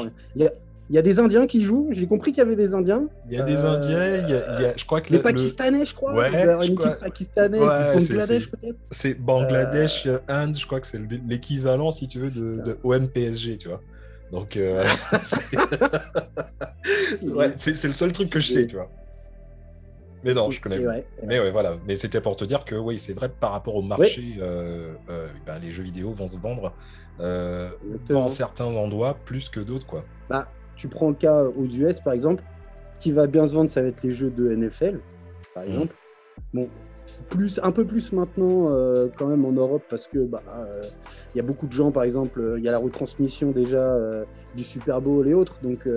il 0.91 0.97
y 0.97 0.99
a 0.99 1.03
des 1.03 1.19
Indiens 1.19 1.47
qui 1.47 1.63
jouent. 1.63 1.89
J'ai 1.91 2.07
compris 2.07 2.33
qu'il 2.33 2.39
y 2.39 2.47
avait 2.47 2.57
des 2.57 2.75
Indiens. 2.75 3.09
Il 3.29 3.37
y 3.37 3.41
a 3.41 3.45
des 3.45 3.65
Indiens. 3.65 4.27
Il 4.27 4.31
y 4.31 4.35
a, 4.35 4.77
je 4.77 4.85
crois 4.85 5.01
que 5.01 5.13
les 5.13 5.19
Pakistanais, 5.19 5.85
je 5.85 5.95
crois. 5.95 6.15
Ouais, 6.15 6.31
une 6.67 6.73
équipe 6.73 7.01
pakistanaise, 7.01 7.61
Bangladesh 7.61 8.51
peut-être. 8.51 8.79
C'est 8.91 9.15
Bangladesh, 9.15 10.07
euh... 10.07 10.19
Inde. 10.29 10.57
Je 10.57 10.67
crois 10.67 10.81
que 10.81 10.87
c'est 10.87 11.01
l'équivalent, 11.27 11.91
si 11.91 12.09
tu 12.09 12.21
veux, 12.21 12.31
de, 12.31 12.63
de 12.63 12.79
OMPSG, 12.83 13.59
tu 13.59 13.69
vois. 13.69 13.83
Donc, 14.33 14.57
euh... 14.57 14.85
ouais, 17.23 17.53
c'est 17.57 17.85
le 17.85 17.95
seul 17.95 18.13
truc 18.13 18.31
que 18.31 18.41
je 18.41 18.47
sais, 18.47 18.67
tu 18.67 18.77
vois. 18.77 18.91
Mais 20.25 20.35
non, 20.35 20.51
je 20.51 20.61
connais. 20.61 20.79
Mais 21.25 21.39
ouais, 21.39 21.51
voilà. 21.51 21.77
Mais 21.87 21.95
c'était 21.95 22.21
pour 22.21 22.37
te 22.37 22.45
dire 22.45 22.65
que 22.65 22.75
oui, 22.75 22.99
c'est 22.99 23.13
vrai 23.13 23.29
par 23.29 23.53
rapport 23.53 23.77
au 23.77 23.83
marché, 23.83 24.37
euh, 24.41 24.95
euh, 25.11 25.29
ben, 25.47 25.59
les 25.59 25.71
jeux 25.71 25.85
vidéo 25.85 26.13
vont 26.13 26.27
se 26.27 26.39
vendre 26.39 26.73
euh, 27.21 27.71
dans 28.09 28.29
certains 28.29 28.75
endroits 28.77 29.17
plus 29.25 29.49
que 29.49 29.61
d'autres, 29.61 29.87
quoi. 29.87 30.05
Bah, 30.29 30.49
tu 30.79 30.89
prends 30.89 31.09
le 31.09 31.15
cas 31.15 31.43
aux 31.45 31.67
US, 31.67 32.01
par 32.01 32.15
exemple, 32.15 32.43
ce 32.89 32.99
qui 32.99 33.13
va 33.13 33.27
bien 33.27 33.47
se 33.47 33.55
vendre, 33.55 33.69
ça 33.69 33.83
va 33.83 33.89
être 33.89 34.03
les 34.03 34.13
jeux 34.13 34.31
de 34.31 34.55
NFL, 34.55 35.01
par 35.55 35.65
mm. 35.65 35.67
exemple. 35.67 35.95
Bon, 36.55 36.69
plus, 37.29 37.61
un 37.63 37.73
peu 37.73 37.85
plus 37.85 38.13
maintenant 38.13 38.69
euh, 38.71 39.09
quand 39.19 39.27
même 39.27 39.45
en 39.45 39.53
Europe 39.53 39.83
parce 39.91 40.07
que 40.07 40.21
bah 40.21 40.43
euh, 40.49 40.83
il 41.35 41.39
y 41.39 41.41
a 41.41 41.43
beaucoup 41.43 41.67
de 41.67 41.73
gens 41.73 41.91
par 41.91 42.05
exemple 42.05 42.55
il 42.57 42.63
y 42.63 42.69
a 42.69 42.71
la 42.71 42.79
retransmission 42.79 43.51
déjà 43.51 43.79
euh, 43.79 44.25
du 44.55 44.63
Super 44.63 45.01
Bowl 45.01 45.27
et 45.27 45.35
autres 45.35 45.59
donc 45.63 45.89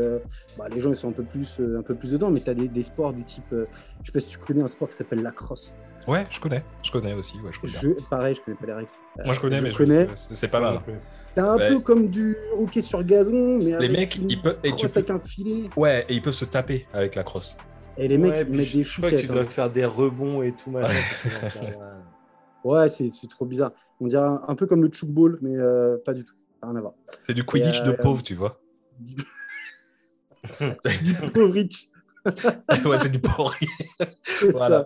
bah, 0.57 0.65
les 0.69 0.79
gens 0.79 0.89
ils 0.89 0.95
sont 0.95 1.09
un 1.09 1.13
peu 1.13 1.23
plus 1.23 1.61
un 1.77 1.83
peu 1.83 1.95
plus 1.95 2.13
dedans 2.13 2.31
mais 2.31 2.39
tu 2.39 2.49
as 2.49 2.53
des, 2.53 2.83
sports 2.83 3.13
du 3.13 3.23
type 3.23 3.45
je 3.51 3.65
sais 4.05 4.11
pas 4.11 4.19
si 4.19 4.27
tu 4.27 4.37
connais 4.39 4.61
un 4.61 4.67
sport 4.67 4.89
qui 4.89 4.95
s'appelle 4.95 5.21
la 5.21 5.31
crosse 5.31 5.75
ouais 6.07 6.27
je 6.29 6.39
connais 6.39 6.63
je 6.83 6.91
connais 6.91 7.13
aussi 7.13 7.37
ouais, 7.41 7.51
je, 7.63 7.89
pareil 8.09 8.35
je 8.35 8.41
connais 8.41 8.57
pas 8.57 8.65
les 8.65 8.73
règles 8.73 8.89
moi 9.23 9.33
je 9.33 9.39
connais 9.39 9.61
mais 9.61 9.71
connais 9.71 10.07
c'est 10.15 10.49
pas 10.49 10.59
mal 10.59 10.81
c'est 11.33 11.41
un 11.41 11.57
peu 11.57 11.79
comme 11.79 12.09
du 12.09 12.35
hockey 12.57 12.81
sur 12.81 13.03
gazon, 13.03 13.59
mais 13.63 13.79
les 13.79 13.89
mecs, 13.89 14.17
ils 14.17 14.41
peuvent 14.41 14.57
et 14.63 14.71
tu 14.71 14.87
peux... 14.87 14.91
avec 14.99 15.09
un 15.09 15.19
filet. 15.19 15.69
Ouais, 15.77 16.05
et 16.09 16.13
ils 16.13 16.21
peuvent 16.21 16.33
se 16.33 16.45
taper 16.45 16.85
avec 16.93 17.15
la 17.15 17.23
crosse. 17.23 17.57
Et 17.97 18.07
les 18.07 18.17
mecs, 18.17 18.35
ils 18.47 18.55
mettent 18.55 18.73
des 18.73 18.83
Je 18.83 18.97
crois 18.97 19.11
que 19.11 19.15
tu 19.15 19.27
dois 19.27 19.45
faire 19.45 19.69
des 19.69 19.85
rebonds 19.85 20.41
et 20.41 20.53
tout. 20.53 20.71
ouais, 22.63 22.89
c'est 22.89 23.29
trop 23.29 23.45
bizarre. 23.45 23.71
On 23.99 24.07
dirait 24.07 24.27
un, 24.47 24.55
peu 24.55 24.65
comme 24.65 24.81
le 24.83 24.91
chukball, 24.91 25.37
mais 25.41 25.55
euh, 25.55 25.97
pas 26.03 26.13
du 26.13 26.25
tout. 26.25 26.35
Rien 26.61 26.75
à 26.75 26.81
voir. 26.81 26.93
C'est 27.23 27.33
du 27.33 27.43
quidditch 27.43 27.83
de 27.83 27.91
euh, 27.91 27.97
pauvre, 27.97 28.21
tu 28.21 28.35
vois. 28.35 28.59
du 30.59 31.13
pauvrich. 31.33 31.89
ouais, 32.85 32.97
c'est 32.97 33.11
du 33.11 33.19
pauvre. 33.19 33.55
voilà. 34.51 34.85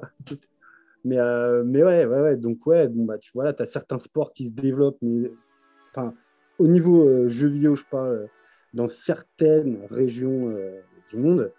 Mais, 1.06 1.20
euh, 1.20 1.63
mais 1.63 1.84
ouais, 1.84 2.06
ouais, 2.06 2.22
ouais. 2.22 2.36
Donc, 2.36 2.65
ouais, 2.65 2.88
bon, 2.88 3.06
bah, 3.06 3.18
tu 3.20 3.32
vois, 3.32 3.46
là, 3.46 3.54
tu 3.54 3.63
as 3.63 3.68
certains 3.68 4.00
sports 4.00 4.34
qui 4.34 4.48
se 4.48 4.52
développent, 4.52 4.98
mais 5.02 5.32
enfin, 5.91 6.13
au 6.58 6.68
niveau 6.68 7.08
euh, 7.08 7.28
jeux 7.28 7.48
vidéo, 7.48 7.76
je 7.76 7.84
parle, 7.89 8.10
euh, 8.10 8.28
dans 8.74 8.88
certaines 8.88 9.86
régions 9.89 10.50
euh, 10.50 10.82
du 11.10 11.18
monde. 11.18 11.52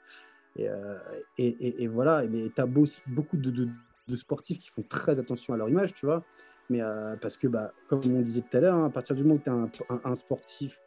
Et, 0.58 1.82
et, 1.82 1.86
voilà, 1.86 2.22
tu 2.26 2.60
as 2.60 2.66
beaucoup 2.66 3.36
de, 3.36 3.68
sportifs 4.16 4.58
qui 4.58 4.70
font 4.70 4.82
très 4.82 5.20
attention 5.20 5.52
à 5.52 5.58
leur 5.58 5.68
image, 5.68 5.92
tu 5.92 6.06
vois. 6.06 6.24
Mais 6.70 6.80
parce 7.20 7.36
que, 7.36 7.46
bah, 7.46 7.72
comme 7.88 8.00
on 8.06 8.22
disait 8.22 8.40
tout 8.40 8.56
à 8.56 8.60
l'heure, 8.60 8.74
hein, 8.74 8.86
à 8.86 8.90
partir 8.90 9.14
du 9.14 9.22
moment 9.22 9.34
où 9.34 9.38
tu 9.38 9.50
es 9.50 9.96
un, 10.04 10.14
sportif 10.14 10.80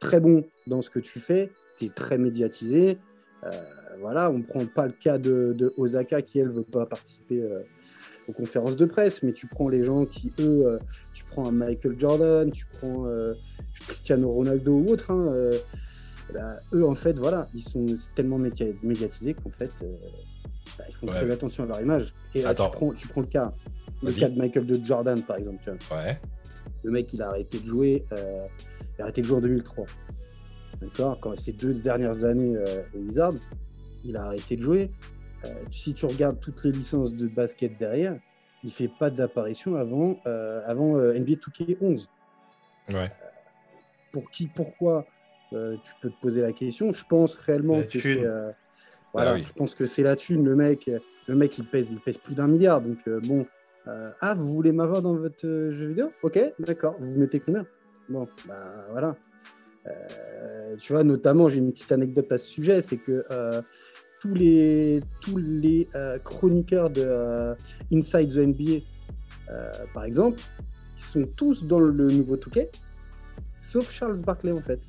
très 0.00 0.20
bon 0.20 0.46
dans 0.66 0.80
ce 0.80 0.88
que 0.88 1.00
tu 1.00 1.20
fais, 1.20 1.52
tu 1.78 1.84
es 1.84 1.88
très 1.90 2.16
médiatisé. 2.16 2.98
Voilà, 4.00 4.30
on 4.30 4.38
ne 4.38 4.42
prend 4.42 4.64
pas 4.66 4.86
le 4.86 4.92
cas 4.92 5.18
de, 5.18 5.72
Osaka 5.76 6.22
qui, 6.22 6.38
elle, 6.38 6.48
ne 6.48 6.52
veut 6.52 6.64
pas 6.64 6.86
participer 6.86 7.42
aux 8.28 8.32
conférences 8.32 8.76
de 8.76 8.84
presse, 8.86 9.22
mais 9.22 9.32
tu 9.32 9.46
prends 9.46 9.68
les 9.68 9.82
gens 9.84 10.06
qui, 10.06 10.32
eux, 10.40 10.66
euh, 10.66 10.78
tu 11.14 11.24
prends 11.24 11.48
un 11.48 11.52
Michael 11.52 11.98
Jordan, 11.98 12.50
tu 12.52 12.64
prends 12.78 13.06
euh, 13.06 13.34
Cristiano 13.80 14.30
Ronaldo 14.30 14.72
ou 14.72 14.86
autre, 14.90 15.10
hein, 15.10 15.28
euh, 15.32 15.58
bah, 16.32 16.56
eux, 16.72 16.86
en 16.86 16.94
fait, 16.94 17.18
voilà, 17.18 17.48
ils 17.54 17.60
sont 17.62 17.86
tellement 18.14 18.38
média- 18.38 18.66
médiatisés 18.82 19.34
qu'en 19.34 19.48
fait, 19.50 19.70
euh, 19.82 19.92
bah, 20.78 20.84
ils 20.88 20.94
font 20.94 21.06
Ouais. 21.08 21.14
très 21.14 21.30
attention 21.30 21.64
à 21.64 21.66
leur 21.66 21.80
image. 21.80 22.14
Et 22.34 22.46
euh, 22.46 22.54
tu, 22.54 22.62
prends, 22.72 22.92
tu 22.92 23.08
prends 23.08 23.20
le 23.22 23.26
cas, 23.26 23.52
le 24.02 24.12
cas 24.12 24.28
de 24.28 24.38
Michael 24.38 24.66
de 24.66 24.84
Jordan, 24.84 25.20
par 25.22 25.36
exemple. 25.36 25.58
tu 25.64 25.70
vois. 25.88 25.98
Ouais. 25.98 26.20
Le 26.84 26.90
mec, 26.92 27.12
il 27.12 27.20
a 27.22 27.28
arrêté 27.28 27.58
de 27.58 27.66
jouer, 27.66 28.04
euh, 28.12 28.36
il 28.96 29.00
a 29.00 29.04
arrêté 29.04 29.22
de 29.22 29.26
jouer 29.26 29.38
en 29.38 29.40
2003. 29.40 29.86
D'accord 30.80 31.20
Quand 31.20 31.36
ces 31.38 31.52
deux 31.52 31.74
dernières 31.74 32.24
années 32.24 32.56
euh, 32.56 32.82
au 32.94 32.98
Wizards, 32.98 33.34
il 34.04 34.16
a 34.16 34.24
arrêté 34.24 34.56
de 34.56 34.62
jouer. 34.62 34.90
Euh, 35.44 35.48
si 35.70 35.94
tu 35.94 36.06
regardes 36.06 36.40
toutes 36.40 36.62
les 36.64 36.72
licences 36.72 37.14
de 37.14 37.26
basket 37.28 37.78
derrière, 37.78 38.18
il 38.62 38.70
fait 38.70 38.88
pas 38.88 39.10
d'apparition 39.10 39.76
avant, 39.76 40.18
euh, 40.26 40.60
avant 40.66 40.96
euh, 40.96 41.12
NBA 41.18 41.32
2K11. 41.34 42.06
Ouais. 42.92 43.10
Pour 44.12 44.30
qui, 44.30 44.48
pourquoi 44.48 45.06
Tu 45.50 45.92
peux 46.00 46.10
te 46.10 46.20
poser 46.20 46.42
la 46.42 46.52
question. 46.52 46.92
Je 46.92 47.04
pense 47.04 47.34
réellement 47.34 47.78
La 47.78 47.84
que 47.84 47.98
c'est. 48.00 48.24
voilà, 49.12 49.30
Ah 49.30 49.34
oui. 49.34 49.44
je 49.46 49.52
pense 49.52 49.74
que 49.74 49.86
c'est 49.86 50.02
la 50.02 50.16
thune. 50.16 50.44
Le 50.44 50.56
mec, 50.56 50.90
le 51.28 51.34
mec, 51.34 51.56
il 51.58 51.64
pèse, 51.66 51.90
il 51.92 52.00
pèse 52.00 52.18
plus 52.18 52.34
d'un 52.34 52.46
milliard. 52.48 52.80
Donc 52.80 53.08
bon. 53.26 53.46
Ah, 53.86 54.34
vous 54.34 54.52
voulez 54.52 54.72
m'avoir 54.72 55.02
dans 55.02 55.14
votre 55.14 55.42
jeu 55.70 55.88
vidéo? 55.88 56.10
Ok, 56.22 56.38
d'accord. 56.58 56.96
Vous 57.00 57.18
mettez 57.18 57.38
combien? 57.40 57.64
Bon, 58.08 58.28
bah 58.48 58.78
voilà. 58.90 59.16
Euh, 59.86 60.76
tu 60.76 60.92
vois, 60.92 61.04
notamment, 61.04 61.48
j'ai 61.48 61.58
une 61.58 61.70
petite 61.70 61.92
anecdote 61.92 62.30
à 62.32 62.38
ce 62.38 62.46
sujet, 62.46 62.82
c'est 62.82 62.96
que 62.96 63.24
euh, 63.30 63.62
tous 64.20 64.34
les, 64.34 65.02
tous 65.20 65.38
les 65.38 65.88
euh, 65.94 66.18
chroniqueurs 66.18 66.90
de 66.90 67.54
Inside 67.92 68.32
the 68.32 68.38
NBA, 68.38 68.84
par 69.92 70.04
exemple, 70.04 70.40
ils 70.96 71.02
sont 71.02 71.24
tous 71.36 71.64
dans 71.64 71.80
le 71.80 72.08
nouveau 72.08 72.36
Touquet, 72.36 72.70
sauf 73.60 73.90
Charles 73.90 74.20
Barkley 74.22 74.52
en 74.52 74.60
fait. 74.60 74.80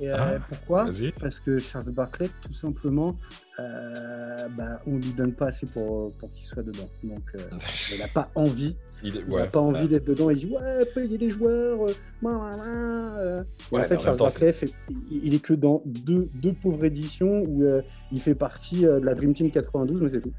Et 0.00 0.10
euh, 0.10 0.16
Ah, 0.18 0.38
pourquoi. 0.48 0.86
Parce 1.20 1.40
que 1.40 1.58
Charles 1.58 1.90
Barkley, 1.92 2.28
tout 2.42 2.52
simplement, 2.52 3.16
euh, 3.58 4.48
bah, 4.56 4.78
on 4.86 4.96
lui 4.96 5.12
donne 5.12 5.32
pas 5.32 5.46
assez 5.46 5.66
pour, 5.66 6.14
pour 6.16 6.28
qu'il 6.30 6.44
soit 6.44 6.62
dedans. 6.62 6.88
Donc, 7.02 7.22
euh, 7.34 7.38
il 7.92 7.98
n'a 7.98 8.08
pas 8.08 8.30
envie. 8.34 8.76
Il 9.02 9.14
n'a 9.14 9.34
ouais. 9.34 9.48
pas 9.48 9.60
envie 9.60 9.88
d'être 9.88 10.04
dedans. 10.06 10.30
Il 10.30 10.36
dit 10.38 10.46
ouais, 10.54 10.84
payer 10.94 11.18
les 11.18 11.30
joueurs. 11.30 11.86
euh, 11.86 11.92
euh. 12.24 13.44
Ouais, 13.72 13.80
en 13.80 13.84
fait, 13.84 13.96
en 13.96 14.00
Charles 14.00 14.16
Barkley, 14.18 14.52
fait- 14.52 14.72
il, 15.10 15.34
est 15.34 15.38
que 15.42 15.54
dans 15.54 15.82
deux, 15.84 16.28
deux 16.34 16.52
pauvres 16.52 16.84
éditions 16.84 17.42
où 17.46 17.62
euh, 17.62 17.82
il 18.12 18.20
fait 18.20 18.34
partie 18.34 18.86
euh, 18.86 18.98
de 19.00 19.04
la 19.06 19.14
Dream 19.14 19.32
Team 19.34 19.50
92, 19.50 20.02
mais 20.02 20.10
c'est 20.10 20.20
tout. 20.20 20.32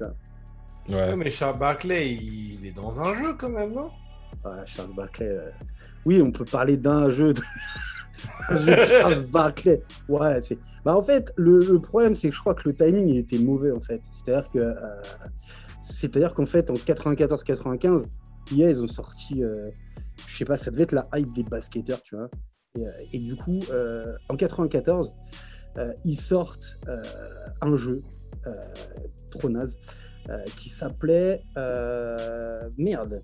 Ouais. 0.00 0.94
Ouais, 0.94 1.16
mais 1.16 1.30
Charles 1.30 1.58
Barkley, 1.58 2.14
il 2.14 2.66
est 2.66 2.72
dans 2.72 3.00
un 3.00 3.14
jeu 3.14 3.34
quand 3.38 3.50
même, 3.50 3.72
non? 3.72 3.88
Charles 4.66 4.94
Barkley. 4.96 5.28
euh, 5.28 5.50
Oui, 6.04 6.20
on 6.20 6.32
peut 6.32 6.44
parler 6.44 6.76
d'un 6.76 7.08
jeu 7.10 7.32
de. 7.34 7.40
Charles 8.88 9.24
Barkley. 9.30 9.82
Ouais, 10.08 10.40
c'est. 10.42 10.58
Bah, 10.84 10.96
en 10.96 11.02
fait, 11.02 11.32
le, 11.36 11.78
problème, 11.78 12.14
c'est 12.14 12.28
que 12.30 12.34
je 12.34 12.40
crois 12.40 12.54
que 12.54 12.68
le 12.68 12.74
timing 12.74 13.08
il 13.08 13.18
était 13.18 13.38
mauvais, 13.38 13.70
en 13.72 13.80
fait. 13.80 14.00
C'est-à-dire 14.10 14.50
que. 14.50 14.58
euh, 14.58 14.74
C'est-à-dire 15.82 16.32
qu'en 16.32 16.46
fait, 16.46 16.70
en 16.70 16.74
94-95, 16.74 18.04
IA, 18.52 18.70
ils 18.70 18.82
ont 18.82 18.86
sorti. 18.86 19.42
euh, 19.42 19.70
Je 20.28 20.36
sais 20.38 20.44
pas, 20.44 20.56
ça 20.56 20.70
devait 20.70 20.84
être 20.84 20.92
la 20.92 21.04
hype 21.14 21.32
des 21.34 21.42
basketteurs, 21.44 22.02
tu 22.02 22.16
vois. 22.16 22.28
Et, 22.78 22.86
euh, 22.86 23.20
du 23.20 23.36
coup, 23.36 23.58
euh, 23.70 24.14
en 24.28 24.36
94, 24.36 25.12
euh, 25.78 25.92
ils 26.04 26.16
sortent 26.16 26.78
un 27.60 27.74
jeu 27.76 28.02
trop 29.30 29.48
naze 29.48 29.76
qui 30.56 30.68
s'appelait. 30.68 31.42
Merde. 32.78 33.22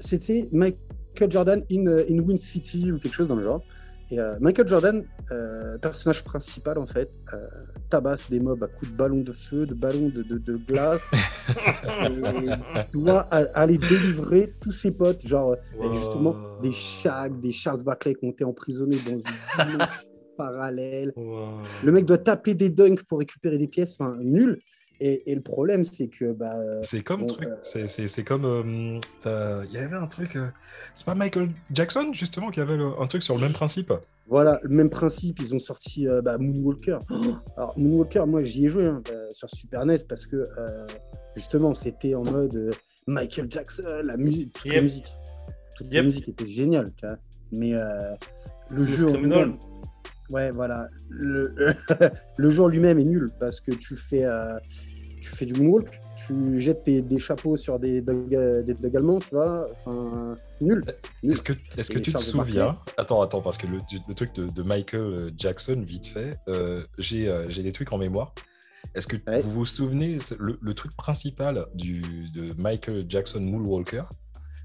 C'était 0.00 0.46
Michael 0.52 1.30
Jordan 1.30 1.62
in, 1.70 1.86
in 1.86 2.18
Win 2.20 2.38
City 2.38 2.92
ou 2.92 2.98
quelque 2.98 3.14
chose 3.14 3.28
dans 3.28 3.36
le 3.36 3.42
genre. 3.42 3.62
Et 4.10 4.18
euh, 4.18 4.36
Michael 4.40 4.68
Jordan, 4.68 5.04
euh, 5.32 5.78
personnage 5.78 6.22
principal 6.24 6.78
en 6.78 6.86
fait, 6.86 7.10
euh, 7.32 7.38
tabasse 7.88 8.28
des 8.28 8.38
mobs 8.38 8.62
à 8.62 8.66
coups 8.66 8.90
de 8.90 8.96
ballon 8.96 9.20
de 9.20 9.32
feu, 9.32 9.66
de 9.66 9.74
ballon 9.74 10.08
de, 10.08 10.22
de, 10.22 10.38
de 10.38 10.56
glace, 10.56 11.10
et 12.04 12.92
doit 12.92 13.20
aller 13.20 13.78
délivrer 13.78 14.50
tous 14.60 14.72
ses 14.72 14.90
potes, 14.90 15.26
genre 15.26 15.56
avec 15.80 15.94
justement 15.94 16.34
des 16.60 16.72
Shaq, 16.72 17.40
des 17.40 17.52
Charles 17.52 17.82
Barkley 17.82 18.14
qui 18.14 18.26
ont 18.26 18.30
été 18.30 18.44
emprisonnés 18.44 18.96
dans 19.06 19.12
une 19.12 19.22
dimension 19.22 19.78
parallèle. 20.36 21.12
Wow. 21.16 21.60
Le 21.82 21.92
mec 21.92 22.04
doit 22.04 22.18
taper 22.18 22.54
des 22.54 22.70
dunks 22.70 23.02
pour 23.04 23.20
récupérer 23.20 23.56
des 23.56 23.68
pièces, 23.68 23.94
enfin 23.98 24.16
nul. 24.20 24.60
Et, 25.00 25.30
et 25.30 25.34
le 25.34 25.40
problème, 25.40 25.82
c'est 25.84 26.08
que 26.08 26.32
bah, 26.32 26.54
C'est 26.82 27.02
comme 27.02 27.20
Bon, 27.22 27.26
truc. 27.26 27.48
euh, 27.48 27.56
C'est- 27.62 27.88
C'est 27.88 28.06
c'est 28.06 28.24
comme. 28.24 28.44
euh, 28.44 29.00
t'as- 29.20 29.64
Il 29.64 29.72
y 29.72 29.78
avait 29.78 29.96
un 29.96 30.06
truc. 30.06 30.36
euh, 30.36 30.48
C'est 30.94 31.04
pas 31.06 31.14
Michael 31.14 31.50
Jackson, 31.72 32.10
justement, 32.12 32.50
qui 32.50 32.60
avait 32.60 32.76
le- 32.76 32.92
un 33.00 33.06
truc 33.06 33.22
sur 33.22 33.34
le 33.34 33.40
même 33.40 33.52
principe? 33.52 33.92
Voilà, 34.26 34.60
le 34.62 34.74
même 34.74 34.88
principe, 34.90 35.40
ils 35.40 35.54
ont 35.54 35.58
sorti 35.58 36.08
euh, 36.08 36.22
bah, 36.22 36.38
Moonwalker. 36.38 36.98
Alors, 37.56 37.76
Moonwalker, 37.78 38.24
moi, 38.26 38.42
j'y 38.44 38.66
ai 38.66 38.68
joué 38.68 38.86
hein, 38.86 39.02
euh, 39.10 39.28
sur 39.32 39.50
Super 39.50 39.84
NES 39.84 39.98
parce 40.08 40.26
que, 40.26 40.36
euh, 40.36 40.86
justement, 41.36 41.74
c'était 41.74 42.14
en 42.14 42.22
mode 42.24 42.54
euh, 42.54 42.70
Michael 43.06 43.50
Jackson, 43.50 43.84
la 44.04 44.16
musique, 44.16 44.52
toute 44.54 44.72
la 44.72 44.80
musique. 44.80 45.06
Toute 45.76 45.92
la 45.92 46.02
musique 46.02 46.28
était 46.28 46.46
géniale, 46.46 46.86
tu 46.96 47.06
vois. 47.06 47.16
Mais 47.52 47.74
euh, 47.74 48.14
le 48.70 48.86
jeu 48.86 49.06
ouais, 50.34 50.50
voilà, 50.50 50.88
le, 51.08 51.54
le 52.36 52.60
en 52.60 52.68
lui-même 52.68 52.98
est 52.98 53.04
nul 53.04 53.26
parce 53.40 53.60
que 53.60 53.72
tu 53.72 53.96
fais, 53.96 54.24
euh, 54.24 54.58
tu 55.22 55.30
fais 55.30 55.46
du 55.46 55.54
moonwalk, 55.54 56.00
tu 56.26 56.60
jettes 56.60 56.82
tes- 56.82 57.02
des 57.02 57.18
chapeaux 57.18 57.56
sur 57.56 57.78
des 57.78 58.00
dogs, 58.00 58.34
euh, 58.34 58.62
des 58.62 58.74
dogs 58.74 58.96
allemands, 58.96 59.18
tu 59.20 59.34
vois, 59.34 59.66
enfin, 59.72 60.34
nul. 60.60 60.82
nul. 61.22 61.32
Est-ce 61.32 61.42
que, 61.42 61.52
est-ce 61.78 61.90
que 61.90 61.98
tu 61.98 62.12
te 62.12 62.18
souviens 62.18 62.78
Attends, 62.96 63.22
attends, 63.22 63.40
parce 63.40 63.56
que 63.56 63.66
le, 63.66 63.78
le 64.08 64.14
truc 64.14 64.34
de, 64.34 64.46
de 64.48 64.62
Michael 64.62 65.00
euh, 65.00 65.30
Jackson, 65.36 65.82
vite 65.86 66.06
fait, 66.06 66.36
euh, 66.48 66.82
j'ai 66.98 67.62
des 67.62 67.72
trucs 67.72 67.92
en 67.92 67.98
mémoire. 67.98 68.34
Est-ce 68.94 69.06
que 69.06 69.16
Ouais. 69.28 69.40
vous 69.40 69.50
vous 69.50 69.64
souvenez, 69.64 70.18
le, 70.38 70.58
le 70.60 70.74
truc 70.74 70.94
principal 70.96 71.66
du, 71.74 72.02
de 72.34 72.50
Michael 72.60 73.06
Jackson 73.08 73.40
Moonwalker, 73.40 74.04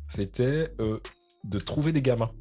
c'était 0.07 0.73
euh, 0.81 0.99
de 1.45 1.59
trouver 1.59 1.91
des 1.93 2.01
gamins 2.01 2.31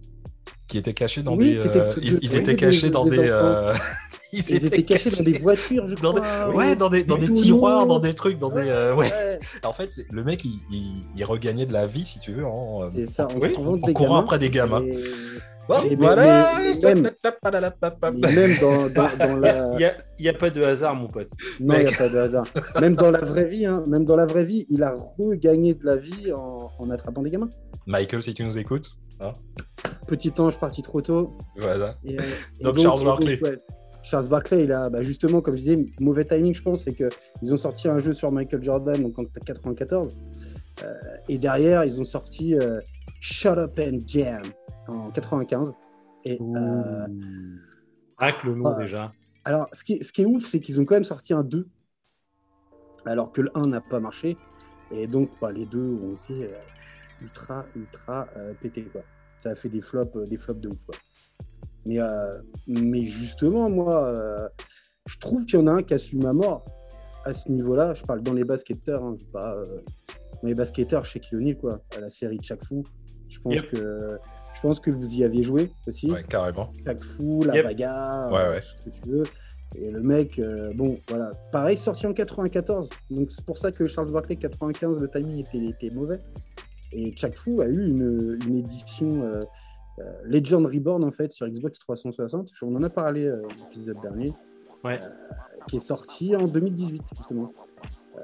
qui 0.69 0.79
étaient 0.79 0.93
cachés 0.93 1.23
dans 1.23 1.37
Oui, 1.37 1.53
des. 1.53 1.59
euh, 1.59 1.69
de- 1.69 2.01
ils, 2.03 2.15
de 2.15 2.19
ils 2.23 2.37
étaient 2.37 2.53
des- 2.53 2.57
cachés 2.57 2.91
dans 2.91 3.05
des 3.05 3.17
des. 3.17 3.29
euh, 3.31 3.75
Ils 4.31 4.63
étaient 4.67 4.83
cachés 4.83 5.09
dans 5.09 5.23
des 5.25 5.39
voitures, 5.39 5.87
je 5.87 5.95
dans 6.03 6.13
des- 6.13 6.21
crois. 6.21 6.55
Ouais, 6.55 6.77
dans 6.77 6.91
des, 6.91 7.03
dans 7.03 7.17
des 7.17 7.33
tiroirs, 7.33 7.87
dans 7.87 7.99
des 7.99 8.13
trucs, 8.13 8.39
dans 8.39 8.51
des. 8.51 8.69
euh, 8.69 8.95
ouais. 8.95 9.07
Ouais, 9.07 9.39
En 9.65 9.73
fait, 9.73 9.91
le 10.13 10.23
mec, 10.23 10.45
il, 10.45 10.61
il- 10.71 11.03
il 11.17 11.25
regagnait 11.25 11.65
de 11.65 11.73
la 11.73 11.87
vie, 11.87 12.05
si 12.05 12.21
tu 12.21 12.33
veux, 12.33 12.45
en, 12.45 12.83
euh, 12.85 13.07
ça, 13.07 13.27
en, 13.27 13.41
oui, 13.41 13.53
en 13.57 13.77
des 13.77 13.93
courant 13.95 14.19
après 14.19 14.39
des 14.39 14.51
gamins. 14.51 14.83
Et, 14.85 14.97
Oh, 15.71 15.75
voilà 15.99 16.55
mais- 16.57 16.69
mais 16.69 16.73
ça- 16.73 16.95
même- 16.95 17.03
même 18.35 18.57
dans, 18.59 18.89
dans, 18.89 19.09
dans 19.19 19.37
la... 19.37 19.75
Il 19.75 19.93
n'y 20.23 20.29
a, 20.29 20.31
a 20.31 20.35
pas 20.35 20.49
de 20.49 20.63
hasard, 20.63 20.95
mon 20.95 21.09
pote. 21.09 21.29
Non, 21.61 21.75
il 21.79 21.85
n'y 21.85 21.93
a 21.95 21.97
pas 21.99 22.09
de 22.09 22.17
hasard. 22.17 22.47
Même 22.81 22.97
dans 22.97 23.11
la 23.11 23.21
vraie 23.21 23.45
vie, 23.45 23.67
hein, 23.67 23.83
même 23.87 24.07
dans 24.07 24.17
la 24.17 24.25
vraie 24.25 24.45
vie, 24.47 24.65
il 24.71 24.83
a 24.83 24.97
regagné 25.19 25.75
de 25.75 25.85
la 25.85 25.97
vie 25.97 26.33
en, 26.35 26.71
en 26.79 26.89
attrapant 26.91 27.21
des 27.21 27.29
gamins. 27.31 27.51
Michael, 27.87 28.23
si 28.23 28.33
tu 28.33 28.45
nous 28.45 28.57
écoutes. 28.57 28.93
hein, 29.21 29.33
Petit 30.09 30.33
ange 30.41 30.59
parti 30.59 30.83
trop 30.83 31.01
tôt. 31.03 31.37
voilà. 31.57 31.95
Et, 32.05 32.19
euh, 32.19 32.23
et 32.61 32.63
Donc, 32.65 32.79
Charles 32.79 33.05
Barkley. 33.05 33.41
ouais, 33.43 33.59
Charles 34.03 34.29
Barkley, 34.29 34.65
il 34.65 34.73
a 34.73 34.89
bah, 34.89 35.03
justement, 35.03 35.41
comme 35.41 35.55
je 35.55 35.59
disais, 35.61 35.87
mauvais 36.01 36.25
timing, 36.25 36.55
je 36.55 36.63
pense, 36.63 36.83
c'est 36.85 36.95
qu'ils 36.95 37.53
ont 37.55 37.57
sorti 37.57 37.89
un 37.89 37.99
jeu 37.99 38.13
sur 38.15 38.33
Michael 38.33 38.63
Jordan 38.65 39.01
donc 39.03 39.19
en 39.19 39.25
94. 39.25 40.19
Euh, 40.83 40.95
et 41.29 41.39
derrière, 41.39 41.85
ils 41.85 42.01
ont 42.01 42.05
sorti 42.05 42.55
euh, 42.55 42.81
Shut 43.21 43.59
Up 43.59 43.79
and 43.79 43.99
Jam 44.07 44.43
en 44.89 45.11
95. 45.11 45.73
Et, 46.25 46.39
euh, 46.41 47.07
que 48.19 48.47
le 48.49 48.55
nom 48.55 48.67
Ah. 48.67 48.81
déjà. 48.81 49.13
alors, 49.45 49.69
ce 49.73 49.85
qui 49.85 49.95
est, 49.95 50.03
ce 50.03 50.13
qui 50.13 50.23
est 50.23 50.27
ouf, 50.27 50.47
c'est 50.47 50.61
qu'ils 50.61 50.81
ont 50.81 50.85
quand 50.85 50.95
même 50.97 51.05
sorti 51.05 51.33
un 51.35 51.43
2, 51.45 51.69
alors 53.05 53.31
que 53.33 53.41
le 53.43 53.51
1 53.55 53.69
n'a 53.69 53.81
pas 53.81 54.01
marché. 54.01 54.37
Et 54.91 55.07
donc, 55.07 55.31
bah, 55.41 55.53
les 55.53 55.67
deux 55.67 55.99
ont 56.03 56.15
été 56.15 56.45
euh, 56.45 56.57
ultra, 57.21 57.67
ultra 57.77 58.27
euh, 58.37 58.55
pétés. 58.61 58.85
Quoi. 58.85 59.03
Ça 59.39 59.51
a 59.51 59.55
fait 59.55 59.69
des 59.69 59.81
flops, 59.81 60.15
euh, 60.17 60.25
des 60.25 60.37
flops 60.37 60.61
de 60.61 60.69
ouf. 60.69 60.85
quoi. 60.85 60.95
Mais, 61.87 62.01
euh, 62.01 62.31
mais 62.67 63.07
justement, 63.07 63.71
moi, 63.71 64.07
euh, 64.09 64.37
je 65.09 65.19
trouve 65.19 65.45
qu'il 65.47 65.59
y 65.59 65.63
en 65.63 65.67
a 65.69 65.73
un 65.73 65.83
qui 65.83 65.95
assume 65.95 66.27
à 66.27 66.33
mort 66.33 66.65
à 67.25 67.33
ce 67.33 67.51
niveau-là. 67.51 67.95
Je 67.95 68.03
parle 68.05 68.23
dans 68.23 68.33
les 68.35 68.45
basketteurs, 68.45 69.03
hein, 69.03 69.17
je 69.19 69.25
pas, 69.27 69.55
euh, 69.55 69.65
dans 70.43 70.49
les 70.49 70.55
basketteurs 70.55 71.05
chez 71.05 71.21
O'Neal, 71.33 71.57
quoi, 71.57 71.81
à 71.97 72.01
la 72.01 72.11
série 72.11 72.39
Chaque 72.43 72.65
Fou. 72.65 72.83
Je 73.29 73.41
pense, 73.41 73.55
Yep. 73.55 73.67
que, 73.71 74.19
je 74.55 74.61
pense 74.61 74.81
que 74.81 74.91
vous 74.91 75.15
y 75.15 75.25
aviez 75.25 75.45
joué 75.45 75.71
aussi. 75.87 76.11
Ouais, 76.11 76.25
carrément. 76.25 76.73
Chaque 76.85 77.01
fou, 77.03 77.43
la 77.45 77.57
Yep. 77.57 77.65
bagarre, 77.67 78.33
Ouais, 78.33 78.49
ouais. 78.51 78.61
ce 78.63 78.75
que 78.85 78.91
tu 78.91 79.11
veux. 79.11 79.25
Et 79.77 79.91
le 79.91 80.01
mec, 80.01 80.39
euh, 80.39 80.73
bon, 80.75 80.97
voilà. 81.09 81.31
Pareil, 81.53 81.77
sorti 81.77 82.07
en 82.07 82.15
94. 82.15 82.89
Donc 83.11 83.31
c'est 83.31 83.45
pour 83.45 83.59
ça 83.59 83.71
que 83.71 83.87
Charles 83.87 84.11
Barkley 84.11 84.37
95, 84.37 84.99
le 84.99 85.09
timing 85.11 85.39
était, 85.47 85.59
était 85.87 85.95
mauvais. 85.95 86.21
Et 86.93 87.15
Chaque 87.17 87.35
Fou 87.37 87.61
a 87.61 87.67
eu 87.67 87.87
une, 87.89 88.39
une 88.47 88.57
édition 88.57 89.11
euh, 89.23 89.41
euh, 89.99 90.03
Legend 90.25 90.65
Reborn, 90.67 91.05
en 91.05 91.11
fait, 91.11 91.33
sur 91.33 91.47
Xbox 91.49 91.79
360. 91.81 92.51
On 92.63 92.77
en 92.77 92.83
a 92.83 92.91
parlé 92.91 93.25
euh, 93.27 93.43
l'épisode 93.59 94.01
dernier. 94.01 94.33
Ouais. 94.85 95.01
euh, 95.03 95.09
qui 95.67 95.77
est 95.77 95.81
sorti 95.81 96.35
en 96.37 96.45
2018, 96.45 97.03
justement. 97.17 97.53
Euh, 98.17 98.21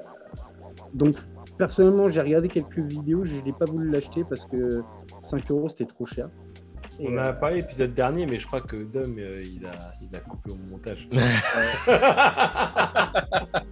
donc, 0.93 1.15
personnellement, 1.57 2.09
j'ai 2.09 2.21
regardé 2.21 2.47
quelques 2.47 2.79
vidéos, 2.79 3.23
je 3.25 3.35
n'ai 3.41 3.53
pas 3.53 3.65
voulu 3.65 3.89
l'acheter 3.89 4.23
parce 4.27 4.45
que 4.45 4.81
5 5.19 5.51
euros 5.51 5.69
c'était 5.69 5.85
trop 5.85 6.05
cher. 6.05 6.29
Et, 6.99 7.07
On 7.09 7.17
a 7.17 7.33
parlé 7.33 7.57
l'épisode 7.57 7.93
dernier, 7.93 8.25
mais 8.25 8.37
je 8.37 8.47
crois 8.47 8.61
que 8.61 8.77
Dom, 8.77 9.15
euh, 9.17 9.43
il, 9.45 9.65
a, 9.65 9.77
il 10.01 10.15
a 10.15 10.19
coupé 10.19 10.51
au 10.51 10.57
montage. 10.69 11.09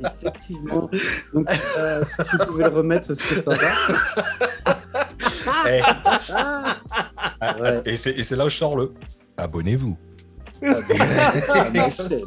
effectivement. 0.01 0.89
Donc, 1.33 1.47
euh, 1.77 2.03
si 2.03 2.17
tu 2.29 2.37
pouvais 2.45 2.65
le 2.65 2.69
remettre, 2.75 3.05
ça 3.07 3.15
serait 3.15 3.41
sympa. 3.41 4.75
Eh, 5.69 5.81
Ah, 6.33 6.77
Ouais. 7.61 7.75
Et 7.85 7.95
c'est 7.97 8.35
là 8.35 8.45
où 8.45 8.49
je 8.49 8.55
sors 8.57 8.77
le. 8.77 8.93
Abonnez-vous. 9.37 9.97
à 10.63 11.69
ma 11.71 11.89
chaîne. 11.91 12.21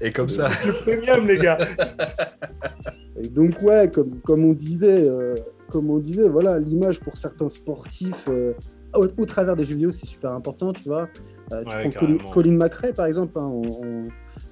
Et 0.00 0.12
comme 0.12 0.28
ça. 0.28 0.48
Le 0.64 0.72
premium, 0.72 1.26
les 1.26 1.38
gars. 1.38 1.58
Et 3.22 3.28
donc 3.28 3.60
ouais, 3.62 3.90
comme, 3.92 4.20
comme 4.20 4.44
on 4.44 4.52
disait, 4.52 5.06
euh, 5.08 5.34
comme 5.70 5.90
on 5.90 5.98
disait, 5.98 6.28
voilà, 6.28 6.58
l'image 6.58 7.00
pour 7.00 7.16
certains 7.16 7.48
sportifs 7.50 8.26
euh, 8.28 8.52
au, 8.94 9.06
au 9.18 9.26
travers 9.26 9.56
des 9.56 9.64
jeux 9.64 9.74
vidéo, 9.74 9.90
c'est 9.90 10.06
super 10.06 10.32
important, 10.32 10.72
tu 10.72 10.84
vois. 10.84 11.08
Euh, 11.52 11.62
tu 11.64 11.76
Ouais, 11.76 11.90
prends 11.90 12.32
Colin, 12.32 12.52
McRae 12.56 12.92
par 12.94 13.06
exemple, 13.06 13.38
hein, 13.38 13.46
on- 13.52 13.62
on- 13.84 14.08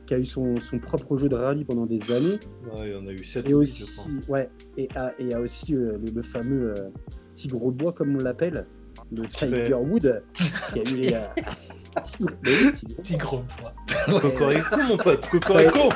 qui 0.08 0.14
a 0.14 0.18
eu 0.18 0.24
son, 0.24 0.58
son 0.58 0.78
propre 0.78 1.18
jeu 1.18 1.28
de 1.28 1.36
rallye 1.36 1.64
pendant 1.66 1.84
des 1.84 2.10
années, 2.10 2.40
Ouais, 2.74 2.86
il 2.86 2.92
y 2.92 2.94
en 2.96 3.06
a 3.06 3.12
eu 3.12 3.22
7 3.22 3.46
et 3.48 3.52
aussi, 3.54 3.84
ouais, 4.30 4.48
et 4.78 4.88
a, 4.96 5.12
et 5.18 5.34
a 5.34 5.40
aussi 5.40 5.74
euh, 5.74 5.98
le, 6.02 6.10
le 6.10 6.22
fameux 6.22 6.70
euh, 6.78 6.88
tigre 7.34 7.62
au 7.62 7.70
bois 7.70 7.92
comme 7.92 8.16
on 8.16 8.18
l'appelle, 8.18 8.66
le 9.14 9.28
Tiger 9.28 9.74
Wood, 9.74 10.22
qui 10.32 10.44
a 10.80 10.82
eu 10.96 11.12
euh, 11.12 11.42
Tigre- 12.02 12.30
Tigre. 12.72 13.02
Tigre 13.02 13.44
bois. 13.60 14.20
Cocorico, 14.20 14.76
mon 14.88 14.96
pote. 14.96 15.26
Cocorico. 15.28 15.88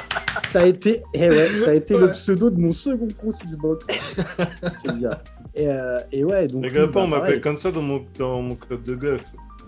Ça 0.53 0.61
a 0.61 0.67
été, 0.67 1.03
eh 1.15 1.31
ouais, 1.31 1.49
ça 1.57 1.71
a 1.71 1.75
été 1.75 1.97
le 1.97 2.05
Ouais. 2.07 2.11
pseudo 2.13 2.51
de 2.51 2.59
mon 2.61 2.73
second 2.73 3.09
compte 3.19 3.35
Xbox. 3.47 3.87
Je. 4.85 5.07
Et, 5.55 5.69
euh, 5.69 5.99
et 6.13 6.23
ouais, 6.25 6.47
donc. 6.47 6.63
Les 6.65 6.71
gars, 6.71 6.87
pas, 6.87 6.93
bah, 6.93 7.01
on 7.05 7.07
m'appelle 7.07 7.25
pareil, 7.27 7.41
comme 7.41 7.57
ça 7.59 7.71
dans 7.73 7.81
mon, 7.83 8.05
dans 8.19 8.43
mon 8.43 8.55
club 8.57 8.83
de 8.85 8.95
golf. 8.95 9.25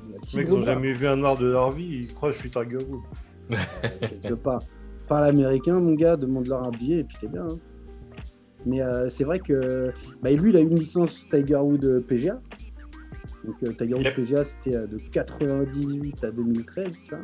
le 0.07 0.13
Les 0.13 0.39
mecs, 0.39 0.49
ils 0.49 0.53
ont 0.53 0.57
blanc, 0.59 0.67
jamais 0.67 0.93
vu 0.93 1.07
un 1.07 1.17
noir 1.17 1.37
de 1.39 1.47
leur 1.47 1.71
vie, 1.71 2.05
ils 2.09 2.13
croient 2.15 2.29
que 2.31 2.37
je 2.37 2.41
suis 2.41 2.51
Tiger 2.51 2.77
Woods. 2.87 3.03
quelque 4.01 4.35
part. 4.35 4.61
Parle 5.09 5.25
américain, 5.25 5.81
mon 5.81 5.95
gars, 5.95 6.17
demande-leur 6.17 6.67
un 6.67 6.71
billet 6.71 7.01
et 7.01 7.05
puis 7.05 7.17
t'es 7.21 7.29
bien. 7.29 7.43
hein. 7.43 7.59
Mais 8.67 8.81
euh, 8.81 9.11
c'est 9.11 9.25
vrai 9.25 9.39
que 9.39 9.93
bah, 10.23 10.31
lui, 10.33 10.51
il 10.51 10.57
a 10.57 10.61
eu 10.61 10.65
une 10.67 10.79
licence 10.79 11.27
Tiger 11.29 11.57
Wood 11.57 11.85
euh, 11.85 12.01
PGA. 12.01 12.41
Donc 13.45 13.57
euh, 13.63 13.73
Tiger 13.73 13.95
Wood 13.95 14.05
Yep. 14.05 14.15
PGA, 14.15 14.45
c'était 14.45 14.87
de 14.87 14.97
98 15.13 16.25
à 16.25 16.31
2013, 16.31 16.99
tu 17.03 17.11
vois. 17.11 17.19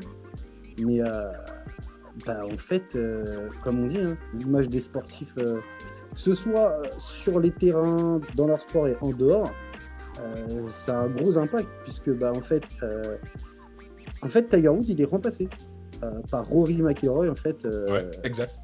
Mais 0.78 1.00
euh, 1.02 1.30
bah, 2.26 2.42
en 2.44 2.56
fait, 2.58 2.96
comme 3.64 3.80
on 3.80 3.86
dit, 3.86 4.00
hein, 4.00 4.18
l'image 4.34 4.68
des 4.68 4.80
sportifs, 4.80 5.34
que 5.34 5.60
ce 6.12 6.34
soit 6.34 6.82
sur 6.98 7.40
les 7.40 7.50
terrains, 7.50 8.20
dans 8.36 8.46
leur 8.46 8.60
sport 8.60 8.88
et 8.88 8.96
en 9.00 9.10
dehors, 9.12 9.50
ça 10.68 11.00
a 11.00 11.04
un 11.04 11.08
gros 11.08 11.38
impact 11.38 11.68
puisque 11.82 12.10
bah, 12.10 12.32
en 12.36 12.42
fait, 12.42 12.64
en 14.22 14.28
fait, 14.28 14.46
Tiger 14.48 14.68
Woods, 14.68 14.84
il 14.88 15.00
est 15.00 15.06
remplacé 15.06 15.48
par 16.30 16.46
Rory 16.48 16.76
McIlroy 16.82 17.28
en 17.30 17.34
fait 17.34 17.64
euh, 17.66 17.90
Ouais, 17.92 18.10
exact. 18.24 18.56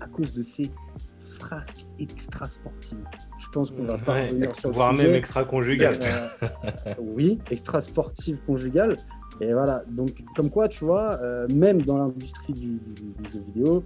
à 0.00 0.06
cause 0.06 0.34
de 0.34 0.42
ses 0.42 0.70
frasques 1.18 1.86
extra 1.98 2.46
sportives. 2.46 3.04
Je 3.38 3.48
pense 3.50 3.70
qu'on 3.70 3.84
va 3.84 3.98
pas 3.98 4.12
Ouais, 4.14 4.28
revenir 4.28 4.54
sur 4.54 4.68
le 4.70 4.74
voire 4.74 4.92
sujet. 4.92 5.06
même 5.06 5.14
extra-conjugal. 5.16 5.94
Euh, 6.42 6.94
oui, 7.00 7.38
extra 7.50 7.80
sportive 7.80 8.40
conjugale. 8.44 8.96
Et 9.40 9.52
voilà, 9.52 9.84
donc 9.88 10.22
comme 10.34 10.50
quoi, 10.50 10.66
tu 10.68 10.84
vois, 10.84 11.14
euh, 11.22 11.46
même 11.54 11.82
dans 11.82 11.96
l'industrie 11.98 12.52
du, 12.52 12.80
du- 12.80 13.12
du 13.12 13.30
jeu 13.30 13.40
vidéo, 13.40 13.84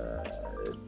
euh, 0.00 0.16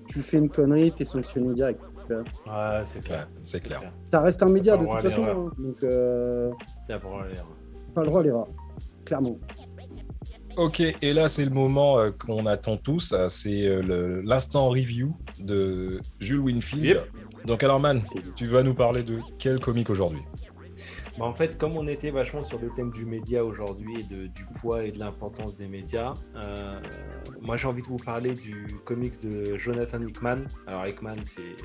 tu 0.09 0.21
fais 0.21 0.39
une 0.39 0.49
connerie, 0.49 0.93
t'es 0.93 1.05
sanctionné 1.05 1.55
direct. 1.55 1.81
Ouais, 2.09 2.83
c'est 2.85 3.01
clair. 3.01 3.29
C'est 3.43 3.59
clair. 3.61 3.81
Ça 4.07 4.21
reste 4.21 4.41
un 4.45 4.47
média 4.49 4.77
Pas 4.79 4.85
de 4.85 4.89
toute 4.89 5.01
façon, 5.11 5.23
hein. 5.25 5.53
donc 5.59 5.83
euh, 5.83 6.51
pas 6.87 6.95
le 6.95 7.01
droit 7.01 7.23
à 7.23 7.27
l'erreur. 7.27 7.49
pas 7.95 8.01
le 8.03 8.07
droit 8.07 8.21
à 8.21 8.23
l'erreur, 8.23 8.47
clairement. 9.05 9.39
Ok, 10.57 10.81
et 10.81 11.13
là 11.13 11.29
c'est 11.29 11.45
le 11.45 11.51
moment 11.51 11.99
euh, 11.99 12.11
qu'on 12.11 12.47
attend 12.47 12.77
tous, 12.79 13.13
euh, 13.13 13.29
c'est 13.29 13.67
euh, 13.67 14.23
l'instant 14.25 14.71
review 14.71 15.15
de 15.41 16.01
Jules 16.19 16.41
Winfield. 16.41 16.85
Yep. 16.85 17.11
Donc 17.45 17.63
alors 17.63 17.79
man, 17.79 18.03
tu 18.37 18.47
vas 18.47 18.63
nous 18.63 18.75
parler 18.75 19.03
de 19.03 19.21
quel 19.39 19.61
comique 19.61 19.91
aujourd'hui? 19.91 20.23
Bah, 21.19 21.25
en 21.27 21.33
fait, 21.35 21.57
comme 21.59 21.77
on 21.77 21.87
était 21.89 22.11
vachement 22.11 22.43
sur 22.43 22.59
le 22.59 22.71
thème 22.75 22.91
du 22.91 23.05
média 23.07 23.45
aujourd'hui 23.45 24.01
et 24.01 24.15
de- 24.15 24.27
du 24.29 24.45
poids 24.61 24.85
et 24.85 24.93
de 24.93 24.99
l'importance 24.99 25.55
des 25.55 25.69
médias, 25.69 26.15
euh, 26.37 26.81
moi 27.41 27.57
j'ai 27.57 27.69
envie 27.69 27.83
de 27.83 27.87
vous 27.89 27.97
parler 27.99 28.33
du 28.35 28.67
comics 28.85 29.21
de 29.23 29.57
Jonathan 29.59 30.01
Hickman. 30.03 30.43
Alors 30.67 30.87
Hickman, 30.87 31.17
c'est 31.25 31.57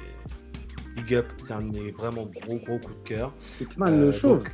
Big 0.96 1.14
Up, 1.16 1.28
c'est 1.38 1.54
un 1.54 1.62
de 1.62 1.78
mes 1.80 1.92
vraiment 1.92 2.26
gros 2.26 2.58
gros 2.58 2.78
coups 2.80 2.98
de 3.04 3.08
cœur. 3.08 3.34
Hickman, 3.62 3.88
Euh, 3.94 4.06
le 4.08 4.12
chauve. 4.12 4.44
donc, 4.44 4.52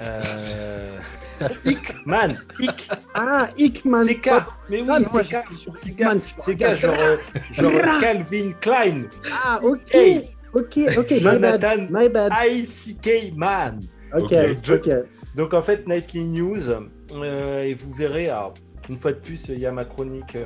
euh, 0.00 0.98
Hickman, 1.64 2.34
Hick, 2.58 2.88
Ah, 3.14 3.48
Hickman. 3.56 4.04
c'est 4.06 4.14
K. 4.16 4.30
Mais 4.68 4.80
oui, 4.80 4.88
Ah, 4.90 4.98
c'est 5.04 5.22
K. 5.22 5.24
j'étais 5.24 5.54
sur 5.54 5.72
C'est 5.78 5.90
K, 5.90 5.92
Hickman, 5.92 6.20
tu 6.20 6.34
c'est 6.38 6.56
K, 6.56 6.62
regardes. 6.64 6.76
genre, 6.78 6.94
euh, 7.00 7.16
genre 7.52 8.00
Calvin 8.00 8.52
Klein, 8.60 9.02
Ah, 9.44 9.60
ok. 9.62 9.80
Hey. 9.92 10.22
Ok, 10.52 10.78
ok, 10.96 11.10
my 11.10 11.20
bad. 11.20 11.60
Jonathan 11.60 11.86
My 11.90 12.08
bad. 12.08 12.32
I.C.K. 12.46 13.32
Man. 13.36 13.80
Ok, 14.12 14.32
Ok. 14.32 14.70
ok. 14.70 14.90
Donc 15.34 15.52
en 15.52 15.62
fait, 15.62 15.84
Nightly 15.88 16.26
News, 16.28 16.68
euh, 16.70 17.62
et 17.64 17.74
vous 17.74 17.92
verrez, 17.92 18.28
alors, 18.30 18.54
une 18.88 18.96
fois 18.96 19.12
de 19.12 19.18
plus, 19.18 19.46
il 19.48 19.58
y 19.58 19.66
a 19.66 19.72
ma 19.72 19.84
chronique, 19.84 20.36
euh, 20.36 20.44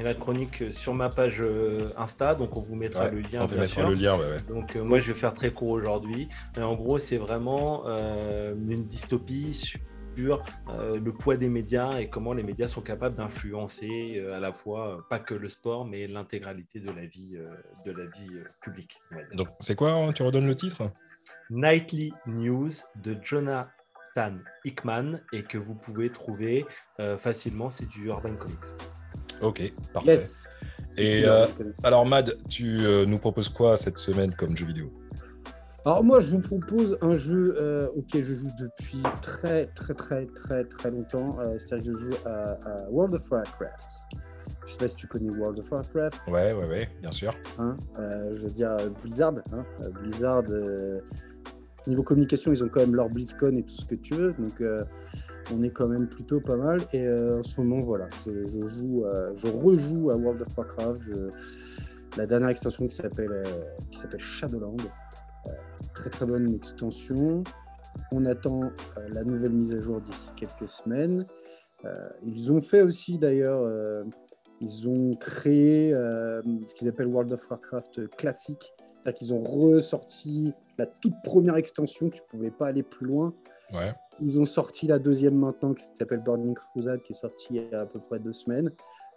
a 0.00 0.04
la 0.04 0.14
chronique 0.14 0.64
sur 0.72 0.94
ma 0.94 1.08
page 1.08 1.40
euh, 1.40 1.88
Insta, 1.96 2.34
donc 2.34 2.56
on 2.56 2.62
vous 2.62 2.74
mettra 2.74 3.04
Ouais, 3.04 3.10
le 3.12 3.20
lien. 3.20 3.42
On 3.42 3.46
bien 3.46 3.60
mettre 3.60 3.72
sûr. 3.72 3.88
le 3.88 3.94
lien, 3.94 4.16
ouais, 4.16 4.30
ouais. 4.30 4.42
Donc 4.48 4.76
euh, 4.76 4.84
moi, 4.84 4.98
je 4.98 5.06
vais 5.12 5.18
faire 5.18 5.34
très 5.34 5.50
court 5.50 5.70
aujourd'hui. 5.70 6.28
Mais 6.56 6.62
en 6.62 6.74
gros, 6.74 6.98
c'est 6.98 7.16
vraiment 7.18 7.84
euh, 7.86 8.54
une 8.54 8.84
dystopie 8.84 9.54
sur 9.54 10.42
euh, 10.68 10.98
le 10.98 11.12
poids 11.12 11.36
des 11.36 11.48
médias 11.48 11.98
et 11.98 12.08
comment 12.08 12.32
les 12.32 12.42
médias 12.42 12.68
sont 12.68 12.80
capables 12.80 13.16
d'influencer 13.16 14.22
à 14.34 14.40
la 14.40 14.52
fois 14.52 15.06
pas 15.10 15.18
que 15.18 15.34
le 15.34 15.48
sport, 15.48 15.84
mais 15.86 16.06
l'intégralité 16.06 16.80
de 16.80 16.90
la 16.92 17.06
vie, 17.06 17.36
de 17.84 17.92
la 17.92 18.06
vie 18.06 18.30
publique. 18.62 19.00
Donc 19.34 19.48
c'est 19.60 19.74
quoi 19.76 19.92
hein 19.92 20.12
Tu 20.12 20.22
redonnes 20.22 20.46
le 20.46 20.56
titre? 20.56 20.90
Nightly 21.50 22.12
News 22.26 22.70
de 23.02 23.16
Jonathan 23.22 23.70
Hickman 24.64 25.20
et 25.32 25.42
que 25.42 25.58
vous 25.58 25.74
pouvez 25.74 26.10
trouver 26.10 26.64
euh, 27.00 27.18
facilement, 27.18 27.70
c'est 27.70 27.86
du 27.88 28.06
Urban 28.06 28.34
Comics. 28.36 28.58
Ok, 29.42 29.72
parfait. 29.92 30.12
Yes. 30.12 30.48
Et, 30.98 31.24
euh, 31.26 31.44
Alors 31.82 32.06
Mad, 32.06 32.38
tu 32.48 32.78
euh, 32.80 33.04
nous 33.04 33.18
proposes 33.18 33.50
quoi 33.50 33.76
cette 33.76 33.98
semaine 33.98 34.34
comme 34.34 34.56
jeu 34.56 34.66
vidéo? 34.66 34.90
Alors 35.84 36.02
moi, 36.02 36.20
je 36.20 36.30
vous 36.30 36.40
propose 36.40 36.96
un 37.02 37.14
jeu 37.16 37.54
euh, 37.60 37.88
auquel 37.94 38.24
je 38.24 38.34
joue 38.34 38.48
depuis 38.58 39.02
très 39.22 39.66
très 39.66 39.94
très 39.94 40.26
très 40.26 40.64
très 40.64 40.90
longtemps. 40.90 41.36
C'est-à-dire 41.58 41.92
que 41.92 41.98
je 41.98 42.04
joue 42.06 42.16
à, 42.24 42.52
à 42.64 42.90
World 42.90 43.14
of 43.14 43.30
Warcraft. 43.30 43.86
Je 44.66 44.72
sais 44.72 44.78
pas 44.78 44.88
si 44.88 44.96
tu 44.96 45.06
connais 45.06 45.30
World 45.30 45.58
of 45.60 45.70
Warcraft. 45.70 46.22
Ouais, 46.26 46.52
ouais, 46.52 46.66
ouais, 46.66 46.88
bien 47.00 47.12
sûr. 47.12 47.32
hein. 47.58 47.76
Je 47.98 48.42
veux 48.42 48.50
dire 48.50 48.74
Blizzard. 49.02 49.34
hein. 49.52 49.64
Blizzard, 50.02 50.42
niveau 51.86 52.02
communication, 52.02 52.52
ils 52.52 52.64
ont 52.64 52.68
quand 52.68 52.80
même 52.80 52.96
leur 52.96 53.08
BlizzCon 53.08 53.56
et 53.56 53.62
tout 53.62 53.76
ce 53.76 53.84
que 53.84 53.94
tu 53.94 54.14
veux. 54.14 54.32
Donc 54.32 54.60
euh, 54.60 54.78
on 55.52 55.62
est 55.62 55.70
quand 55.70 55.88
même 55.88 56.08
plutôt 56.08 56.40
pas 56.40 56.56
mal. 56.56 56.80
Et 56.92 57.04
euh, 57.04 57.40
en 57.40 57.42
ce 57.42 57.60
moment, 57.60 57.82
voilà, 57.82 58.08
je, 58.26 58.66
joue, 58.66 59.04
euh, 59.04 59.32
je 59.36 59.46
rejoue 59.46 60.10
à 60.10 60.16
World 60.16 60.42
of 60.42 60.56
Warcraft. 60.56 61.10
La 62.16 62.26
dernière 62.26 62.48
extension 62.48 62.86
qui 62.86 62.94
s'appelle 62.94 63.32
euh, 63.32 63.64
qui 63.90 63.98
s'appelle 63.98 64.20
Shadowland. 64.20 64.76
Très 65.94 66.10
très 66.10 66.26
bonne 66.26 66.54
extension. 66.54 67.42
On 68.12 68.24
attend 68.24 68.60
la 69.08 69.24
nouvelle 69.24 69.52
mise 69.52 69.72
à 69.72 69.80
jour 69.80 70.00
d'ici 70.00 70.30
quelques 70.36 70.68
semaines. 70.68 71.26
Ils 72.24 72.52
ont 72.52 72.60
fait 72.60 72.82
aussi 72.82 73.16
d'ailleurs, 73.16 74.04
ils 74.60 74.88
ont 74.88 75.14
créé 75.14 75.92
ce 75.92 76.74
qu'ils 76.74 76.88
appellent 76.88 77.06
World 77.06 77.32
of 77.32 77.48
Warcraft 77.48 78.08
classique. 78.16 78.74
C'est-à-dire 78.98 79.18
qu'ils 79.18 79.34
ont 79.34 79.42
ressorti 79.42 80.52
la 80.78 80.86
toute 80.86 81.14
première 81.22 81.56
extension, 81.56 82.10
tu 82.10 82.22
pouvais 82.28 82.50
pas 82.50 82.66
aller 82.66 82.82
plus 82.82 83.06
loin. 83.06 83.32
Ouais. 83.72 83.94
Ils 84.20 84.38
ont 84.40 84.46
sorti 84.46 84.86
la 84.86 84.98
deuxième 84.98 85.36
maintenant 85.36 85.74
qui 85.74 85.84
s'appelle 85.98 86.20
Burning 86.22 86.54
Crusade, 86.54 87.02
qui 87.02 87.12
est 87.12 87.16
sortie 87.16 87.46
il 87.50 87.68
y 87.70 87.74
a 87.74 87.80
à 87.82 87.86
peu 87.86 88.00
près 88.00 88.18
deux 88.18 88.32
semaines. 88.32 88.70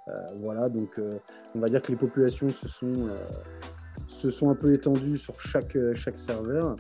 Euh, 0.07 0.11
voilà, 0.41 0.69
donc 0.69 0.97
euh, 0.97 1.19
on 1.55 1.59
va 1.59 1.67
dire 1.67 1.81
que 1.81 1.91
les 1.91 1.97
populations 1.97 2.49
se 2.49 2.67
sont, 2.67 2.91
euh, 2.97 3.25
se 4.07 4.29
sont 4.31 4.49
un 4.49 4.55
peu 4.55 4.73
étendues 4.73 5.17
sur 5.17 5.39
chaque, 5.39 5.75
euh, 5.75 5.93
chaque 5.93 6.17
serveur. 6.17 6.75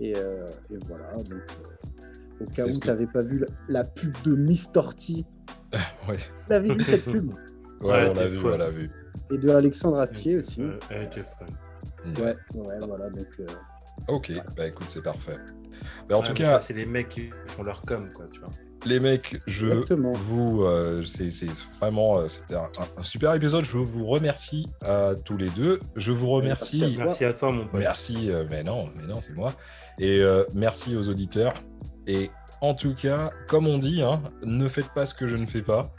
Et, 0.00 0.14
euh, 0.16 0.46
et 0.70 0.78
voilà, 0.86 1.12
donc 1.14 1.32
euh, 1.32 2.44
au 2.44 2.46
cas 2.46 2.64
où 2.66 2.70
tu 2.70 2.78
que- 2.78 2.86
n'avais 2.86 3.06
pas 3.06 3.22
vu 3.22 3.38
la, 3.40 3.46
la 3.68 3.84
pub 3.84 4.14
de 4.24 4.34
Miss 4.34 4.70
Torty, 4.72 5.26
Ouais, 6.08 6.16
tu 6.46 6.52
avais 6.52 6.74
vu 6.74 6.82
cette 6.84 7.04
pub? 7.04 7.32
Ouais, 7.80 7.88
Ouais, 7.90 8.10
on 8.10 8.12
l'a 8.14 8.26
vu, 8.28 8.38
on 8.46 8.56
l'a 8.56 8.70
vu. 8.70 8.90
Et 9.30 9.38
de 9.38 9.48
Alexandre 9.50 9.98
Astier 9.98 10.36
aussi. 10.36 10.62
Euh, 10.62 10.78
fun. 11.22 11.46
Ouais, 12.22 12.36
ouais, 12.54 12.78
voilà, 12.86 13.08
donc 13.10 13.26
euh, 13.40 13.46
Ok, 14.08 14.32
bah 14.56 14.66
écoute, 14.66 14.86
c'est 14.88 15.02
parfait. 15.02 15.36
Bah, 16.08 16.16
en 16.16 16.20
Ouais, 16.20 16.24
tout 16.26 16.32
mais 16.32 16.38
cas, 16.38 16.60
c'est 16.60 16.74
les 16.74 16.86
mecs 16.86 17.08
qui 17.08 17.30
font 17.46 17.62
leur 17.62 17.80
com, 17.82 18.10
quoi, 18.14 18.26
tu 18.30 18.40
vois. 18.40 18.50
Les 18.84 18.98
mecs, 18.98 19.38
je 19.46 19.66
Exactement. 19.68 20.10
vous, 20.12 20.64
euh, 20.64 21.02
c'est 21.02 21.30
c'est 21.30 21.46
vraiment, 21.80 22.18
euh, 22.18 22.26
c'était 22.28 22.56
un, 22.56 22.68
un 22.96 23.02
super 23.04 23.32
épisode. 23.34 23.64
Je 23.64 23.76
vous 23.76 24.04
remercie 24.06 24.68
à 24.84 25.12
tous 25.24 25.36
les 25.36 25.50
deux. 25.50 25.78
Je 25.94 26.10
vous 26.10 26.28
remercie. 26.28 26.80
Merci 26.80 26.96
à 27.00 27.04
Merci 27.04 27.24
à 27.24 27.32
toi, 27.34 27.52
mon 27.52 27.66
pote. 27.68 27.80
Merci, 27.80 28.30
euh, 28.30 28.44
mais 28.50 28.64
non, 28.64 28.90
mais 28.96 29.06
non, 29.06 29.20
c'est 29.20 29.34
moi. 29.34 29.52
Et 30.00 30.18
euh, 30.18 30.42
merci 30.52 30.96
aux 30.96 31.08
auditeurs. 31.08 31.54
Et 32.08 32.30
en 32.60 32.74
tout 32.74 32.94
cas, 32.94 33.30
comme 33.46 33.68
on 33.68 33.78
dit, 33.78 34.02
hein, 34.02 34.20
ne 34.42 34.66
faites 34.68 34.92
pas 34.92 35.06
ce 35.06 35.14
que 35.14 35.28
je 35.28 35.36
ne 35.36 35.46
fais 35.46 35.62
pas. 35.62 35.94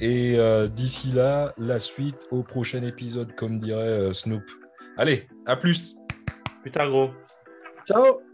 Et 0.00 0.38
euh, 0.38 0.68
d'ici 0.68 1.08
là, 1.10 1.52
la 1.58 1.80
suite 1.80 2.28
au 2.30 2.44
prochain 2.44 2.82
épisode, 2.84 3.34
comme 3.34 3.58
dirait 3.58 3.80
euh, 3.82 4.12
Snoop. 4.12 4.44
Allez, 4.96 5.26
à 5.46 5.56
plus. 5.56 5.96
Putain, 6.62 6.88
gros. 6.88 7.10
Chao. 7.90 8.29